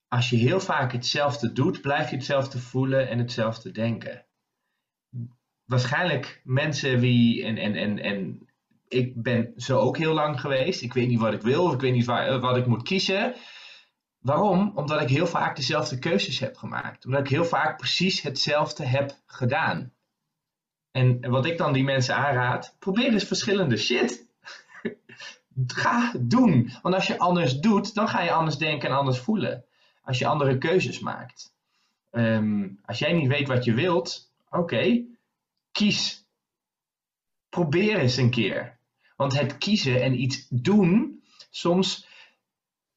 Als 0.09 0.31
je 0.31 0.37
heel 0.37 0.61
vaak 0.61 0.93
hetzelfde 0.93 1.53
doet, 1.53 1.81
blijf 1.81 2.11
je 2.11 2.17
hetzelfde 2.17 2.59
voelen 2.59 3.09
en 3.09 3.19
hetzelfde 3.19 3.71
denken 3.71 4.27
waarschijnlijk 5.73 6.41
mensen 6.45 7.01
wie, 7.01 7.45
en, 7.45 7.57
en, 7.57 7.75
en, 7.75 7.99
en 7.99 8.49
ik 8.89 9.23
ben 9.23 9.53
zo 9.57 9.79
ook 9.79 9.97
heel 9.97 10.13
lang 10.15 10.41
geweest. 10.41 10.83
Ik 10.83 10.93
weet 10.93 11.09
niet 11.09 11.21
wat 11.21 11.33
ik 11.33 11.43
wil, 11.43 11.65
of 11.65 11.73
ik 11.73 11.81
weet 11.81 11.93
niet 11.93 12.07
waar, 12.07 12.41
wat 12.41 12.57
ik 12.57 12.67
moet 12.67 12.83
kiezen. 12.83 13.35
Waarom? 14.19 14.73
Omdat 14.75 15.01
ik 15.01 15.09
heel 15.09 15.27
vaak 15.27 15.57
dezelfde 15.57 15.99
keuzes 15.99 16.39
heb 16.39 16.57
gemaakt. 16.57 17.05
Omdat 17.05 17.21
ik 17.21 17.29
heel 17.29 17.45
vaak 17.45 17.77
precies 17.77 18.23
hetzelfde 18.23 18.87
heb 18.87 19.19
gedaan. 19.27 19.93
En 20.93 21.31
wat 21.31 21.47
ik 21.47 21.59
dan 21.59 21.73
die 21.73 21.85
mensen 21.85 22.17
aanraad, 22.17 22.77
probeer 22.79 23.11
dus 23.11 23.25
verschillende 23.25 23.77
shit. 23.77 24.27
ga 25.67 26.13
doen. 26.19 26.73
Want 26.83 26.95
als 26.95 27.07
je 27.07 27.19
anders 27.19 27.61
doet, 27.61 27.95
dan 27.95 28.09
ga 28.09 28.23
je 28.23 28.33
anders 28.33 28.57
denken 28.57 28.89
en 28.89 28.97
anders 28.97 29.19
voelen. 29.19 29.65
Als 30.05 30.19
je 30.19 30.27
andere 30.27 30.59
keuzes 30.59 31.01
maakt. 31.01 31.55
Ehm, 32.11 32.69
als 32.85 32.99
jij 32.99 33.13
niet 33.13 33.29
weet 33.29 33.49
wat 33.49 33.65
je 33.65 33.75
wilt, 33.75 34.33
oké, 34.51 35.05
kies. 35.73 36.27
Probeer 37.49 37.99
eens 37.99 38.17
een 38.17 38.31
keer. 38.31 38.79
Want 39.17 39.39
het 39.39 39.59
kiezen 39.59 40.03
en 40.03 40.21
iets 40.21 40.47
doen, 40.49 41.23
soms 41.51 42.09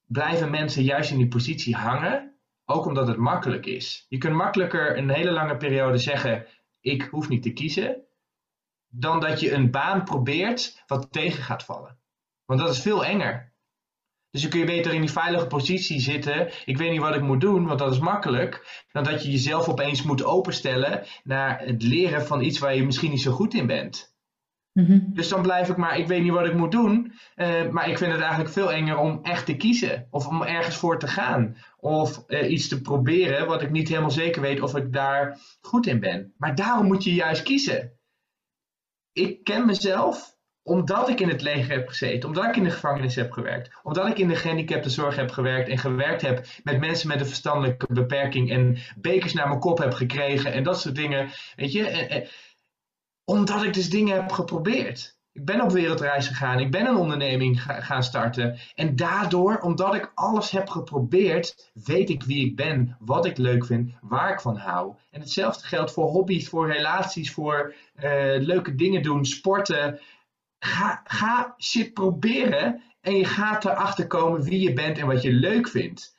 blijven 0.06 0.50
mensen 0.50 0.82
juist 0.82 1.10
in 1.10 1.16
die 1.16 1.28
positie 1.28 1.74
hangen, 1.74 2.34
ook 2.64 2.86
omdat 2.86 3.06
het 3.06 3.16
makkelijk 3.16 3.66
is. 3.66 4.06
Je 4.08 4.18
kunt 4.18 4.34
makkelijker 4.34 4.96
een 4.96 5.10
hele 5.10 5.30
lange 5.30 5.56
periode 5.56 5.98
zeggen: 5.98 6.46
ik 6.86 7.02
hoef 7.02 7.28
niet 7.28 7.42
te 7.42 7.52
kiezen, 7.52 8.04
dan 8.88 9.20
dat 9.20 9.40
je 9.40 9.52
een 9.52 9.70
baan 9.70 10.04
probeert 10.04 10.82
wat 10.86 11.12
tegen 11.12 11.42
gaat 11.42 11.64
vallen. 11.64 11.98
Want 12.44 12.60
dat 12.60 12.70
is 12.70 12.80
veel 12.80 13.04
enger. 13.04 13.54
Dus 14.30 14.40
dan 14.42 14.50
kun 14.50 14.60
je 14.60 14.66
beter 14.66 14.92
in 14.92 15.00
die 15.00 15.10
veilige 15.10 15.46
positie 15.46 16.00
zitten. 16.00 16.50
Ik 16.64 16.76
weet 16.76 16.90
niet 16.90 17.00
wat 17.00 17.14
ik 17.14 17.22
moet 17.22 17.40
doen, 17.40 17.66
want 17.66 17.78
dat 17.78 17.92
is 17.92 17.98
makkelijk. 17.98 18.84
Dan 18.92 19.04
dat 19.04 19.22
je 19.22 19.30
jezelf 19.30 19.68
opeens 19.68 20.02
moet 20.02 20.24
openstellen 20.24 21.06
naar 21.24 21.60
het 21.60 21.82
leren 21.82 22.26
van 22.26 22.42
iets 22.42 22.58
waar 22.58 22.74
je 22.74 22.84
misschien 22.84 23.10
niet 23.10 23.22
zo 23.22 23.32
goed 23.32 23.54
in 23.54 23.66
bent. 23.66 24.15
Mhm. 24.76 25.00
Dus 25.06 25.28
dan 25.28 25.42
blijf 25.42 25.68
ik 25.68 25.76
maar, 25.76 25.98
ik 25.98 26.06
weet 26.06 26.22
niet 26.22 26.32
wat 26.32 26.46
ik 26.46 26.54
moet 26.54 26.72
doen. 26.72 27.12
Uh, 27.36 27.68
maar 27.70 27.90
ik 27.90 27.98
vind 27.98 28.12
het 28.12 28.20
eigenlijk 28.20 28.50
veel 28.50 28.72
enger 28.72 28.98
om 28.98 29.18
echt 29.22 29.46
te 29.46 29.56
kiezen. 29.56 30.06
Of 30.10 30.26
om 30.26 30.42
ergens 30.42 30.76
voor 30.76 30.98
te 30.98 31.06
gaan. 31.06 31.56
Of 31.76 32.24
uh, 32.28 32.50
iets 32.50 32.68
te 32.68 32.80
proberen 32.80 33.46
wat 33.46 33.62
ik 33.62 33.70
niet 33.70 33.88
helemaal 33.88 34.10
zeker 34.10 34.42
weet 34.42 34.60
of 34.60 34.76
ik 34.76 34.92
daar 34.92 35.38
goed 35.60 35.86
in 35.86 36.00
ben. 36.00 36.34
Maar 36.36 36.54
daarom 36.54 36.86
moet 36.86 37.04
je 37.04 37.14
juist 37.14 37.42
kiezen. 37.42 37.92
Ik 39.12 39.44
ken 39.44 39.66
mezelf 39.66 40.34
omdat 40.62 41.08
ik 41.08 41.20
in 41.20 41.28
het 41.28 41.42
leger 41.42 41.74
heb 41.74 41.88
gezeten, 41.88 42.28
omdat 42.28 42.44
ik 42.44 42.56
in 42.56 42.64
de 42.64 42.70
gevangenis 42.70 43.14
heb 43.14 43.32
gewerkt, 43.32 43.70
omdat 43.82 44.06
ik 44.06 44.18
in 44.18 44.28
de 44.28 44.36
gehandicaptenzorg 44.36 45.16
heb 45.16 45.30
gewerkt 45.30 45.68
en 45.68 45.78
gewerkt 45.78 46.22
heb 46.22 46.46
met 46.62 46.80
mensen 46.80 47.08
met 47.08 47.20
een 47.20 47.26
verstandelijke 47.26 47.86
beperking 47.92 48.50
en 48.50 48.78
bekers 48.96 49.32
naar 49.32 49.48
mijn 49.48 49.60
kop 49.60 49.78
heb 49.78 49.92
gekregen 49.92 50.52
en 50.52 50.62
dat 50.62 50.80
soort 50.80 50.94
dingen. 50.94 51.30
Weet 51.56 51.72
je, 51.72 52.28
omdat 53.26 53.62
ik 53.62 53.74
dus 53.74 53.90
dingen 53.90 54.14
heb 54.14 54.32
geprobeerd. 54.32 55.16
Ik 55.32 55.44
ben 55.44 55.60
op 55.60 55.72
wereldreis 55.72 56.26
gegaan, 56.26 56.60
ik 56.60 56.70
ben 56.70 56.86
een 56.86 56.96
onderneming 56.96 57.62
gaan 57.62 58.02
starten. 58.02 58.58
En 58.74 58.96
daardoor, 58.96 59.58
omdat 59.58 59.94
ik 59.94 60.12
alles 60.14 60.50
heb 60.50 60.68
geprobeerd, 60.68 61.70
weet 61.84 62.10
ik 62.10 62.22
wie 62.22 62.46
ik 62.46 62.56
ben, 62.56 62.96
wat 62.98 63.26
ik 63.26 63.36
leuk 63.36 63.66
vind, 63.66 63.92
waar 64.00 64.32
ik 64.32 64.40
van 64.40 64.56
hou. 64.56 64.94
En 65.10 65.20
hetzelfde 65.20 65.66
geldt 65.66 65.92
voor 65.92 66.08
hobby's, 66.08 66.48
voor 66.48 66.72
relaties, 66.72 67.32
voor 67.32 67.74
uh, 67.96 68.02
leuke 68.38 68.74
dingen 68.74 69.02
doen, 69.02 69.24
sporten. 69.24 70.00
Ga, 70.58 71.00
ga 71.04 71.54
shit 71.58 71.94
proberen 71.94 72.82
en 73.00 73.16
je 73.16 73.24
gaat 73.24 73.64
erachter 73.64 74.06
komen 74.06 74.42
wie 74.42 74.60
je 74.60 74.72
bent 74.72 74.98
en 74.98 75.06
wat 75.06 75.22
je 75.22 75.32
leuk 75.32 75.68
vindt. 75.68 76.16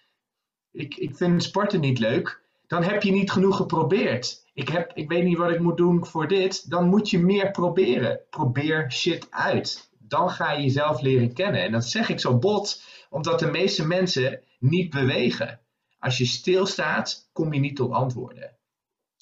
Ik, 0.72 0.96
ik 0.96 1.16
vind 1.16 1.44
sporten 1.44 1.80
niet 1.80 2.00
leuk. 2.00 2.42
Dan 2.68 2.84
heb 2.84 3.04
je 3.04 3.12
niet 3.12 3.32
genoeg 3.32 3.56
geprobeerd. 3.56 4.46
Ik, 4.58 4.70
heb, 4.70 4.92
ik 4.94 5.10
weet 5.10 5.24
niet 5.24 5.38
wat 5.38 5.52
ik 5.52 5.60
moet 5.60 5.78
doen 5.78 6.06
voor 6.06 6.28
dit. 6.28 6.70
Dan 6.70 6.88
moet 6.90 7.10
je 7.10 7.20
meer 7.20 7.52
proberen. 7.52 8.20
Probeer 8.30 8.92
shit 8.92 9.28
uit. 9.30 9.92
Dan 10.00 10.30
ga 10.30 10.52
je 10.52 10.62
jezelf 10.62 11.02
leren 11.02 11.34
kennen. 11.34 11.62
En 11.62 11.72
dat 11.72 11.86
zeg 11.86 12.10
ik 12.10 12.20
zo 12.20 12.38
bot, 12.38 12.84
omdat 13.10 13.40
de 13.40 13.52
meeste 13.52 13.88
mensen 13.88 14.44
niet 14.60 14.90
bewegen. 14.90 15.60
Als 16.00 16.18
je 16.18 16.26
stilstaat, 16.26 17.30
kom 17.34 17.54
je 17.54 17.60
niet 17.60 17.76
tot 17.76 17.92
antwoorden. 17.92 18.58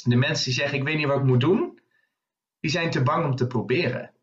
De 0.04 0.16
mensen 0.16 0.46
die 0.46 0.54
zeggen: 0.54 0.78
Ik 0.78 0.84
weet 0.84 0.98
niet 0.98 1.08
wat 1.08 1.20
ik 1.20 1.26
moet 1.26 1.40
doen, 1.40 1.80
die 2.60 2.72
zijn 2.72 2.92
te 2.92 3.04
bang 3.04 3.26
om 3.26 3.36
te 3.36 3.48
proberen 3.48 4.16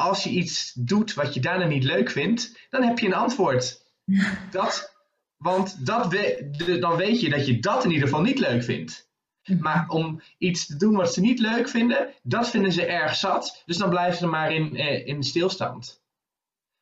als 0.00 0.24
je 0.24 0.30
iets 0.30 0.72
doet 0.72 1.14
wat 1.14 1.34
je 1.34 1.40
daarna 1.40 1.66
niet 1.66 1.84
leuk 1.84 2.10
vindt, 2.10 2.66
dan 2.70 2.82
heb 2.82 2.98
je 2.98 3.06
een 3.06 3.14
antwoord. 3.14 3.88
Dat, 4.50 4.94
want 5.36 5.86
dat 5.86 6.06
we, 6.08 6.78
dan 6.80 6.96
weet 6.96 7.20
je 7.20 7.30
dat 7.30 7.46
je 7.46 7.58
dat 7.58 7.84
in 7.84 7.90
ieder 7.90 8.08
geval 8.08 8.22
niet 8.22 8.38
leuk 8.38 8.62
vindt. 8.62 9.09
Mhm. 9.44 9.62
Maar 9.62 9.88
om 9.88 10.22
iets 10.38 10.66
te 10.66 10.76
doen 10.76 10.94
wat 10.94 11.12
ze 11.12 11.20
niet 11.20 11.38
leuk 11.38 11.68
vinden, 11.68 12.08
dat 12.22 12.50
vinden 12.50 12.72
ze 12.72 12.86
erg 12.86 13.14
zat. 13.14 13.62
Dus 13.66 13.76
dan 13.76 13.88
blijven 13.88 14.18
ze 14.18 14.26
maar 14.26 14.52
in, 14.52 14.76
eh, 14.76 15.06
in 15.06 15.22
stilstand. 15.22 16.02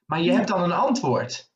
Maar 0.05 0.21
je 0.21 0.33
hebt 0.33 0.49
dan 0.49 0.63
een 0.63 0.73
antwoord. 0.73 1.51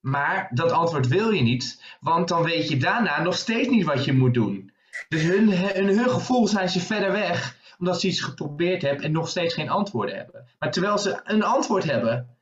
Maar 0.00 0.50
dat 0.54 0.70
antwoord 0.70 1.08
wil 1.08 1.30
je 1.30 1.42
niet, 1.42 1.96
want 2.00 2.28
dan 2.28 2.42
weet 2.42 2.68
je 2.68 2.76
daarna 2.76 3.22
nog 3.22 3.36
steeds 3.36 3.68
niet 3.68 3.84
wat 3.84 4.04
je 4.04 4.12
moet 4.12 4.34
doen. 4.34 4.72
Dus 5.08 5.22
hun, 5.22 5.52
hun, 5.52 5.86
hun 5.86 6.10
gevoel 6.10 6.46
zijn 6.46 6.68
ze 6.68 6.80
verder 6.80 7.12
weg 7.12 7.58
omdat 7.80 8.00
ze 8.00 8.06
iets 8.06 8.20
geprobeerd 8.20 8.82
hebben 8.82 9.04
en 9.04 9.12
nog 9.12 9.28
steeds 9.28 9.54
geen 9.54 9.70
antwoorden 9.70 10.16
hebben. 10.16 10.46
Maar 10.58 10.70
terwijl 10.70 10.98
ze 10.98 11.20
een 11.24 11.42
antwoord 11.42 11.84
hebben, 11.84 12.36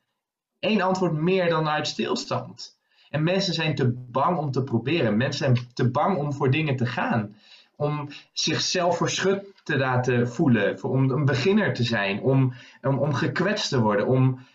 één 0.59 0.81
antwoord 0.81 1.13
meer 1.13 1.49
dan 1.49 1.69
uit 1.69 1.87
stilstand. 1.87 2.79
En 3.11 3.23
mensen 3.23 3.55
zijn 3.55 3.75
te 3.75 3.89
bang 4.11 4.39
om 4.39 4.51
te 4.51 4.63
proberen. 4.63 5.17
Mensen 5.17 5.55
zijn 5.55 5.69
te 5.75 5.91
bang 5.91 6.17
om 6.17 6.33
voor 6.33 6.51
dingen 6.51 6.77
te 6.77 6.87
gaan. 6.87 7.37
Om 7.81 8.09
zichzelf 8.33 8.97
verschut 8.97 9.53
te 9.63 9.77
laten 9.77 10.29
voelen. 10.29 10.83
Om 10.83 11.11
een 11.11 11.25
beginner 11.25 11.75
te 11.75 11.83
zijn. 11.83 12.21
Om, 12.21 12.55
om, 12.83 12.99
om 12.99 13.15
gekwetst 13.15 13.69
te 13.69 13.81
worden. 13.81 14.07
Om 14.07 14.47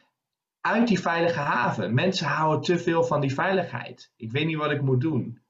uit 0.62 0.88
die 0.88 1.00
veilige 1.00 1.40
haven. 1.40 1.94
Mensen 1.94 2.28
houden 2.28 2.62
te 2.62 2.78
veel 2.78 3.04
van 3.04 3.22
die 3.22 3.34
veiligheid. 3.34 4.12
Ik 4.16 4.32
weet 4.32 4.46
niet 4.46 4.58
wat 4.58 4.72
ik 4.72 4.82
moet 4.82 5.02
doen. 5.02 5.42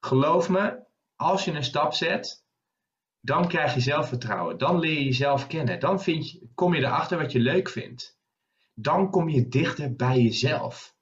Geloof 0.00 0.48
me, 0.48 0.84
als 1.16 1.44
je 1.44 1.52
een 1.52 1.64
stap 1.64 1.92
zet, 1.92 2.44
dan 3.20 3.48
krijg 3.48 3.74
je 3.74 3.80
zelfvertrouwen. 3.80 4.58
Dan 4.58 4.78
leer 4.78 4.98
je 4.98 5.04
jezelf 5.04 5.46
kennen. 5.46 5.80
Dan 5.80 6.00
vind 6.00 6.30
je, 6.30 6.48
kom 6.54 6.74
je 6.74 6.80
erachter 6.80 7.18
wat 7.18 7.32
je 7.32 7.40
leuk 7.40 7.68
vindt. 7.68 8.18
Dan 8.74 9.10
kom 9.10 9.28
je 9.28 9.48
dichter 9.48 9.96
bij 9.96 10.20
jezelf. 10.20 10.95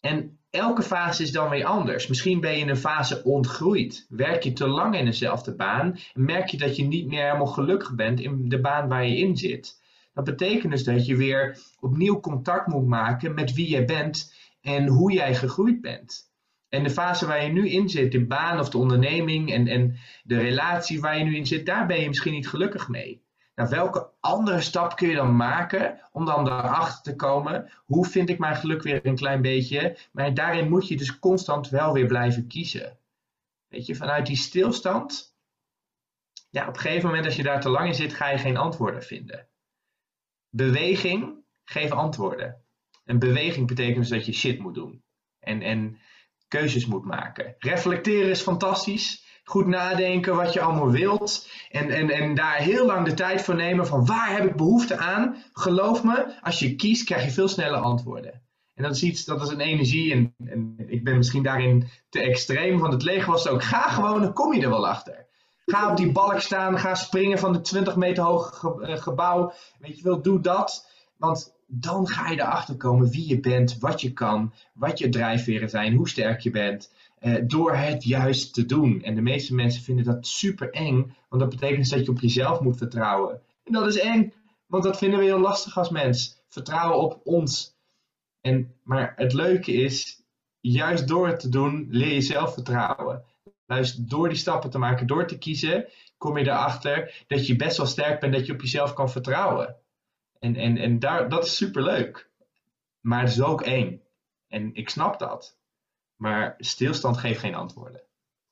En 0.00 0.38
elke 0.50 0.82
fase 0.82 1.22
is 1.22 1.32
dan 1.32 1.50
weer 1.50 1.64
anders. 1.64 2.06
Misschien 2.06 2.40
ben 2.40 2.52
je 2.52 2.58
in 2.58 2.68
een 2.68 2.76
fase 2.76 3.22
ontgroeid. 3.22 4.06
Werk 4.08 4.42
je 4.42 4.52
te 4.52 4.68
lang 4.68 4.96
in 4.96 5.04
dezelfde 5.04 5.54
baan 5.54 5.98
en 6.14 6.24
merk 6.24 6.48
je 6.48 6.56
dat 6.56 6.76
je 6.76 6.84
niet 6.84 7.06
meer 7.06 7.24
helemaal 7.24 7.46
gelukkig 7.46 7.94
bent 7.94 8.20
in 8.20 8.48
de 8.48 8.60
baan 8.60 8.88
waar 8.88 9.06
je 9.06 9.16
in 9.16 9.36
zit. 9.36 9.82
Dat 10.14 10.24
betekent 10.24 10.72
dus 10.72 10.84
dat 10.84 11.06
je 11.06 11.16
weer 11.16 11.58
opnieuw 11.80 12.20
contact 12.20 12.66
moet 12.66 12.86
maken 12.86 13.34
met 13.34 13.54
wie 13.54 13.70
je 13.70 13.84
bent 13.84 14.34
en 14.60 14.86
hoe 14.86 15.12
jij 15.12 15.34
gegroeid 15.34 15.80
bent. 15.80 16.28
En 16.68 16.82
de 16.82 16.90
fase 16.90 17.26
waar 17.26 17.44
je 17.44 17.52
nu 17.52 17.68
in 17.68 17.88
zit, 17.88 18.12
de 18.12 18.26
baan 18.26 18.58
of 18.58 18.70
de 18.70 18.78
onderneming 18.78 19.52
en, 19.52 19.66
en 19.66 19.96
de 20.22 20.38
relatie 20.38 21.00
waar 21.00 21.18
je 21.18 21.24
nu 21.24 21.36
in 21.36 21.46
zit, 21.46 21.66
daar 21.66 21.86
ben 21.86 22.00
je 22.00 22.08
misschien 22.08 22.32
niet 22.32 22.48
gelukkig 22.48 22.88
mee. 22.88 23.22
Nou, 23.60 23.72
welke 23.72 24.10
andere 24.20 24.60
stap 24.60 24.96
kun 24.96 25.08
je 25.08 25.14
dan 25.14 25.36
maken 25.36 26.00
om 26.12 26.24
dan 26.24 26.44
daarachter 26.44 27.02
te 27.02 27.16
komen? 27.16 27.70
Hoe 27.84 28.06
vind 28.06 28.28
ik 28.28 28.38
mijn 28.38 28.56
geluk 28.56 28.82
weer 28.82 29.06
een 29.06 29.16
klein 29.16 29.42
beetje? 29.42 29.98
Maar 30.12 30.34
daarin 30.34 30.68
moet 30.68 30.88
je 30.88 30.96
dus 30.96 31.18
constant 31.18 31.68
wel 31.68 31.92
weer 31.92 32.06
blijven 32.06 32.46
kiezen. 32.46 32.98
Weet 33.68 33.86
je, 33.86 33.94
vanuit 33.94 34.26
die 34.26 34.36
stilstand, 34.36 35.36
ja, 36.50 36.68
op 36.68 36.74
een 36.74 36.80
gegeven 36.80 37.06
moment 37.08 37.26
als 37.26 37.36
je 37.36 37.42
daar 37.42 37.60
te 37.60 37.68
lang 37.68 37.86
in 37.86 37.94
zit, 37.94 38.14
ga 38.14 38.28
je 38.30 38.38
geen 38.38 38.56
antwoorden 38.56 39.02
vinden. 39.02 39.48
Beweging 40.48 41.44
geeft 41.64 41.92
antwoorden. 41.92 42.64
En 43.04 43.18
beweging 43.18 43.66
betekent 43.66 43.96
dus 43.96 44.08
dat 44.08 44.26
je 44.26 44.32
shit 44.32 44.58
moet 44.58 44.74
doen. 44.74 45.02
En, 45.38 45.62
en 45.62 45.98
keuzes 46.48 46.86
moet 46.86 47.04
maken. 47.04 47.54
Reflecteren 47.58 48.30
is 48.30 48.40
fantastisch. 48.40 49.29
Goed 49.50 49.66
nadenken 49.66 50.36
wat 50.36 50.52
je 50.52 50.60
allemaal 50.60 50.90
wilt. 50.90 51.48
En, 51.70 51.90
en, 51.90 52.10
en 52.10 52.34
daar 52.34 52.56
heel 52.56 52.86
lang 52.86 53.06
de 53.06 53.14
tijd 53.14 53.42
voor 53.42 53.54
nemen 53.54 53.86
van 53.86 54.06
waar 54.06 54.32
heb 54.32 54.44
ik 54.44 54.56
behoefte 54.56 54.96
aan. 54.96 55.36
Geloof 55.52 56.04
me, 56.04 56.34
als 56.42 56.58
je 56.58 56.76
kiest 56.76 57.04
krijg 57.04 57.24
je 57.24 57.30
veel 57.30 57.48
sneller 57.48 57.78
antwoorden. 57.78 58.42
En 58.74 58.82
dat 58.82 58.94
is 58.94 59.02
iets, 59.02 59.24
dat 59.24 59.42
is 59.42 59.48
een 59.48 59.60
energie. 59.60 60.12
En, 60.12 60.34
en 60.44 60.74
ik 60.86 61.04
ben 61.04 61.16
misschien 61.16 61.42
daarin 61.42 61.88
te 62.08 62.20
extreem. 62.20 62.78
Want 62.78 62.92
het 62.92 63.02
leger 63.02 63.30
was 63.30 63.48
ook, 63.48 63.62
ga 63.62 63.88
gewoon, 63.88 64.20
dan 64.20 64.32
kom 64.32 64.54
je 64.54 64.62
er 64.62 64.68
wel 64.68 64.88
achter. 64.88 65.26
Ga 65.66 65.90
op 65.90 65.96
die 65.96 66.12
balk 66.12 66.40
staan, 66.40 66.78
ga 66.78 66.94
springen 66.94 67.38
van 67.38 67.52
de 67.52 67.60
20 67.60 67.96
meter 67.96 68.24
hoge 68.24 68.82
eh, 68.86 68.96
gebouw. 68.96 69.52
Weet 69.78 69.98
je 69.98 70.04
wel, 70.04 70.22
doe 70.22 70.40
dat. 70.40 70.90
Want 71.16 71.54
dan 71.66 72.08
ga 72.08 72.30
je 72.30 72.40
erachter 72.40 72.76
komen 72.76 73.10
wie 73.10 73.28
je 73.28 73.40
bent, 73.40 73.78
wat 73.78 74.00
je 74.00 74.12
kan, 74.12 74.52
wat 74.74 74.98
je 74.98 75.08
drijfveren 75.08 75.70
zijn, 75.70 75.94
hoe 75.94 76.08
sterk 76.08 76.40
je 76.40 76.50
bent. 76.50 76.90
Eh, 77.20 77.34
door 77.46 77.76
het 77.76 78.04
juist 78.04 78.54
te 78.54 78.66
doen. 78.66 79.02
En 79.02 79.14
de 79.14 79.20
meeste 79.20 79.54
mensen 79.54 79.82
vinden 79.82 80.04
dat 80.04 80.26
super 80.26 80.70
eng, 80.70 81.16
want 81.28 81.42
dat 81.42 81.50
betekent 81.50 81.78
dus 81.78 81.88
dat 81.88 82.04
je 82.04 82.10
op 82.10 82.20
jezelf 82.20 82.60
moet 82.60 82.76
vertrouwen. 82.76 83.40
En 83.64 83.72
dat 83.72 83.86
is 83.86 83.98
eng, 83.98 84.32
want 84.66 84.82
dat 84.82 84.98
vinden 84.98 85.18
we 85.18 85.24
heel 85.24 85.38
lastig 85.38 85.78
als 85.78 85.90
mens. 85.90 86.42
Vertrouwen 86.48 86.98
op 86.98 87.20
ons. 87.24 87.76
En, 88.40 88.74
maar 88.82 89.12
het 89.16 89.32
leuke 89.32 89.72
is, 89.72 90.22
juist 90.60 91.08
door 91.08 91.26
het 91.26 91.40
te 91.40 91.48
doen, 91.48 91.86
leer 91.90 92.14
je 92.14 92.20
zelf 92.20 92.54
vertrouwen. 92.54 93.24
Juist 93.66 94.10
door 94.10 94.28
die 94.28 94.38
stappen 94.38 94.70
te 94.70 94.78
maken, 94.78 95.06
door 95.06 95.26
te 95.26 95.38
kiezen, 95.38 95.88
kom 96.18 96.38
je 96.38 96.44
erachter 96.44 97.24
dat 97.26 97.46
je 97.46 97.56
best 97.56 97.76
wel 97.76 97.86
sterk 97.86 98.20
bent, 98.20 98.32
dat 98.32 98.46
je 98.46 98.52
op 98.52 98.60
jezelf 98.60 98.92
kan 98.92 99.10
vertrouwen. 99.10 99.76
En, 100.38 100.56
en, 100.56 100.76
en 100.76 100.98
daar, 100.98 101.28
dat 101.28 101.44
is 101.44 101.56
super 101.56 101.82
leuk. 101.82 102.30
Maar 103.00 103.20
het 103.20 103.30
is 103.30 103.42
ook 103.42 103.62
eng. 103.62 104.02
En 104.48 104.74
ik 104.74 104.88
snap 104.88 105.18
dat. 105.18 105.58
Maar 106.20 106.54
stilstand 106.58 107.18
geeft 107.18 107.40
geen 107.40 107.54
antwoorden. 107.54 108.02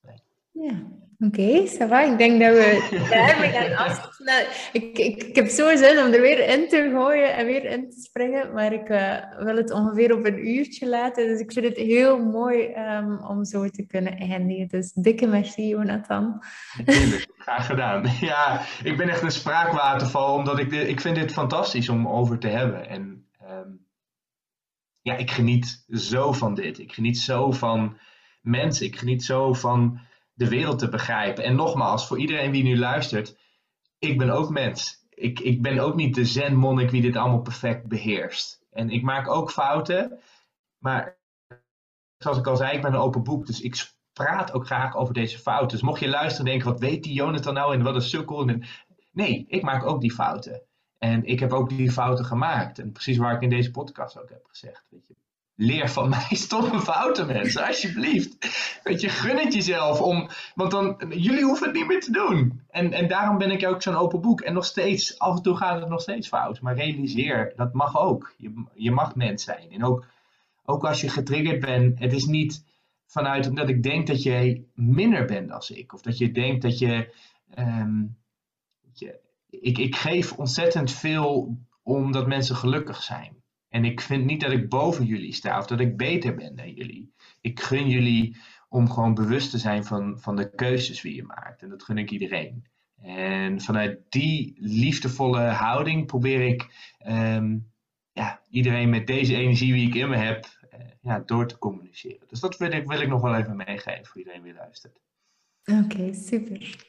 Nee. 0.00 0.22
Ja, 0.52 0.82
oké, 1.18 1.40
okay, 1.80 2.10
Ik 2.10 2.18
denk 2.18 2.40
dat 2.40 2.52
we 2.52 3.06
daarmee 3.10 3.50
gaan 3.50 3.86
afsluiten. 3.86 4.52
Ik, 4.72 4.98
ik, 4.98 5.22
ik 5.22 5.36
heb 5.36 5.48
zo 5.48 5.76
zin 5.76 5.98
om 5.98 6.12
er 6.12 6.20
weer 6.20 6.48
in 6.48 6.68
te 6.68 6.90
gooien 6.92 7.36
en 7.36 7.46
weer 7.46 7.64
in 7.64 7.90
te 7.90 8.00
springen. 8.00 8.52
Maar 8.52 8.72
ik 8.72 8.88
uh, 8.88 9.44
wil 9.44 9.56
het 9.56 9.70
ongeveer 9.70 10.16
op 10.16 10.24
een 10.24 10.48
uurtje 10.48 10.88
laten. 10.88 11.26
Dus 11.26 11.40
ik 11.40 11.52
vind 11.52 11.66
het 11.66 11.76
heel 11.76 12.18
mooi 12.18 12.74
um, 12.74 13.24
om 13.24 13.44
zo 13.44 13.68
te 13.68 13.86
kunnen 13.86 14.16
eindigen. 14.16 14.68
Dus 14.68 14.92
dikke 14.92 15.26
merci, 15.26 15.68
Jonathan. 15.68 16.42
Natuurlijk, 16.76 17.26
graag 17.38 17.66
gedaan. 17.66 18.04
Ja, 18.20 18.60
ik 18.82 18.96
ben 18.96 19.08
echt 19.08 19.22
een 19.22 19.30
spraakwaterval. 19.30 20.34
Omdat 20.34 20.58
ik, 20.58 20.72
ik 20.72 21.00
vind 21.00 21.16
dit 21.16 21.32
fantastisch 21.32 21.88
om 21.88 22.08
over 22.08 22.38
te 22.38 22.48
hebben. 22.48 22.88
En 22.88 23.26
um, 23.50 23.86
ja, 25.08 25.16
ik 25.16 25.30
geniet 25.30 25.84
zo 25.88 26.32
van 26.32 26.54
dit. 26.54 26.78
Ik 26.78 26.92
geniet 26.92 27.18
zo 27.18 27.52
van 27.52 27.98
mensen. 28.40 28.86
Ik 28.86 28.98
geniet 28.98 29.24
zo 29.24 29.52
van 29.52 30.00
de 30.32 30.48
wereld 30.48 30.78
te 30.78 30.88
begrijpen. 30.88 31.44
En 31.44 31.54
nogmaals, 31.54 32.06
voor 32.06 32.18
iedereen 32.18 32.52
die 32.52 32.62
nu 32.62 32.78
luistert, 32.78 33.38
ik 33.98 34.18
ben 34.18 34.30
ook 34.30 34.50
mens. 34.50 35.06
Ik, 35.10 35.40
ik 35.40 35.62
ben 35.62 35.78
ook 35.78 35.94
niet 35.94 36.14
de 36.14 36.24
zen-monnik 36.24 36.90
die 36.90 37.02
dit 37.02 37.16
allemaal 37.16 37.42
perfect 37.42 37.88
beheerst. 37.88 38.66
En 38.70 38.90
ik 38.90 39.02
maak 39.02 39.28
ook 39.28 39.50
fouten, 39.50 40.20
maar 40.78 41.18
zoals 42.18 42.38
ik 42.38 42.46
al 42.46 42.56
zei, 42.56 42.76
ik 42.76 42.82
ben 42.82 42.92
een 42.92 43.00
open 43.00 43.22
boek, 43.22 43.46
dus 43.46 43.60
ik 43.60 43.92
praat 44.12 44.52
ook 44.52 44.66
graag 44.66 44.96
over 44.96 45.14
deze 45.14 45.38
fouten. 45.38 45.68
Dus 45.68 45.86
mocht 45.86 46.00
je 46.00 46.08
luisteren 46.08 46.46
en 46.46 46.52
denken, 46.52 46.70
wat 46.70 46.80
weet 46.80 47.02
die 47.02 47.12
Jonathan 47.12 47.54
nou 47.54 47.74
en 47.74 47.82
wat 47.82 47.94
een 47.94 48.02
sukkel. 48.02 48.50
Nee, 49.12 49.44
ik 49.48 49.62
maak 49.62 49.84
ook 49.84 50.00
die 50.00 50.12
fouten. 50.12 50.67
En 50.98 51.24
ik 51.24 51.40
heb 51.40 51.52
ook 51.52 51.68
die 51.68 51.90
fouten 51.90 52.24
gemaakt. 52.24 52.78
En 52.78 52.92
precies 52.92 53.16
waar 53.16 53.34
ik 53.34 53.40
in 53.40 53.50
deze 53.50 53.70
podcast 53.70 54.20
ook 54.20 54.28
heb 54.28 54.44
gezegd. 54.44 54.86
Weet 54.90 55.06
je. 55.06 55.14
Leer 55.54 55.90
van 55.90 56.08
mij 56.18 56.28
stomme 56.30 56.80
fouten, 56.80 57.26
mensen, 57.26 57.66
alsjeblieft. 57.66 58.36
Weet 58.82 59.00
je, 59.00 59.08
gun 59.08 59.36
het 59.36 59.54
jezelf 59.54 60.00
om. 60.00 60.28
Want 60.54 60.70
dan, 60.70 61.02
jullie 61.08 61.44
hoeven 61.44 61.66
het 61.66 61.76
niet 61.76 61.86
meer 61.86 62.00
te 62.00 62.12
doen. 62.12 62.62
En, 62.70 62.92
en 62.92 63.08
daarom 63.08 63.38
ben 63.38 63.50
ik 63.50 63.66
ook 63.66 63.82
zo'n 63.82 63.94
open 63.94 64.20
boek. 64.20 64.40
En 64.40 64.54
nog 64.54 64.64
steeds, 64.64 65.18
af 65.18 65.36
en 65.36 65.42
toe 65.42 65.56
gaat 65.56 65.80
het 65.80 65.88
nog 65.88 66.00
steeds 66.00 66.28
fout. 66.28 66.60
Maar 66.60 66.76
realiseer, 66.76 67.52
dat 67.56 67.72
mag 67.72 67.98
ook. 67.98 68.34
Je, 68.36 68.64
je 68.74 68.90
mag 68.90 69.14
mens 69.14 69.44
zijn. 69.44 69.70
En 69.70 69.84
ook, 69.84 70.06
ook 70.64 70.84
als 70.84 71.00
je 71.00 71.08
getriggerd 71.08 71.60
bent, 71.60 71.98
het 71.98 72.12
is 72.12 72.24
niet 72.24 72.64
vanuit 73.06 73.48
omdat 73.48 73.68
ik 73.68 73.82
denk 73.82 74.06
dat 74.06 74.22
je 74.22 74.64
minder 74.74 75.24
bent 75.24 75.48
dan 75.48 75.62
ik. 75.68 75.92
Of 75.92 76.02
dat 76.02 76.18
je 76.18 76.32
denkt 76.32 76.62
dat 76.62 76.78
je. 76.78 77.14
Um, 77.58 78.16
je 78.92 79.20
ik, 79.50 79.78
ik 79.78 79.96
geef 79.96 80.32
ontzettend 80.32 80.92
veel 80.92 81.58
omdat 81.82 82.26
mensen 82.26 82.56
gelukkig 82.56 83.02
zijn. 83.02 83.36
En 83.68 83.84
ik 83.84 84.00
vind 84.00 84.24
niet 84.24 84.40
dat 84.40 84.52
ik 84.52 84.68
boven 84.68 85.04
jullie 85.04 85.32
sta 85.32 85.58
of 85.58 85.66
dat 85.66 85.80
ik 85.80 85.96
beter 85.96 86.34
ben 86.34 86.56
dan 86.56 86.72
jullie. 86.72 87.12
Ik 87.40 87.60
gun 87.60 87.88
jullie 87.88 88.36
om 88.68 88.90
gewoon 88.90 89.14
bewust 89.14 89.50
te 89.50 89.58
zijn 89.58 89.84
van, 89.84 90.20
van 90.20 90.36
de 90.36 90.54
keuzes 90.54 91.00
die 91.00 91.14
je 91.14 91.22
maakt. 91.22 91.62
En 91.62 91.68
dat 91.68 91.82
gun 91.82 91.98
ik 91.98 92.10
iedereen. 92.10 92.64
En 93.02 93.60
vanuit 93.60 93.98
die 94.08 94.56
liefdevolle 94.58 95.40
houding 95.40 96.06
probeer 96.06 96.40
ik 96.40 96.66
um, 97.06 97.70
ja, 98.12 98.42
iedereen 98.50 98.90
met 98.90 99.06
deze 99.06 99.36
energie 99.36 99.72
die 99.72 99.88
ik 99.88 99.94
in 99.94 100.08
me 100.08 100.16
heb, 100.16 100.46
uh, 100.74 100.80
ja, 101.00 101.18
door 101.18 101.46
te 101.46 101.58
communiceren. 101.58 102.28
Dus 102.28 102.40
dat 102.40 102.56
wil 102.56 102.72
ik, 102.72 102.86
wil 102.86 103.00
ik 103.00 103.08
nog 103.08 103.20
wel 103.20 103.36
even 103.36 103.56
meegeven 103.56 104.06
voor 104.06 104.18
iedereen 104.18 104.42
die 104.42 104.54
luistert. 104.54 105.00
Oké, 105.64 106.14
super. 106.14 106.86